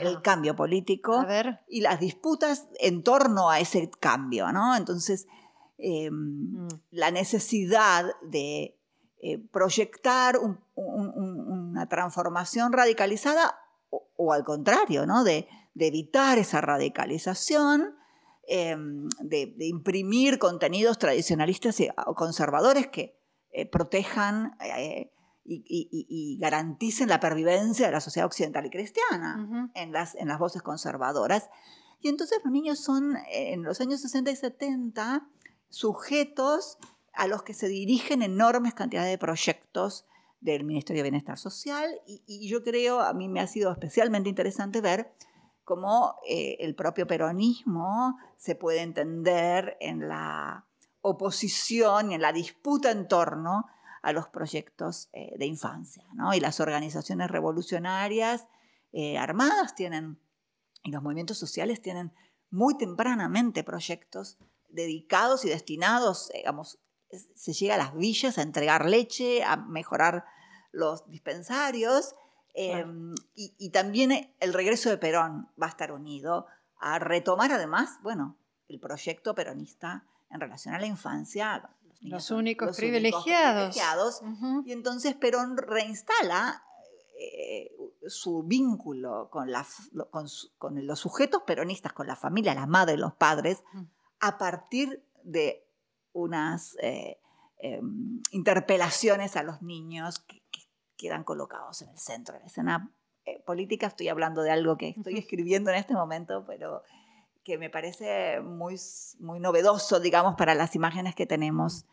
El 0.00 0.22
cambio 0.22 0.54
político 0.54 1.26
y 1.68 1.80
las 1.80 1.98
disputas 1.98 2.68
en 2.78 3.02
torno 3.02 3.50
a 3.50 3.58
ese 3.58 3.90
cambio, 3.90 4.52
¿no? 4.52 4.76
Entonces, 4.76 5.26
em, 5.76 6.14
mm. 6.14 6.68
la 6.92 7.10
necesidad 7.10 8.12
de 8.22 8.78
eh, 9.24 9.38
proyectar 9.38 10.36
una 10.74 11.88
transformación 11.88 12.72
radicalizada 12.72 13.56
o, 13.88 14.32
al 14.32 14.42
contrario, 14.42 15.06
¿no? 15.06 15.22
de, 15.22 15.46
evitar 15.76 16.38
esa 16.38 16.60
radicalización, 16.60 17.94
em, 18.48 19.08
de, 19.20 19.54
imprimir 19.60 20.40
contenidos 20.40 20.98
tradicionalistas 20.98 21.80
o 22.04 22.16
conservadores 22.16 22.88
que 22.88 23.16
eh, 23.52 23.64
protejan 23.64 24.56
eh, 24.60 25.12
y, 25.44 26.36
garanticen 26.40 27.08
la 27.08 27.20
pervivencia 27.20 27.86
de 27.86 27.92
la 27.92 28.00
sociedad 28.00 28.26
occidental 28.26 28.66
y 28.66 28.70
cristiana 28.70 29.70
en, 29.76 29.92
las, 29.92 30.16
en 30.16 30.26
las 30.26 30.40
voces 30.40 30.62
conservadoras. 30.62 31.48
Y 32.00 32.08
entonces 32.08 32.40
los 32.42 32.52
niños 32.52 32.80
son, 32.80 33.16
en 33.30 33.62
los 33.62 33.80
años 33.80 34.00
60 34.00 34.32
y 34.32 34.36
70, 34.36 35.28
sujetos 35.68 36.78
a 37.14 37.26
los 37.26 37.42
que 37.42 37.54
se 37.54 37.68
dirigen 37.68 38.22
enormes 38.22 38.74
cantidades 38.74 39.10
de 39.10 39.18
proyectos 39.18 40.06
del 40.40 40.64
Ministerio 40.64 41.02
de 41.02 41.10
Bienestar 41.10 41.38
Social 41.38 42.00
y, 42.06 42.48
yo 42.48 42.62
creo, 42.62 43.00
a 43.00 43.12
mí 43.14 43.28
me 43.28 43.40
ha 43.40 43.46
sido 43.46 43.70
especialmente 43.70 44.28
interesante 44.28 44.80
ver 44.80 45.12
cómo 45.64 46.16
eh, 46.28 46.56
el 46.60 46.74
propio 46.74 47.06
peronismo 47.06 48.18
se 48.36 48.56
puede 48.56 48.80
entender 48.80 49.76
en 49.80 50.08
la 50.08 50.66
oposición 51.00 52.10
y 52.10 52.14
en 52.14 52.22
la 52.22 52.32
disputa 52.32 52.90
en 52.90 53.06
torno 53.06 53.66
a 54.02 54.12
los 54.12 54.28
proyectos 54.28 55.08
eh, 55.12 55.32
de 55.38 55.46
infancia. 55.46 56.04
Y 56.34 56.40
las 56.40 56.58
organizaciones 56.58 57.30
revolucionarias 57.30 58.46
eh, 58.92 59.16
armadas 59.16 59.74
tienen, 59.74 60.18
y 60.82 60.90
los 60.90 61.02
movimientos 61.02 61.38
sociales 61.38 61.80
tienen 61.80 62.12
muy 62.50 62.76
tempranamente 62.76 63.62
proyectos 63.62 64.38
dedicados 64.68 65.44
y 65.44 65.48
destinados, 65.48 66.30
digamos, 66.34 66.80
se 67.34 67.52
llega 67.52 67.74
a 67.74 67.78
las 67.78 67.94
villas 67.94 68.38
a 68.38 68.42
entregar 68.42 68.86
leche, 68.88 69.44
a 69.44 69.56
mejorar 69.56 70.24
los 70.70 71.08
dispensarios. 71.08 72.14
Em, 72.54 73.14
y, 73.34 73.70
también 73.70 74.34
el 74.40 74.52
regreso 74.52 74.90
de 74.90 74.98
Perón 74.98 75.48
va 75.60 75.66
a 75.66 75.70
estar 75.70 75.92
unido 75.92 76.46
a 76.78 76.98
retomar 76.98 77.52
además, 77.52 77.98
bueno, 78.02 78.36
el 78.68 78.78
proyecto 78.78 79.34
peronista 79.34 80.04
en 80.30 80.40
relación 80.40 80.74
a 80.74 80.80
la 80.80 80.86
infancia. 80.86 81.70
Los, 82.00 82.30
únicos 82.30 82.76
privilegiados. 82.76 84.22
Y 84.66 84.72
entonces 84.72 85.14
Perón 85.14 85.56
reinstala 85.56 86.64
eh, 87.18 87.70
su 88.08 88.42
vínculo 88.42 89.28
con, 89.30 89.48
con, 90.58 90.86
los 90.86 90.98
sujetos 90.98 91.42
peronistas, 91.46 91.92
con 91.92 92.06
la 92.06 92.16
familia, 92.16 92.54
la 92.54 92.66
madre, 92.66 92.96
los 92.96 93.14
padres, 93.14 93.62
a 94.18 94.38
partir 94.38 95.04
de 95.22 95.64
unas 96.12 96.76
eh, 96.82 97.18
em, 97.58 98.20
interpelaciones 98.30 99.36
a 99.36 99.42
los 99.42 99.62
niños 99.62 100.20
que, 100.20 100.42
quedan 100.96 101.24
colocados 101.24 101.82
en 101.82 101.88
el 101.88 101.98
centro 101.98 102.34
de 102.34 102.40
la 102.40 102.46
escena 102.46 102.92
eh, 103.24 103.42
política. 103.44 103.88
Estoy 103.88 104.06
hablando 104.06 104.42
de 104.42 104.52
algo 104.52 104.76
que 104.76 104.90
estoy 104.90 105.18
escribiendo 105.18 105.70
en 105.72 105.76
este 105.78 105.94
momento, 105.94 106.44
pero 106.46 106.84
que 107.42 107.58
me 107.58 107.70
parece 107.70 108.40
muy, 108.40 108.76
muy 109.18 109.40
novedoso, 109.40 109.98
digamos, 109.98 110.36
para 110.36 110.54
las 110.54 110.76
imágenes 110.76 111.16
que 111.16 111.26
tenemos 111.26 111.86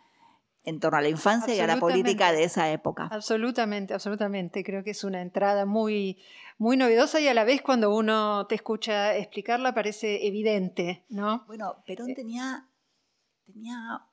en 0.63 0.79
torno 0.79 0.97
a 0.97 1.01
la 1.01 1.09
infancia 1.09 1.55
y 1.55 1.59
a 1.59 1.67
la 1.67 1.79
política 1.79 2.31
de 2.31 2.43
esa 2.43 2.69
época. 2.71 3.07
Absolutamente, 3.11 3.93
absolutamente. 3.93 4.63
Creo 4.63 4.83
que 4.83 4.91
es 4.91 5.03
una 5.03 5.21
entrada 5.21 5.65
muy, 5.65 6.21
muy 6.57 6.77
novedosa 6.77 7.19
y 7.19 7.27
a 7.27 7.33
la 7.33 7.43
vez 7.43 7.61
cuando 7.61 7.93
uno 7.95 8.45
te 8.47 8.55
escucha 8.55 9.15
explicarla 9.15 9.73
parece 9.73 10.27
evidente, 10.27 11.05
¿no? 11.09 11.45
Bueno, 11.47 11.83
Perón 11.85 12.11
eh, 12.11 12.15
tenía, 12.15 12.69
tenía 13.45 14.05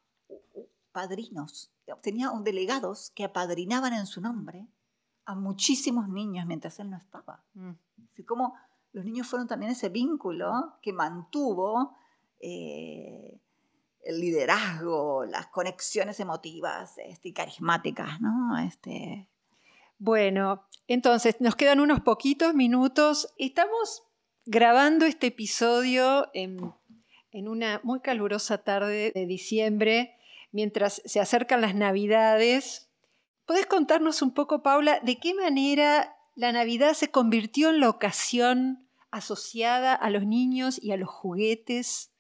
padrinos, 0.97 1.71
tenía 2.01 2.31
delegados 2.43 3.13
que 3.15 3.25
apadrinaban 3.25 3.93
en 3.93 4.07
su 4.07 4.23
nombre 4.23 4.67
a 5.27 5.35
muchísimos 5.35 6.09
niños 6.09 6.47
mientras 6.47 6.81
él 6.81 6.89
no 6.89 6.97
estaba. 6.97 7.45
Mm. 7.53 7.73
Así 8.11 8.25
como 8.25 8.55
los 8.93 9.05
niños 9.05 9.27
fueron 9.27 9.47
también 9.47 9.73
ese 9.73 9.91
vínculo 9.91 10.79
que 10.81 10.95
mantuvo 10.95 11.95
eh, 12.41 13.39
el 14.05 14.21
liderazgo, 14.21 15.27
las 15.27 15.49
conexiones 15.49 16.19
emotivas 16.19 16.95
este, 16.97 17.29
y 17.29 17.33
carismáticas, 17.35 18.19
¿no? 18.23 18.57
Este... 18.57 19.29
Bueno, 19.99 20.65
entonces 20.89 21.37
nos 21.41 21.57
quedan 21.57 21.81
unos 21.81 22.01
poquitos 22.01 22.55
minutos. 22.55 23.35
Estamos 23.37 24.03
grabando 24.47 25.05
este 25.05 25.27
episodio 25.27 26.31
en, 26.33 26.73
en 27.33 27.49
una 27.49 27.83
muy 27.83 28.01
calurosa 28.01 28.65
tarde 28.65 29.13
de 29.15 29.27
diciembre, 29.27 30.16
mientras 30.57 31.03
se 31.05 31.21
acercan 31.21 31.61
las 31.61 31.75
Navidades. 31.75 32.89
¿Podés 33.45 33.67
contarnos 33.67 34.23
un 34.23 34.33
poco, 34.33 34.63
Paula, 34.63 35.01
de 35.03 35.19
qué 35.19 35.35
manera 35.35 36.17
la 36.35 36.51
Navidad 36.51 36.95
se 36.95 37.11
convirtió 37.11 37.69
en 37.69 37.81
la 37.81 37.91
ocasión 37.91 38.89
asociada 39.11 39.95
a 39.95 40.09
los 40.09 40.25
niños 40.25 40.83
y 40.83 40.93
a 40.93 40.97
los 40.97 41.11
juguetes 41.11 42.11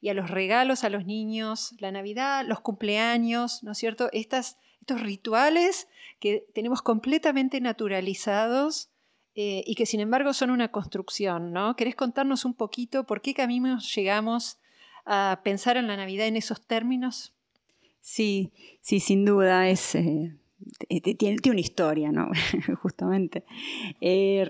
y 0.00 0.08
a 0.08 0.14
los 0.14 0.30
regalos 0.30 0.84
a 0.84 0.88
los 0.88 1.04
niños, 1.04 1.74
la 1.80 1.92
Navidad, 1.92 2.46
los 2.46 2.60
cumpleaños, 2.60 3.62
¿no 3.62 3.72
es 3.72 3.78
cierto? 3.78 4.08
Estas, 4.12 4.56
estos 4.80 5.02
rituales 5.02 5.86
que 6.18 6.46
tenemos 6.54 6.80
completamente 6.80 7.60
naturalizados 7.60 8.88
eh, 9.34 9.64
y 9.66 9.74
que 9.74 9.84
sin 9.84 10.00
embargo 10.00 10.32
son 10.32 10.50
una 10.50 10.72
construcción, 10.72 11.52
¿no? 11.52 11.76
¿Querés 11.76 11.94
contarnos 11.94 12.46
un 12.46 12.54
poquito 12.54 13.04
por 13.04 13.20
qué 13.20 13.34
caminos 13.34 13.94
llegamos 13.94 14.58
a 15.04 15.42
pensar 15.44 15.76
en 15.76 15.88
la 15.88 15.98
Navidad 15.98 16.26
en 16.26 16.36
esos 16.36 16.66
términos? 16.66 17.34
Sí, 18.02 18.52
sí, 18.82 19.00
sin 19.00 19.24
duda 19.24 19.68
es... 19.68 19.94
Eh, 19.94 20.34
tiene, 21.18 21.38
una 21.46 21.60
historia, 21.60 22.12
¿no? 22.12 22.30
Justamente. 22.82 23.44
Eh, 24.00 24.46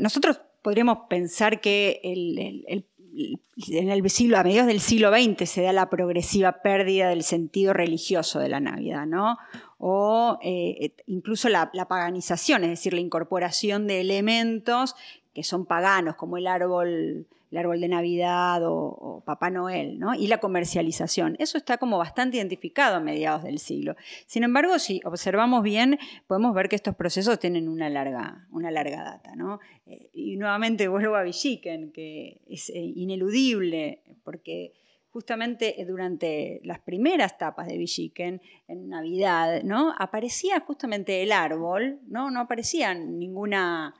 nosotros 0.00 0.40
podríamos 0.62 1.00
pensar 1.10 1.60
que 1.60 2.00
en 2.02 3.90
el 3.90 4.10
siglo, 4.10 4.38
a 4.38 4.44
mediados 4.44 4.68
del 4.68 4.80
siglo 4.80 5.12
XX 5.12 5.48
se 5.48 5.62
da 5.62 5.72
la 5.72 5.90
progresiva 5.90 6.62
pérdida 6.62 7.08
del 7.08 7.22
sentido 7.22 7.72
religioso 7.72 8.38
de 8.38 8.48
la 8.48 8.60
Navidad, 8.60 9.06
¿no? 9.06 9.36
O 9.78 10.38
eh, 10.42 10.94
incluso 11.06 11.48
la, 11.48 11.70
paganización, 11.88 12.64
es 12.64 12.70
decir, 12.70 12.94
la 12.94 13.00
incorporación 13.00 13.86
de 13.86 14.00
elementos 14.00 14.94
que 15.34 15.42
son 15.42 15.66
paganos, 15.66 16.14
como 16.16 16.36
el 16.36 16.46
árbol 16.46 17.26
el 17.52 17.58
árbol 17.58 17.80
de 17.80 17.88
Navidad 17.88 18.62
o, 18.64 19.22
Papá 19.26 19.50
Noel, 19.50 19.98
¿no? 19.98 20.14
y 20.14 20.26
la 20.26 20.38
comercialización. 20.38 21.36
Eso 21.38 21.58
está 21.58 21.76
como 21.76 21.98
bastante 21.98 22.38
identificado 22.38 22.96
a 22.96 23.00
mediados 23.00 23.44
del 23.44 23.58
siglo. 23.58 23.94
Sin 24.26 24.42
embargo, 24.42 24.78
si 24.78 25.00
observamos 25.04 25.62
bien, 25.62 25.98
podemos 26.26 26.54
ver 26.54 26.68
que 26.68 26.76
estos 26.76 26.96
procesos 26.96 27.38
tienen 27.38 27.68
una 27.68 27.90
larga, 27.90 28.48
una 28.50 28.70
larga 28.70 29.04
data. 29.04 29.36
¿no? 29.36 29.60
Eh, 29.86 30.08
y 30.12 30.36
nuevamente 30.36 30.88
vuelvo 30.88 31.14
a 31.14 31.22
Villiquen, 31.22 31.92
que 31.92 32.40
es 32.48 32.70
eh, 32.70 32.80
ineludible, 32.80 34.02
porque 34.24 34.72
justamente 35.10 35.76
durante 35.86 36.60
las 36.64 36.80
primeras 36.80 37.34
etapas 37.34 37.68
de 37.68 37.76
Villiquen, 37.76 38.40
en 38.66 38.88
Navidad, 38.88 39.62
¿no? 39.62 39.94
aparecía 39.98 40.60
justamente 40.60 41.22
el 41.22 41.32
árbol, 41.32 42.00
no, 42.08 42.30
no 42.30 42.40
aparecía 42.40 42.94
ninguna 42.94 43.94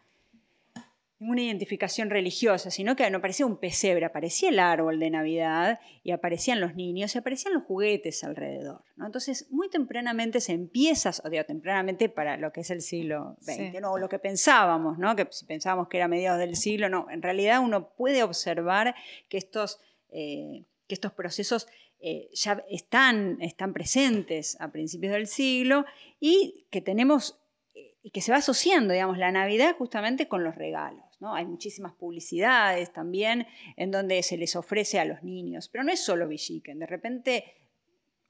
ninguna 1.22 1.42
identificación 1.42 2.10
religiosa, 2.10 2.72
sino 2.72 2.96
que 2.96 3.08
no 3.08 3.18
aparecía 3.18 3.46
un 3.46 3.56
pesebre, 3.56 4.04
aparecía 4.04 4.48
el 4.48 4.58
árbol 4.58 4.98
de 4.98 5.08
Navidad 5.08 5.78
y 6.02 6.10
aparecían 6.10 6.60
los 6.60 6.74
niños 6.74 7.14
y 7.14 7.18
aparecían 7.18 7.54
los 7.54 7.62
juguetes 7.62 8.24
alrededor. 8.24 8.82
¿no? 8.96 9.06
Entonces, 9.06 9.46
muy 9.50 9.70
tempranamente 9.70 10.40
se 10.40 10.52
empieza, 10.52 11.12
o 11.22 11.30
digo, 11.30 11.44
tempranamente 11.44 12.08
para 12.08 12.36
lo 12.36 12.52
que 12.52 12.62
es 12.62 12.70
el 12.70 12.82
siglo 12.82 13.36
XX, 13.40 13.80
¿no? 13.80 13.92
o 13.92 13.98
lo 13.98 14.08
que 14.08 14.18
pensábamos, 14.18 14.98
¿no? 14.98 15.14
que 15.14 15.28
si 15.30 15.46
pensábamos 15.46 15.86
que 15.86 15.98
era 15.98 16.08
mediados 16.08 16.40
del 16.40 16.56
siglo, 16.56 16.88
no, 16.88 17.06
en 17.08 17.22
realidad 17.22 17.60
uno 17.60 17.94
puede 17.94 18.24
observar 18.24 18.96
que 19.28 19.38
estos, 19.38 19.78
eh, 20.10 20.64
que 20.88 20.94
estos 20.94 21.12
procesos 21.12 21.68
eh, 22.00 22.30
ya 22.32 22.64
están, 22.68 23.40
están 23.40 23.72
presentes 23.72 24.60
a 24.60 24.72
principios 24.72 25.12
del 25.12 25.28
siglo 25.28 25.84
y 26.18 26.66
que 26.72 26.80
tenemos 26.80 27.38
eh, 27.76 27.94
y 28.02 28.10
que 28.10 28.20
se 28.22 28.32
va 28.32 28.38
asociando, 28.38 28.92
digamos, 28.92 29.18
la 29.18 29.30
Navidad 29.30 29.76
justamente 29.78 30.26
con 30.26 30.42
los 30.42 30.56
regalos. 30.56 31.11
Hay 31.22 31.46
muchísimas 31.46 31.92
publicidades 31.92 32.92
también 32.92 33.46
en 33.76 33.90
donde 33.90 34.22
se 34.22 34.36
les 34.36 34.56
ofrece 34.56 34.98
a 34.98 35.04
los 35.04 35.22
niños, 35.22 35.68
pero 35.68 35.84
no 35.84 35.92
es 35.92 36.00
solo 36.00 36.28
Villiquen, 36.28 36.78
de 36.78 36.86
repente, 36.86 37.44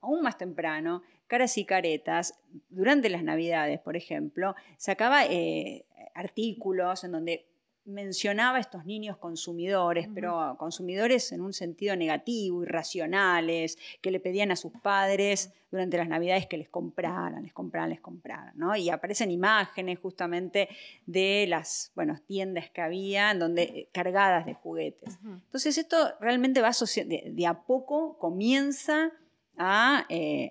aún 0.01 0.23
más 0.23 0.37
temprano, 0.37 1.03
Caras 1.27 1.57
y 1.57 1.65
Caretas, 1.65 2.39
durante 2.69 3.09
las 3.09 3.23
Navidades, 3.23 3.81
por 3.81 3.97
ejemplo, 3.97 4.55
sacaba 4.77 5.25
eh, 5.25 5.87
artículos 6.15 7.05
en 7.05 7.13
donde 7.13 7.52
mencionaba 7.85 8.59
a 8.59 8.61
estos 8.61 8.85
niños 8.87 9.17
consumidores, 9.17 10.09
pero 10.15 10.57
consumidores 10.59 11.33
en 11.33 11.41
un 11.41 11.53
sentido 11.53 11.97
negativo, 11.97 12.63
irracionales, 12.63 13.77
que 14.01 14.11
le 14.11 14.21
pedían 14.21 14.53
a 14.53 14.57
sus 14.57 14.73
padres 14.83 15.53
durante 15.71 15.97
las 15.97 16.09
navidades 16.09 16.47
que 16.47 16.59
les 16.59 16.69
compraran, 16.69 17.43
les 17.43 17.53
compraran, 17.53 17.91
les 17.91 18.01
compraran, 18.01 18.53
¿no? 18.57 18.77
Y 18.77 18.91
aparecen 18.91 19.31
imágenes 19.31 19.99
justamente 19.99 20.69
de 21.07 21.47
las 21.49 21.93
bueno, 21.95 22.21
tiendas 22.27 22.71
que 22.71 22.83
había 22.83 23.35
donde, 23.35 23.63
eh, 23.63 23.89
cargadas 23.93 24.47
de 24.47 24.55
juguetes. 24.55 25.19
Entonces 25.25 25.79
esto 25.79 25.97
realmente 26.21 26.61
va 26.61 26.71
de, 26.71 27.33
de, 27.35 27.47
a 27.47 27.63
poco 27.63 28.19
comienza 28.19 29.11
a... 29.57 30.07
Eh, 30.09 30.51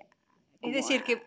es 0.60 0.74
decir, 0.74 1.02
que 1.02 1.22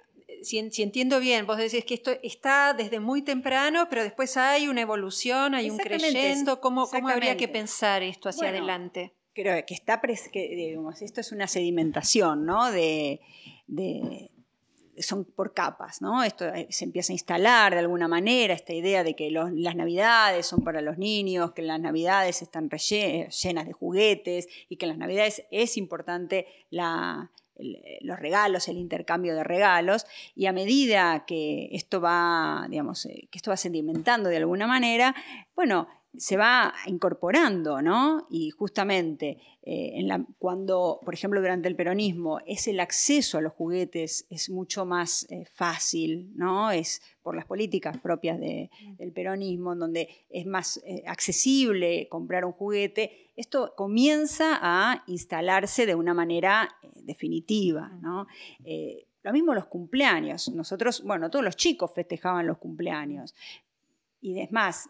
si, 0.46 0.84
entiendo 0.84 1.20
bien, 1.20 1.46
vos 1.46 1.58
decís 1.58 1.84
que 1.86 1.96
esto 1.96 2.12
está 2.24 2.74
desde 2.74 3.00
muy 3.00 3.22
temprano, 3.24 3.88
pero 3.90 4.04
después 4.04 4.38
hay 4.38 4.68
una 4.68 4.82
evolución, 4.82 5.56
hay 5.56 5.70
un 5.70 5.78
creyendo. 5.78 6.62
¿Cómo, 6.62 6.88
¿Cómo, 6.88 7.10
habría 7.10 7.36
que 7.36 7.48
pensar 7.48 8.04
esto 8.04 8.30
hacia 8.30 8.50
adelante? 8.50 9.14
Creo 9.34 9.66
que 9.66 9.74
está, 9.74 10.00
que, 10.00 10.48
digamos, 10.56 11.02
esto 11.02 11.20
es 11.20 11.32
una 11.32 11.48
sedimentación, 11.48 12.46
¿no? 12.46 12.72
De, 12.72 13.20
son 15.00 15.26
por 15.26 15.54
capas, 15.54 16.02
¿no? 16.02 16.24
Esto 16.24 16.46
eh, 16.46 16.68
se 16.70 16.86
empieza 16.86 17.12
a 17.12 17.16
instalar 17.16 17.74
de 17.74 17.80
alguna 17.80 18.08
manera, 18.08 18.54
esta 18.54 18.72
idea 18.72 19.04
de 19.04 19.14
que 19.14 19.30
las 19.30 19.76
navidades 19.76 20.46
son 20.46 20.64
para 20.64 20.82
los 20.82 20.98
niños, 20.98 21.52
que 21.52 21.64
las 21.64 21.82
navidades 21.82 22.42
están 22.42 22.70
llenas 22.70 23.66
de 23.66 23.74
juguetes 23.74 24.48
y 24.70 24.78
que 24.78 24.86
en 24.86 24.90
las 24.90 24.98
navidades 24.98 25.44
es 25.52 25.76
importante 25.76 26.48
los 28.02 28.20
regalos, 28.20 28.68
el 28.68 28.78
intercambio 28.78 29.36
de 29.36 29.44
regalos, 29.44 30.06
y 30.36 30.46
a 30.46 30.54
medida 30.54 31.26
que 31.26 31.70
esto 31.72 32.02
va, 32.02 32.68
digamos, 32.70 33.06
eh, 33.06 33.28
que 33.32 33.38
esto 33.38 33.52
va 33.52 33.58
sedimentando 33.58 34.30
de 34.30 34.38
alguna 34.38 34.68
manera, 34.68 35.16
bueno, 35.56 35.88
se 36.18 36.38
va 36.38 36.74
incorporando, 36.86 37.82
¿no? 37.82 38.28
Y 38.30 38.50
justamente 38.52 39.38
eh, 39.64 40.06
cuando, 40.38 41.00
por 41.04 41.14
ejemplo, 41.14 41.42
durante 41.42 41.68
el 41.68 41.76
peronismo, 41.76 42.40
es 42.46 42.68
el 42.68 42.80
acceso 42.80 43.38
a 43.38 43.42
los 43.42 43.54
juguetes 43.54 44.28
es 44.30 44.50
mucho 44.50 44.86
más 44.86 45.26
eh, 45.30 45.46
fácil, 45.52 46.32
¿no? 46.36 46.72
Es 46.72 47.02
por 47.22 47.36
las 47.36 47.46
políticas 47.46 47.98
propias 47.98 48.40
del 48.40 49.12
peronismo, 49.14 49.74
en 49.74 49.80
donde 49.80 50.10
es 50.30 50.46
más 50.46 50.82
eh, 50.86 51.04
accesible 51.08 52.08
comprar 52.10 52.46
un 52.46 52.52
juguete, 52.52 53.25
esto 53.36 53.74
comienza 53.76 54.60
a 54.62 55.04
instalarse 55.08 55.86
de 55.86 55.96
una 55.96 56.14
manera 56.14 56.70
definitiva, 56.96 57.90
¿no? 58.02 58.28
lo 59.26 59.34
mismo 59.34 59.56
los 59.56 59.66
cumpleaños. 59.66 60.50
Nosotros, 60.50 61.04
bueno, 61.04 61.32
todos 61.32 61.44
los 61.44 61.56
chicos 61.56 61.92
festejaban 61.94 62.46
los 62.46 62.60
cumpleaños. 62.60 63.34
Y 64.22 64.40
es 64.40 64.52
más, 64.52 64.88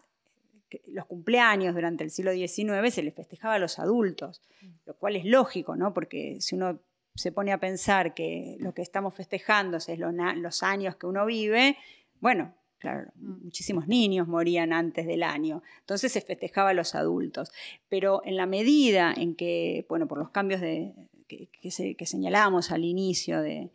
los 0.88 1.06
cumpleaños 1.06 1.74
durante 1.74 2.04
el 2.04 2.10
siglo 2.10 2.32
XIX 2.32 2.92
se 2.92 3.02
les 3.02 3.14
festejaba 3.14 3.54
a 3.54 3.58
los 3.58 3.78
adultos, 3.78 4.42
lo 4.84 4.94
cual 4.94 5.16
es 5.16 5.24
lógico, 5.24 5.74
¿no? 5.74 5.94
Porque 5.94 6.36
si 6.40 6.54
uno 6.54 6.80
se 7.14 7.32
pone 7.32 7.52
a 7.52 7.58
pensar 7.58 8.12
que 8.12 8.56
lo 8.60 8.74
que 8.74 8.82
estamos 8.82 9.14
festejando 9.14 9.78
es 9.78 9.98
los, 9.98 10.62
años 10.62 10.96
que 10.96 11.06
uno 11.06 11.24
vive, 11.24 11.78
bueno, 12.20 12.54
claro, 12.78 13.10
mm. 13.16 13.44
muchísimos 13.44 13.88
niños 13.88 14.28
morían 14.28 14.72
antes 14.72 15.06
del 15.06 15.22
año, 15.22 15.62
entonces 15.80 16.12
se 16.12 16.20
festejaba 16.20 16.70
a 16.70 16.74
los 16.74 16.94
adultos. 16.94 17.52
Pero 17.88 18.22
en 18.24 18.36
la 18.36 18.46
medida 18.46 19.12
en 19.16 19.34
que, 19.34 19.86
bueno, 19.88 20.06
por 20.06 20.18
los 20.18 20.30
cambios 20.30 20.60
de, 20.60 20.94
que 21.28 22.06
señalamos 22.06 22.70
al 22.70 22.84
inicio 22.84 23.40
de, 23.40 23.70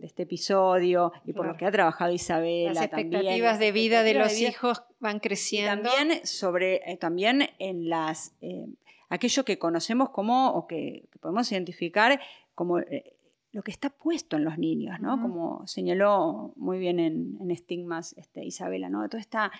de 0.00 0.06
este 0.06 0.22
episodio 0.24 1.12
y 1.24 1.32
por 1.32 1.46
lo 1.46 1.56
que 1.56 1.66
ha 1.66 1.70
trabajado 1.70 2.12
Isabela. 2.12 2.72
Las 2.72 2.84
expectativas 2.84 3.58
de 3.58 3.72
vida 3.72 4.02
de 4.02 4.14
los 4.14 4.40
hijos 4.40 4.82
van 4.98 5.20
creciendo. 5.20 5.88
también 5.88 6.26
sobre, 6.26 6.90
eh, 6.90 6.96
también 6.96 7.50
en 7.58 7.88
las, 7.88 8.34
eh, 8.40 8.66
aquello 9.08 9.44
que 9.44 9.58
conocemos 9.58 10.10
como, 10.10 10.52
o 10.52 10.66
que, 10.66 11.04
podemos 11.20 11.50
identificar 11.52 12.20
como 12.54 12.78
eh, 12.80 13.14
lo 13.52 13.62
que 13.62 13.70
está 13.70 13.90
puesto 13.90 14.36
en 14.36 14.44
los 14.44 14.58
niños, 14.58 15.00
¿no? 15.00 15.20
Como 15.20 15.66
señaló 15.66 16.52
muy 16.56 16.78
bien 16.78 17.00
en, 17.00 17.50
Estigmas 17.50 18.14
este, 18.16 18.44
Isabela, 18.44 18.88
¿no? 18.88 19.08
Toda 19.08 19.20
esta, 19.20 19.50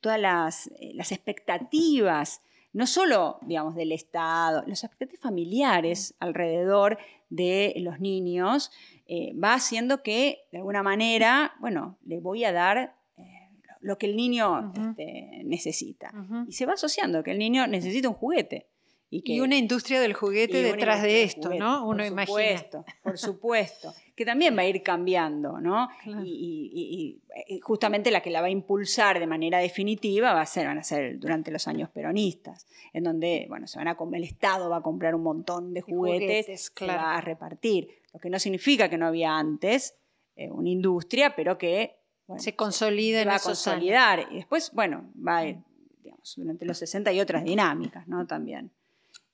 todas 0.00 0.20
las, 0.20 0.70
las 0.94 1.10
expectativas 1.12 2.42
no 2.72 2.86
solo, 2.86 3.38
digamos, 3.42 3.74
del 3.74 3.92
Estado, 3.92 4.62
los 4.66 4.84
aspectos 4.84 5.18
familiares 5.18 6.14
alrededor 6.20 6.98
de 7.30 7.74
los 7.78 8.00
niños, 8.00 8.70
eh, 9.06 9.32
va 9.34 9.54
haciendo 9.54 10.02
que, 10.02 10.46
de 10.52 10.58
alguna 10.58 10.82
manera, 10.82 11.54
bueno, 11.60 11.98
le 12.04 12.20
voy 12.20 12.44
a 12.44 12.52
dar 12.52 12.94
eh, 13.16 13.50
lo 13.80 13.98
que 13.98 14.06
el 14.06 14.16
niño 14.16 14.72
este, 14.76 15.42
necesita. 15.44 16.12
Y 16.46 16.52
se 16.52 16.66
va 16.66 16.74
asociando 16.74 17.22
que 17.22 17.32
el 17.32 17.38
niño 17.38 17.66
necesita 17.66 18.08
un 18.08 18.14
juguete. 18.14 18.67
Y, 19.10 19.40
una 19.40 19.56
industria 19.56 20.00
del 20.02 20.12
juguete 20.12 20.62
detrás 20.62 21.02
de 21.02 21.22
esto, 21.22 21.54
¿no? 21.54 21.86
Uno 21.88 22.04
por 22.04 22.26
supuesto, 22.26 22.84
Por 23.02 23.18
supuesto, 23.18 23.94
que 24.14 24.26
también 24.26 24.54
va 24.54 24.62
a 24.62 24.66
ir 24.66 24.82
cambiando, 24.82 25.58
¿no? 25.60 25.88
Y, 26.24 27.22
justamente 27.62 28.10
la 28.10 28.20
que 28.20 28.30
la 28.30 28.42
va 28.42 28.48
a 28.48 28.50
impulsar 28.50 29.18
de 29.18 29.26
manera 29.26 29.60
definitiva 29.60 30.34
va 30.34 30.42
a 30.42 30.46
ser, 30.46 30.66
van 30.66 30.78
a 30.78 30.82
ser 30.82 31.18
durante 31.18 31.50
los 31.50 31.66
años 31.68 31.88
peronistas, 31.88 32.66
en 32.92 33.04
donde, 33.04 33.46
bueno, 33.48 33.66
se 33.66 33.78
van 33.78 33.88
a, 33.88 33.96
el 34.12 34.24
Estado 34.24 34.68
va 34.68 34.78
a 34.78 34.82
comprar 34.82 35.14
un 35.14 35.22
montón 35.22 35.72
de 35.72 35.80
juguetes, 35.80 36.68
que 36.68 36.86
va 36.86 37.16
a 37.16 37.20
repartir. 37.22 37.88
Lo 38.12 38.20
que 38.20 38.28
no 38.28 38.38
significa 38.38 38.90
que 38.90 38.98
no 38.98 39.06
había 39.06 39.38
antes 39.38 39.96
eh, 40.36 40.50
una 40.50 40.68
industria, 40.68 41.34
pero 41.34 41.56
que 41.56 41.96
se 42.36 42.54
consolida 42.54 43.24
va 43.24 43.36
a 43.36 43.40
consolidar. 43.40 44.28
Y 44.30 44.36
después, 44.36 44.70
bueno, 44.74 45.10
va 45.16 45.38
a 45.38 45.46
ir, 45.46 45.58
digamos, 46.02 46.34
durante 46.36 46.66
los 46.66 46.76
60 46.76 47.10
y 47.12 47.20
otras 47.20 47.42
dinámicas, 47.42 48.06
¿no? 48.06 48.26
También. 48.26 48.70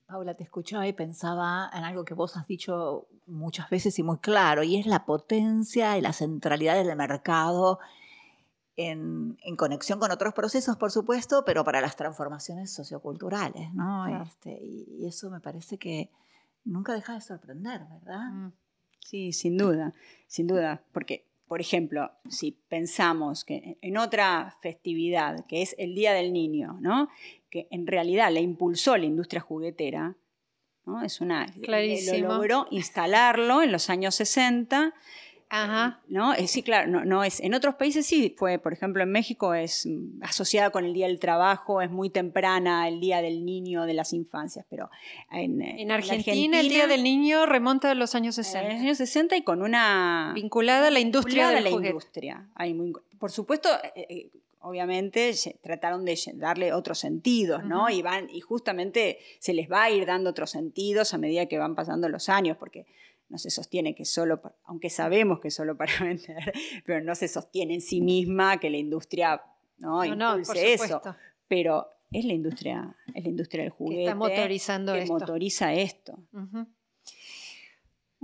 Paula, 0.06 0.34
te 0.34 0.44
escuchaba 0.44 0.86
y 0.86 0.92
pensaba 0.92 1.70
en 1.72 1.84
algo 1.84 2.04
que 2.04 2.14
vos 2.14 2.36
has 2.36 2.46
dicho 2.46 3.08
muchas 3.26 3.70
veces 3.70 3.98
y 3.98 4.02
muy 4.02 4.18
claro, 4.18 4.62
y 4.62 4.76
es 4.76 4.86
la 4.86 5.06
potencia 5.06 5.96
y 5.96 6.00
la 6.00 6.12
centralidad 6.12 6.76
del 6.76 6.94
mercado 6.96 7.78
en, 8.76 9.36
conexión 9.56 9.98
con 9.98 10.10
otros 10.10 10.34
procesos, 10.34 10.76
por 10.76 10.90
supuesto, 10.90 11.44
pero 11.44 11.64
para 11.64 11.80
las 11.80 11.96
transformaciones 11.96 12.72
socioculturales, 12.72 13.72
¿no? 13.72 14.22
Este, 14.22 14.58
y, 14.62 15.06
eso 15.06 15.30
me 15.30 15.40
parece 15.40 15.78
que 15.78 16.10
nunca 16.64 16.92
deja 16.92 17.14
de 17.14 17.20
sorprender, 17.20 17.82
¿verdad? 17.90 18.30
Mm. 18.30 18.52
Sí, 18.98 19.32
sin 19.32 19.56
duda, 19.56 19.94
sin 20.26 20.46
duda, 20.46 20.82
porque, 20.92 21.26
por 21.46 21.60
ejemplo, 21.60 22.10
si 22.28 22.52
pensamos 22.52 23.44
que 23.44 23.78
en 23.82 23.98
otra 23.98 24.56
festividad, 24.62 25.44
que 25.46 25.62
es 25.62 25.74
el 25.78 25.94
Día 25.94 26.14
del 26.14 26.32
Niño, 26.32 26.78
¿no? 26.80 27.08
Que 27.54 27.68
en 27.70 27.86
realidad 27.86 28.32
la 28.32 28.40
impulsó 28.40 28.96
la 28.96 29.04
industria 29.04 29.40
juguetera, 29.40 30.16
¿no? 30.86 31.04
Es 31.04 31.20
una, 31.20 31.46
Clarísimo. 31.62 32.26
Lo 32.26 32.34
logró 32.34 32.66
instalarlo 32.72 33.62
en 33.62 33.70
los 33.70 33.90
años 33.90 34.16
60. 34.16 34.92
Ajá. 35.50 36.00
¿no? 36.08 36.34
Eh, 36.34 36.48
sí, 36.48 36.64
claro, 36.64 36.90
no, 36.90 37.04
no, 37.04 37.22
es. 37.22 37.38
En 37.38 37.54
otros 37.54 37.76
países 37.76 38.04
sí 38.04 38.34
fue, 38.36 38.58
por 38.58 38.72
ejemplo, 38.72 39.04
en 39.04 39.12
México 39.12 39.54
es 39.54 39.88
asociada 40.20 40.70
con 40.70 40.84
el 40.84 40.92
Día 40.94 41.06
del 41.06 41.20
Trabajo, 41.20 41.80
es 41.80 41.92
muy 41.92 42.10
temprana, 42.10 42.88
el 42.88 42.98
Día 42.98 43.22
del 43.22 43.44
Niño, 43.44 43.86
de 43.86 43.94
las 43.94 44.12
infancias, 44.12 44.66
pero 44.68 44.90
en, 45.30 45.62
en, 45.62 45.92
Argentina, 45.92 46.58
el 46.58 46.68
Día 46.68 46.88
del 46.88 47.04
Niño 47.04 47.46
remonta 47.46 47.92
a 47.92 47.94
los 47.94 48.16
años 48.16 48.34
60. 48.34 48.62
En 48.62 48.72
los 48.72 48.82
años 48.82 48.98
60 48.98 49.36
y 49.36 49.42
con 49.42 49.62
una... 49.62 50.32
Vinculada 50.34 50.88
a 50.88 50.90
la 50.90 50.98
industria 50.98 51.50
de 51.50 51.60
la 51.60 51.70
industria. 51.70 52.48
Hay 52.56 52.74
muy, 52.74 52.92
por 53.20 53.30
supuesto, 53.30 53.68
eh, 53.94 54.06
eh, 54.08 54.30
obviamente 54.64 55.32
trataron 55.62 56.04
de 56.04 56.18
darle 56.34 56.72
otros 56.72 56.98
sentidos, 56.98 57.64
¿no? 57.64 57.90
y, 57.90 58.00
van, 58.00 58.30
y 58.30 58.40
justamente 58.40 59.18
se 59.38 59.52
les 59.52 59.70
va 59.70 59.84
a 59.84 59.90
ir 59.90 60.06
dando 60.06 60.30
otros 60.30 60.50
sentidos 60.50 61.12
a 61.12 61.18
medida 61.18 61.46
que 61.46 61.58
van 61.58 61.74
pasando 61.74 62.08
los 62.08 62.30
años, 62.30 62.56
porque 62.56 62.86
no 63.28 63.36
se 63.36 63.50
sostiene 63.50 63.94
que 63.94 64.06
solo, 64.06 64.40
aunque 64.64 64.88
sabemos 64.88 65.40
que 65.40 65.50
solo 65.50 65.76
para 65.76 65.92
vender, 66.00 66.52
pero 66.86 67.04
no 67.04 67.14
se 67.14 67.28
sostiene 67.28 67.74
en 67.74 67.80
sí 67.82 68.00
misma 68.00 68.58
que 68.58 68.70
la 68.70 68.78
industria 68.78 69.42
no, 69.78 70.04
impulse 70.04 70.72
eso. 70.72 71.02
Pero 71.46 71.86
es 72.10 72.24
la 72.24 72.32
industria, 72.32 72.96
es 73.14 73.22
la 73.22 73.28
industria 73.28 73.64
del 73.64 73.70
juguete 73.70 73.96
que 73.96 74.04
está 74.04 74.14
motorizando 74.14 74.94
que 74.94 75.04
motoriza 75.04 75.74
esto. 75.74 76.18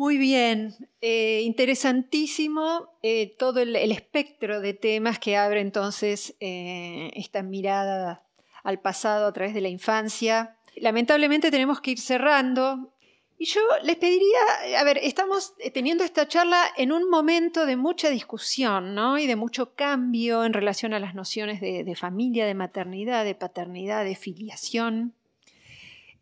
Muy 0.01 0.16
bien, 0.16 0.74
eh, 1.03 1.42
interesantísimo 1.44 2.88
eh, 3.03 3.36
todo 3.38 3.61
el, 3.61 3.76
espectro 3.76 4.62
de 4.62 4.72
temas 4.72 5.18
que 5.18 5.36
abre 5.36 5.61
entonces 5.61 6.36
eh, 6.40 7.11
esta 7.12 7.42
mirada 7.42 8.24
al 8.64 8.80
pasado 8.80 9.26
a 9.26 9.32
través 9.34 9.53
de 9.53 9.61
la 9.61 9.68
infancia. 9.68 10.57
Lamentablemente 10.76 11.51
tenemos 11.51 11.82
que 11.82 11.90
ir 11.90 12.01
cerrando. 12.01 12.94
Y 13.36 13.44
yo 13.44 13.61
les 13.82 13.96
pediría, 13.96 14.78
a 14.78 14.84
ver, 14.84 14.96
estamos 15.03 15.53
teniendo 15.74 16.03
esta 16.03 16.26
charla 16.26 16.62
en 16.78 16.92
un 16.92 17.11
momento 17.11 17.66
de 17.66 17.76
mucha 17.76 18.09
discusión 18.09 18.94
¿no? 18.94 19.18
y 19.18 19.26
de 19.26 19.36
mucho 19.36 19.74
cambio 19.74 20.46
en 20.46 20.55
relación 20.55 20.94
a 20.94 20.98
las 20.98 21.14
nociones 21.14 21.61
de, 21.61 21.94
familia, 21.94 22.46
de 22.46 22.55
maternidad, 22.55 23.22
de 23.26 23.34
paternidad, 23.34 24.07
de 24.07 24.16
filiación. 24.16 25.12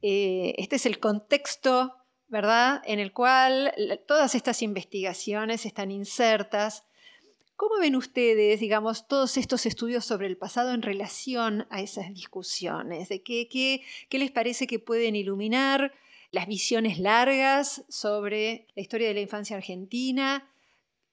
este 0.02 0.74
es 0.74 0.84
el 0.84 0.98
contexto 0.98 1.97
¿verdad? 2.28 2.82
En 2.84 2.98
el 2.98 3.12
cual 3.12 3.72
todas 4.06 4.34
estas 4.34 4.62
investigaciones 4.62 5.64
están 5.66 5.90
insertas. 5.90 6.84
¿Cómo 7.56 7.80
ven 7.80 7.96
ustedes, 7.96 8.60
digamos, 8.60 9.08
todos 9.08 9.36
estos 9.36 9.66
estudios 9.66 10.04
sobre 10.04 10.26
el 10.26 10.36
pasado 10.36 10.72
en 10.72 10.82
relación 10.82 11.66
a 11.70 11.80
esas 11.80 12.14
discusiones? 12.14 13.08
¿De 13.08 13.22
qué, 13.22 13.48
qué, 13.48 14.18
les 14.18 14.30
parece 14.30 14.66
que 14.66 14.78
pueden 14.78 15.16
iluminar 15.16 15.92
las 16.30 16.46
visiones 16.46 16.98
largas 16.98 17.84
sobre 17.88 18.66
la 18.76 18.82
historia 18.82 19.08
de 19.08 19.14
la 19.14 19.20
infancia 19.20 19.56
argentina? 19.56 20.48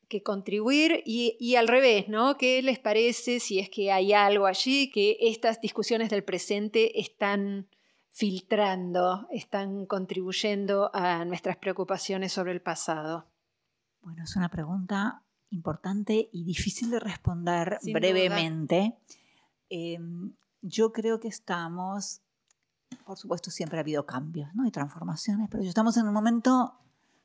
que 0.07 0.22
contribuir 0.22 1.01
y, 1.03 1.36
y, 1.39 1.55
al 1.55 1.68
revés, 1.68 2.07
¿no? 2.09 2.38
¿Qué 2.38 2.61
les 2.61 2.78
parece 2.78 3.39
si 3.39 3.57
es 3.57 3.72
que 3.72 3.91
hay 3.91 4.13
algo 4.13 4.45
allí 4.45 4.91
que 4.91 5.18
estas 5.20 5.59
discusiones 5.61 6.11
del 6.11 6.24
presente 6.24 6.99
están 6.99 7.68
filtrando, 8.16 9.28
están 9.30 9.86
contribuyendo 9.86 10.89
a 10.93 11.26
nuestras 11.26 11.57
preocupaciones 11.57 12.32
sobre 12.32 12.53
el 12.53 12.61
pasado? 12.61 13.26
Bueno, 14.01 14.24
es 14.24 14.38
una 14.38 14.47
pregunta 14.47 15.22
importante 15.49 16.30
y 16.32 16.45
difícil 16.45 16.89
de 16.91 17.01
responder 17.01 17.78
brevemente. 17.84 18.95
Em, 19.68 20.34
yo 20.61 20.93
creo 20.93 21.20
que 21.20 21.28
estamos, 21.28 22.22
por 23.05 23.18
supuesto, 23.18 23.51
siempre 23.51 23.80
ha 23.80 23.82
habido 23.82 24.05
cambios 24.05 24.47
¿no? 24.55 24.66
y 24.66 24.72
transformaciones, 24.72 25.49
pero 25.51 25.63
estamos 25.63 25.97
en 25.97 26.07
un 26.07 26.13
momento 26.13 26.80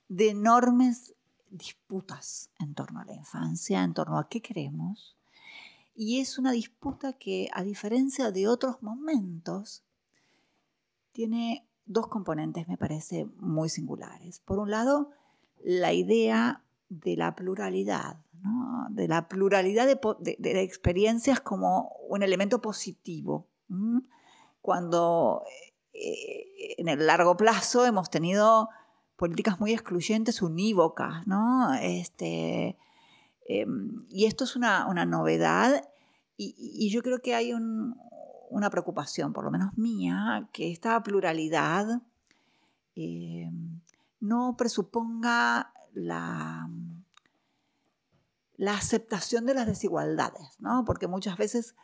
de 0.08 0.30
enormes 0.30 1.14
disputas 1.50 2.50
en 2.58 2.74
torno 2.74 2.98
a 2.98 3.04
la 3.04 3.14
infancia, 3.14 3.84
en 3.84 3.94
torno 3.94 4.18
a 4.18 4.28
qué 4.28 4.42
queremos. 4.42 5.16
Y 5.94 6.18
es 6.18 6.36
una 6.36 6.50
disputa 6.50 7.12
que, 7.12 7.48
a 7.52 7.62
diferencia 7.62 8.32
de 8.32 8.48
otros 8.48 8.82
momentos, 8.82 9.84
tiene 11.12 11.66
dos 11.86 12.06
componentes, 12.08 12.68
me 12.68 12.76
parece, 12.76 13.26
muy 13.36 13.68
singulares. 13.68 14.40
Por 14.40 14.58
un 14.58 14.70
lado, 14.70 15.10
la 15.62 15.92
idea 15.92 16.64
de 16.88 17.16
la 17.16 17.34
pluralidad, 17.34 18.18
de 18.90 19.08
la 19.08 19.28
pluralidad 19.28 19.86
de, 19.86 20.62
experiencias 20.62 21.40
como 21.40 21.92
un 22.08 22.22
elemento 22.22 22.60
positivo. 22.60 23.48
Cuando 24.60 25.42
eh, 25.92 26.74
en 26.78 26.88
el 26.88 27.06
largo 27.06 27.36
plazo 27.36 27.86
hemos 27.86 28.10
tenido 28.10 28.68
políticas 29.16 29.60
muy 29.60 29.72
excluyentes, 29.72 30.40
unívocas, 30.40 31.26
¿no? 31.26 31.74
Este, 31.74 32.78
em, 33.46 34.06
y 34.08 34.24
esto 34.24 34.44
es 34.44 34.56
una, 34.56 34.86
novedad 35.04 35.84
y, 36.36 36.90
yo 36.90 37.02
creo 37.02 37.18
que 37.18 37.34
hay 37.34 37.52
una 38.50 38.70
preocupación, 38.70 39.32
por 39.32 39.44
lo 39.44 39.50
menos 39.50 39.76
mía, 39.76 40.48
que 40.52 40.70
esta 40.70 41.02
pluralidad 41.02 42.02
em, 42.94 43.80
no 44.20 44.56
presuponga 44.56 45.72
la, 45.94 46.68
la 48.56 48.74
aceptación 48.74 49.46
de 49.46 49.54
las 49.54 49.66
desigualdades, 49.66 50.56
¿no? 50.58 50.84
porque 50.84 51.06
muchas 51.06 51.38
veces 51.38 51.74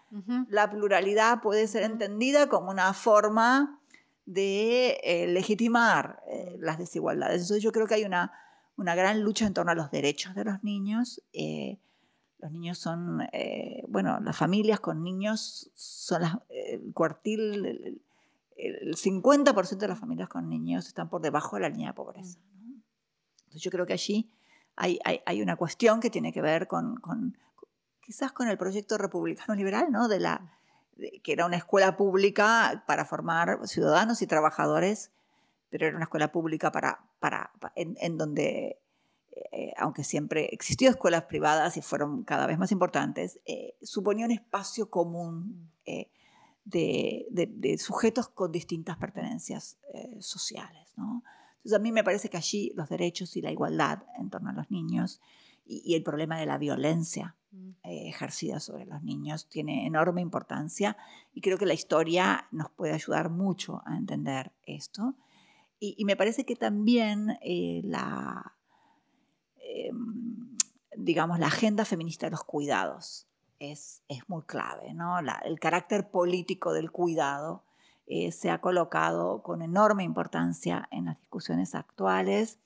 la 0.48 0.70
pluralidad 0.70 1.40
puede 1.40 1.66
ser 1.68 1.84
entendida 1.84 2.48
como 2.48 2.70
una 2.70 2.92
forma 2.92 3.80
de 4.26 4.98
eh, 5.02 5.26
legitimar 5.28 6.22
eh, 6.28 6.56
las 6.58 6.76
desigualdades. 6.78 7.42
Entonces 7.42 7.62
yo 7.62 7.72
creo 7.72 7.86
que 7.86 7.94
hay 7.94 8.04
una, 8.04 8.32
una, 8.76 8.94
gran 8.94 9.22
lucha 9.22 9.46
en 9.46 9.54
torno 9.54 9.72
a 9.72 9.74
los 9.74 9.90
derechos 9.90 10.34
de 10.34 10.44
los 10.44 10.62
niños. 10.64 11.22
Eh, 11.32 11.78
los 12.38 12.52
niños 12.52 12.78
son, 12.78 13.22
bueno, 13.88 14.20
las 14.20 14.36
familias 14.36 14.80
con 14.80 15.02
niños 15.02 15.70
son 15.74 16.22
el 16.48 16.92
cuartil, 16.92 18.00
el, 18.56 18.96
50% 18.96 19.76
de 19.76 19.88
las 19.88 19.98
familias 19.98 20.28
con 20.28 20.48
niños 20.48 20.86
están 20.86 21.08
por 21.08 21.20
debajo 21.20 21.56
de 21.56 21.62
la 21.62 21.68
línea 21.68 21.88
de 21.88 21.94
pobreza. 21.94 22.38
Entonces 23.38 23.62
yo 23.62 23.70
creo 23.70 23.86
que 23.86 23.92
allí 23.92 24.30
hay, 24.76 24.98
hay, 25.04 25.42
una 25.42 25.56
cuestión 25.56 26.00
que 26.00 26.10
tiene 26.10 26.32
que 26.32 26.42
ver 26.42 26.66
con, 26.66 26.96
con, 26.96 27.36
quizás 28.00 28.32
con 28.32 28.48
el 28.48 28.58
proyecto 28.58 28.98
republicano 28.98 29.54
liberal, 29.54 29.90
¿no? 29.90 30.08
De 30.08 30.20
la, 30.20 30.56
que 31.22 31.32
era 31.32 31.46
una 31.46 31.56
escuela 31.56 31.96
pública 31.96 32.84
para 32.86 33.04
formar 33.04 33.66
ciudadanos 33.66 34.22
y 34.22 34.26
trabajadores, 34.26 35.10
pero 35.70 35.86
era 35.86 35.96
una 35.96 36.04
escuela 36.04 36.32
pública 36.32 36.72
para, 36.72 37.00
para, 37.18 37.50
en, 37.74 38.16
donde, 38.16 38.78
eh, 39.52 39.72
aunque 39.76 40.02
siempre 40.02 40.48
existió 40.52 40.88
escuelas 40.88 41.24
privadas 41.24 41.76
y 41.76 41.82
fueron 41.82 42.24
cada 42.24 42.46
vez 42.46 42.58
más 42.58 42.72
importantes, 42.72 43.38
eh, 43.44 43.74
suponía 43.82 44.24
un 44.24 44.32
espacio 44.32 44.88
común 44.88 45.70
eh, 45.84 46.10
de, 46.64 47.26
de, 47.30 47.78
sujetos 47.78 48.28
con 48.28 48.50
distintas 48.50 48.96
pertenencias 48.96 49.78
sociales. 50.18 50.92
¿no? 50.96 51.22
Entonces 51.58 51.74
a 51.74 51.78
mí 51.78 51.92
me 51.92 52.02
parece 52.02 52.28
que 52.28 52.36
allí 52.36 52.72
los 52.74 52.88
derechos 52.88 53.36
y 53.36 53.42
la 53.42 53.52
igualdad 53.52 54.02
en 54.18 54.30
torno 54.30 54.50
a 54.50 54.52
los 54.52 54.70
niños 54.70 55.20
y, 55.64 55.94
el 55.94 56.02
problema 56.02 56.38
de 56.40 56.46
la 56.46 56.58
violencia 56.58 57.36
mm. 57.52 57.70
ejercida 57.84 58.58
sobre 58.58 58.84
los 58.84 59.02
niños 59.02 59.48
tiene 59.48 59.86
enorme 59.86 60.22
importancia 60.22 60.96
y 61.34 61.40
creo 61.40 61.56
que 61.56 61.66
la 61.66 61.74
historia 61.74 62.48
nos 62.50 62.70
puede 62.70 62.94
ayudar 62.94 63.30
mucho 63.30 63.82
a 63.84 63.96
entender 63.96 64.52
esto. 64.64 65.14
Y, 65.78 66.04
me 66.04 66.16
parece 66.16 66.44
que 66.44 66.56
también 66.56 67.38
la, 67.84 68.56
em, 69.76 70.56
digamos, 70.96 71.38
la 71.38 71.48
agenda 71.48 71.84
feminista 71.84 72.26
de 72.26 72.30
los 72.30 72.44
cuidados 72.44 73.26
es, 73.58 74.02
es 74.08 74.28
muy 74.28 74.42
clave, 74.42 74.94
¿no? 74.94 75.18
el 75.18 75.60
carácter 75.60 76.10
político 76.10 76.72
del 76.72 76.90
cuidado 76.90 77.62
eh, 78.06 78.30
se 78.30 78.50
ha 78.50 78.60
colocado 78.60 79.42
con 79.42 79.62
enorme 79.62 80.04
importancia 80.04 80.88
en 80.92 81.06
las 81.06 81.18
discusiones 81.18 81.74
actuales 81.74 82.58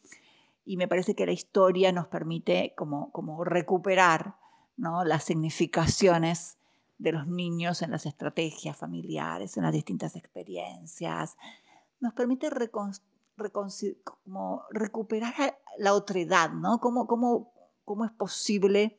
y 0.66 0.76
me 0.76 0.86
parece 0.86 1.14
que 1.14 1.26
la 1.26 1.32
historia 1.32 1.92
nos 1.92 2.08
permite 2.08 2.74
como, 2.76 3.10
como 3.12 3.42
recuperar 3.44 4.36
¿no? 4.76 5.04
las 5.04 5.24
significaciones 5.24 6.58
de 6.98 7.12
los 7.12 7.26
niños 7.26 7.80
en 7.80 7.90
las 7.90 8.04
estrategias 8.04 8.76
familiares, 8.76 9.56
en 9.56 9.62
las 9.62 9.72
distintas 9.72 10.16
experiencias. 10.16 11.36
Nos 11.98 12.12
permite 12.12 12.50
como 13.50 14.64
recuperar 14.70 15.58
la 15.78 15.94
otredad, 15.94 16.50
¿no? 16.50 16.80
¿Cómo, 16.80 17.06
cómo, 17.06 17.52
cómo 17.84 18.04
es 18.04 18.12
posible 18.12 18.98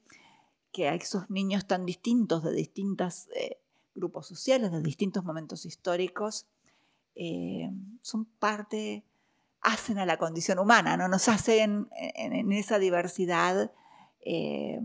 que 0.71 0.89
a 0.89 0.95
esos 0.95 1.29
niños 1.29 1.67
tan 1.67 1.85
distintos, 1.85 2.43
de 2.43 2.51
distintos 2.53 3.27
eh, 3.35 3.61
grupos 3.93 4.27
sociales, 4.27 4.71
de 4.71 4.81
distintos 4.81 5.23
momentos 5.23 5.65
históricos, 5.65 6.47
eh, 7.15 7.69
son 8.01 8.25
parte 8.25 9.03
hacen 9.61 9.99
a 9.99 10.05
la 10.05 10.17
condición 10.17 10.59
humana, 10.59 10.97
¿no? 10.97 11.07
nos 11.07 11.27
hacen 11.27 11.87
en, 11.91 12.51
esa 12.51 12.79
diversidad 12.79 13.71
eh, 14.21 14.81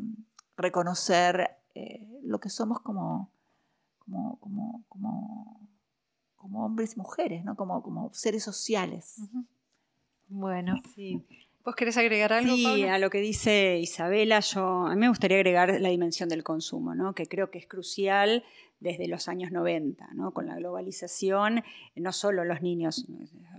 reconocer 0.57 1.57
eh, 1.74 2.07
lo 2.22 2.40
que 2.40 2.50
somos 2.50 2.80
como, 2.80 3.30
como, 3.98 4.38
como, 4.88 5.66
hombres 6.55 6.94
y 6.97 6.99
mujeres, 6.99 7.44
¿no? 7.44 7.57
como, 7.57 7.82
como 7.82 8.12
seres 8.12 8.42
sociales. 8.42 9.20
Bueno, 10.28 10.74
sí. 10.94 11.24
¿Vos 11.66 11.74
querés 11.74 11.97
agregar 11.97 12.32
algo? 12.32 12.55
Sí, 12.55 12.84
a 12.84 12.97
lo 12.99 13.11
que 13.11 13.18
dice 13.18 13.78
Isabela, 13.80 14.38
yo, 14.38 14.86
a 14.86 14.94
mí 14.94 15.01
me 15.01 15.09
gustaría 15.09 15.36
agregar 15.38 15.80
la 15.80 15.88
dimensión 15.88 16.28
del 16.28 16.44
consumo, 16.44 16.94
¿no? 16.94 17.12
que 17.12 17.26
creo 17.26 17.51
que 17.51 17.59
es 17.59 17.66
crucial 17.66 18.44
desde 18.78 19.09
los 19.09 19.26
años 19.26 19.51
90, 19.51 20.11
¿no? 20.14 20.30
con 20.30 20.47
la 20.47 20.55
globalización, 20.55 21.64
no 21.97 22.12
solo 22.12 22.44
los 22.44 22.62
niños, 22.62 23.07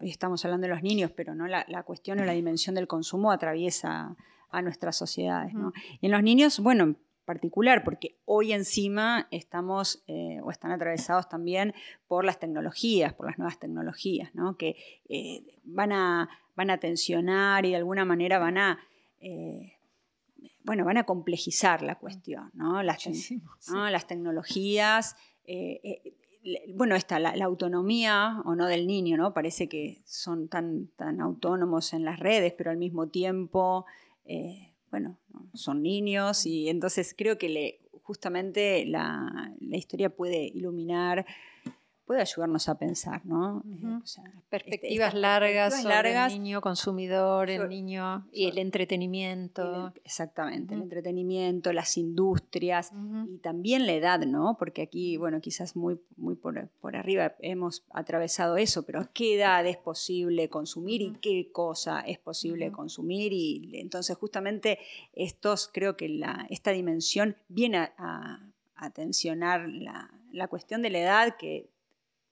hoy 0.01 0.09
estamos 0.09 0.45
hablando 0.45 0.67
de 0.67 0.73
los 0.73 0.83
niños, 0.83 1.11
pero 1.11 1.35
¿no? 1.35 1.47
la, 1.47 1.83
cuestión 1.83 2.21
o 2.21 2.25
la 2.25 2.31
dimensión 2.31 2.75
del 2.75 2.87
consumo 2.87 3.29
atraviesa 3.29 4.15
a 4.51 4.61
nuestras 4.61 4.95
sociedades. 4.95 5.53
¿no? 5.53 5.73
Y 5.99 6.05
en 6.05 6.11
los 6.13 6.23
niños, 6.23 6.59
bueno, 6.61 6.83
en 6.83 6.97
particular, 7.27 7.83
porque 7.83 8.15
hoy 8.23 8.53
encima 8.53 9.27
estamos 9.31 10.01
eh, 10.07 10.39
o 10.41 10.49
están 10.49 10.71
atravesados 10.71 11.27
también 11.27 11.75
por 12.07 12.23
las 12.23 12.39
tecnologías, 12.39 13.13
por 13.13 13.27
las 13.27 13.37
nuevas 13.37 13.59
tecnologías, 13.59 14.33
¿no? 14.33 14.55
que 14.57 14.77
eh, 15.09 15.43
van, 15.65 15.91
a, 15.91 16.29
van 16.55 16.69
a 16.69 16.79
tensionar 16.79 17.65
y 17.65 17.71
de 17.71 17.75
alguna 17.75 18.05
manera 18.05 18.39
van 18.39 18.57
a... 18.57 18.79
Eh, 19.19 19.73
bueno, 20.63 20.85
van 20.85 20.97
a 20.97 21.03
complejizar 21.03 21.81
la 21.81 21.95
cuestión, 21.95 22.51
¿no? 22.53 22.83
Las, 22.83 23.07
las 23.69 24.05
tecnologías, 24.05 25.15
bueno, 26.75 26.95
está 26.95 27.19
la, 27.19 27.31
autonomía 27.43 28.41
o 28.45 28.55
no 28.55 28.65
del 28.67 28.87
niño, 28.87 29.17
¿no? 29.17 29.33
Parece 29.33 29.67
que 29.67 30.01
son 30.05 30.47
tan, 30.47 30.87
tan 30.95 31.21
autónomos 31.21 31.93
en 31.93 32.03
las 32.03 32.19
redes, 32.19 32.53
pero 32.57 32.71
al 32.71 32.77
mismo 32.77 33.07
tiempo, 33.07 33.85
eh, 34.25 34.73
bueno, 34.91 35.17
son 35.53 35.81
niños 35.83 36.45
y 36.45 36.69
entonces 36.69 37.13
creo 37.17 37.37
que 37.37 37.49
le, 37.49 37.79
justamente 38.03 38.85
la, 38.85 39.53
la 39.59 39.77
historia 39.77 40.09
puede 40.09 40.45
iluminar 40.45 41.25
puede 42.07 42.21
ayudarnos 42.21 42.69
a 42.69 42.79
pensar, 42.79 43.25
¿no? 43.25 43.61
Este, 44.01 44.21
perspectivas 44.49 45.13
largas 45.13 45.81
sobre 45.83 46.15
el 46.15 46.29
niño 46.41 46.61
consumidor, 46.61 47.49
el 47.49 47.67
niño 47.67 48.25
y 48.31 48.47
el 48.47 48.57
entretenimiento. 48.57 49.93
exactamente, 50.05 50.73
el 50.73 50.83
entretenimiento, 50.83 51.73
las 51.73 51.97
industrias 51.97 52.93
y 53.27 53.39
también 53.39 53.85
la 53.85 53.91
edad, 53.91 54.19
¿no? 54.21 54.55
Porque 54.57 54.83
aquí, 54.83 55.17
bueno, 55.17 55.41
quizás 55.41 55.75
muy, 55.75 55.99
muy 56.15 56.35
por, 56.35 56.69
arriba 56.95 57.35
hemos 57.39 57.83
atravesado 57.91 58.55
eso, 58.55 58.83
pero 58.83 59.01
¿a 59.01 59.11
qué 59.11 59.35
edad 59.35 59.65
es 59.67 59.75
posible 59.75 60.47
consumir 60.47 61.01
y 61.01 61.11
qué 61.21 61.51
cosa 61.51 61.99
es 61.99 62.19
posible 62.19 62.71
consumir? 62.71 63.33
Y 63.33 63.69
entonces 63.73 64.15
justamente 64.15 64.79
estos, 65.11 65.69
creo 65.73 65.97
que 65.97 66.07
la, 66.07 66.47
esta 66.49 66.71
dimensión 66.71 67.35
viene 67.49 67.91
a, 67.97 68.39
tensionar 68.93 69.67
la, 69.67 70.11
la 70.31 70.47
cuestión 70.47 70.83
de 70.83 70.91
la 70.91 70.99
edad 70.99 71.35
que 71.37 71.67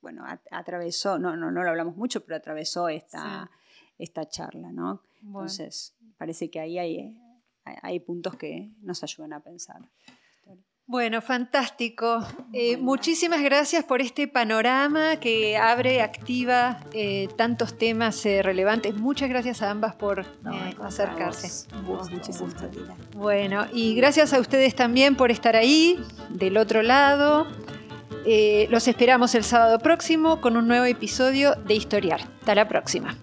bueno, 0.06 0.24
atravesó, 0.52 1.18
no, 1.18 1.36
no, 1.36 1.50
no 1.50 1.64
lo 1.64 1.70
hablamos 1.72 1.98
mucho, 1.98 2.24
pero 2.24 2.36
atravesó 2.36 2.90
esta, 2.90 3.50
esta 3.98 4.30
charla, 4.30 4.72
¿no? 4.72 5.02
Entonces, 5.24 5.96
parece 6.20 6.52
que 6.52 6.60
ahí 6.60 6.78
hay, 6.78 7.18
hay, 7.64 8.00
puntos 8.02 8.36
que 8.36 8.70
nos 8.84 9.02
ayudan 9.02 9.34
a 9.34 9.40
pensar. 9.40 9.82
Bueno, 10.86 11.24
fantástico. 11.24 12.24
Eh, 12.54 12.78
muchísimas 12.78 13.42
gracias 13.42 13.84
por 13.84 14.00
este 14.00 14.28
panorama 14.28 15.20
que 15.20 15.58
abre, 15.58 16.04
activa 16.04 16.82
eh, 16.94 17.28
tantos 17.36 17.76
temas 17.80 18.24
eh, 18.28 18.44
relevantes. 18.44 18.96
Muchas 18.96 19.28
gracias 19.28 19.64
a 19.64 19.72
ambas 19.72 19.96
por 19.96 20.24
acercarse. 20.84 21.68
Muchísimas 22.12 22.54
Bueno, 23.16 23.66
y 23.74 23.96
gracias 23.96 24.34
a 24.34 24.40
ustedes 24.40 24.76
también 24.76 25.16
por 25.16 25.32
estar 25.32 25.56
ahí, 25.56 26.00
del 26.30 26.58
otro 26.58 26.84
lado. 26.84 27.48
Eh, 28.26 28.68
los 28.72 28.88
esperamos 28.88 29.36
el 29.36 29.44
sábado 29.44 29.80
próximo 29.80 30.42
con 30.42 30.58
un 30.58 30.68
nuevo 30.68 30.86
episodio 30.86 31.56
de 31.66 31.76
Historiar. 31.76 32.22
Hasta 32.40 32.56
la 32.56 32.68
próxima. 32.68 33.16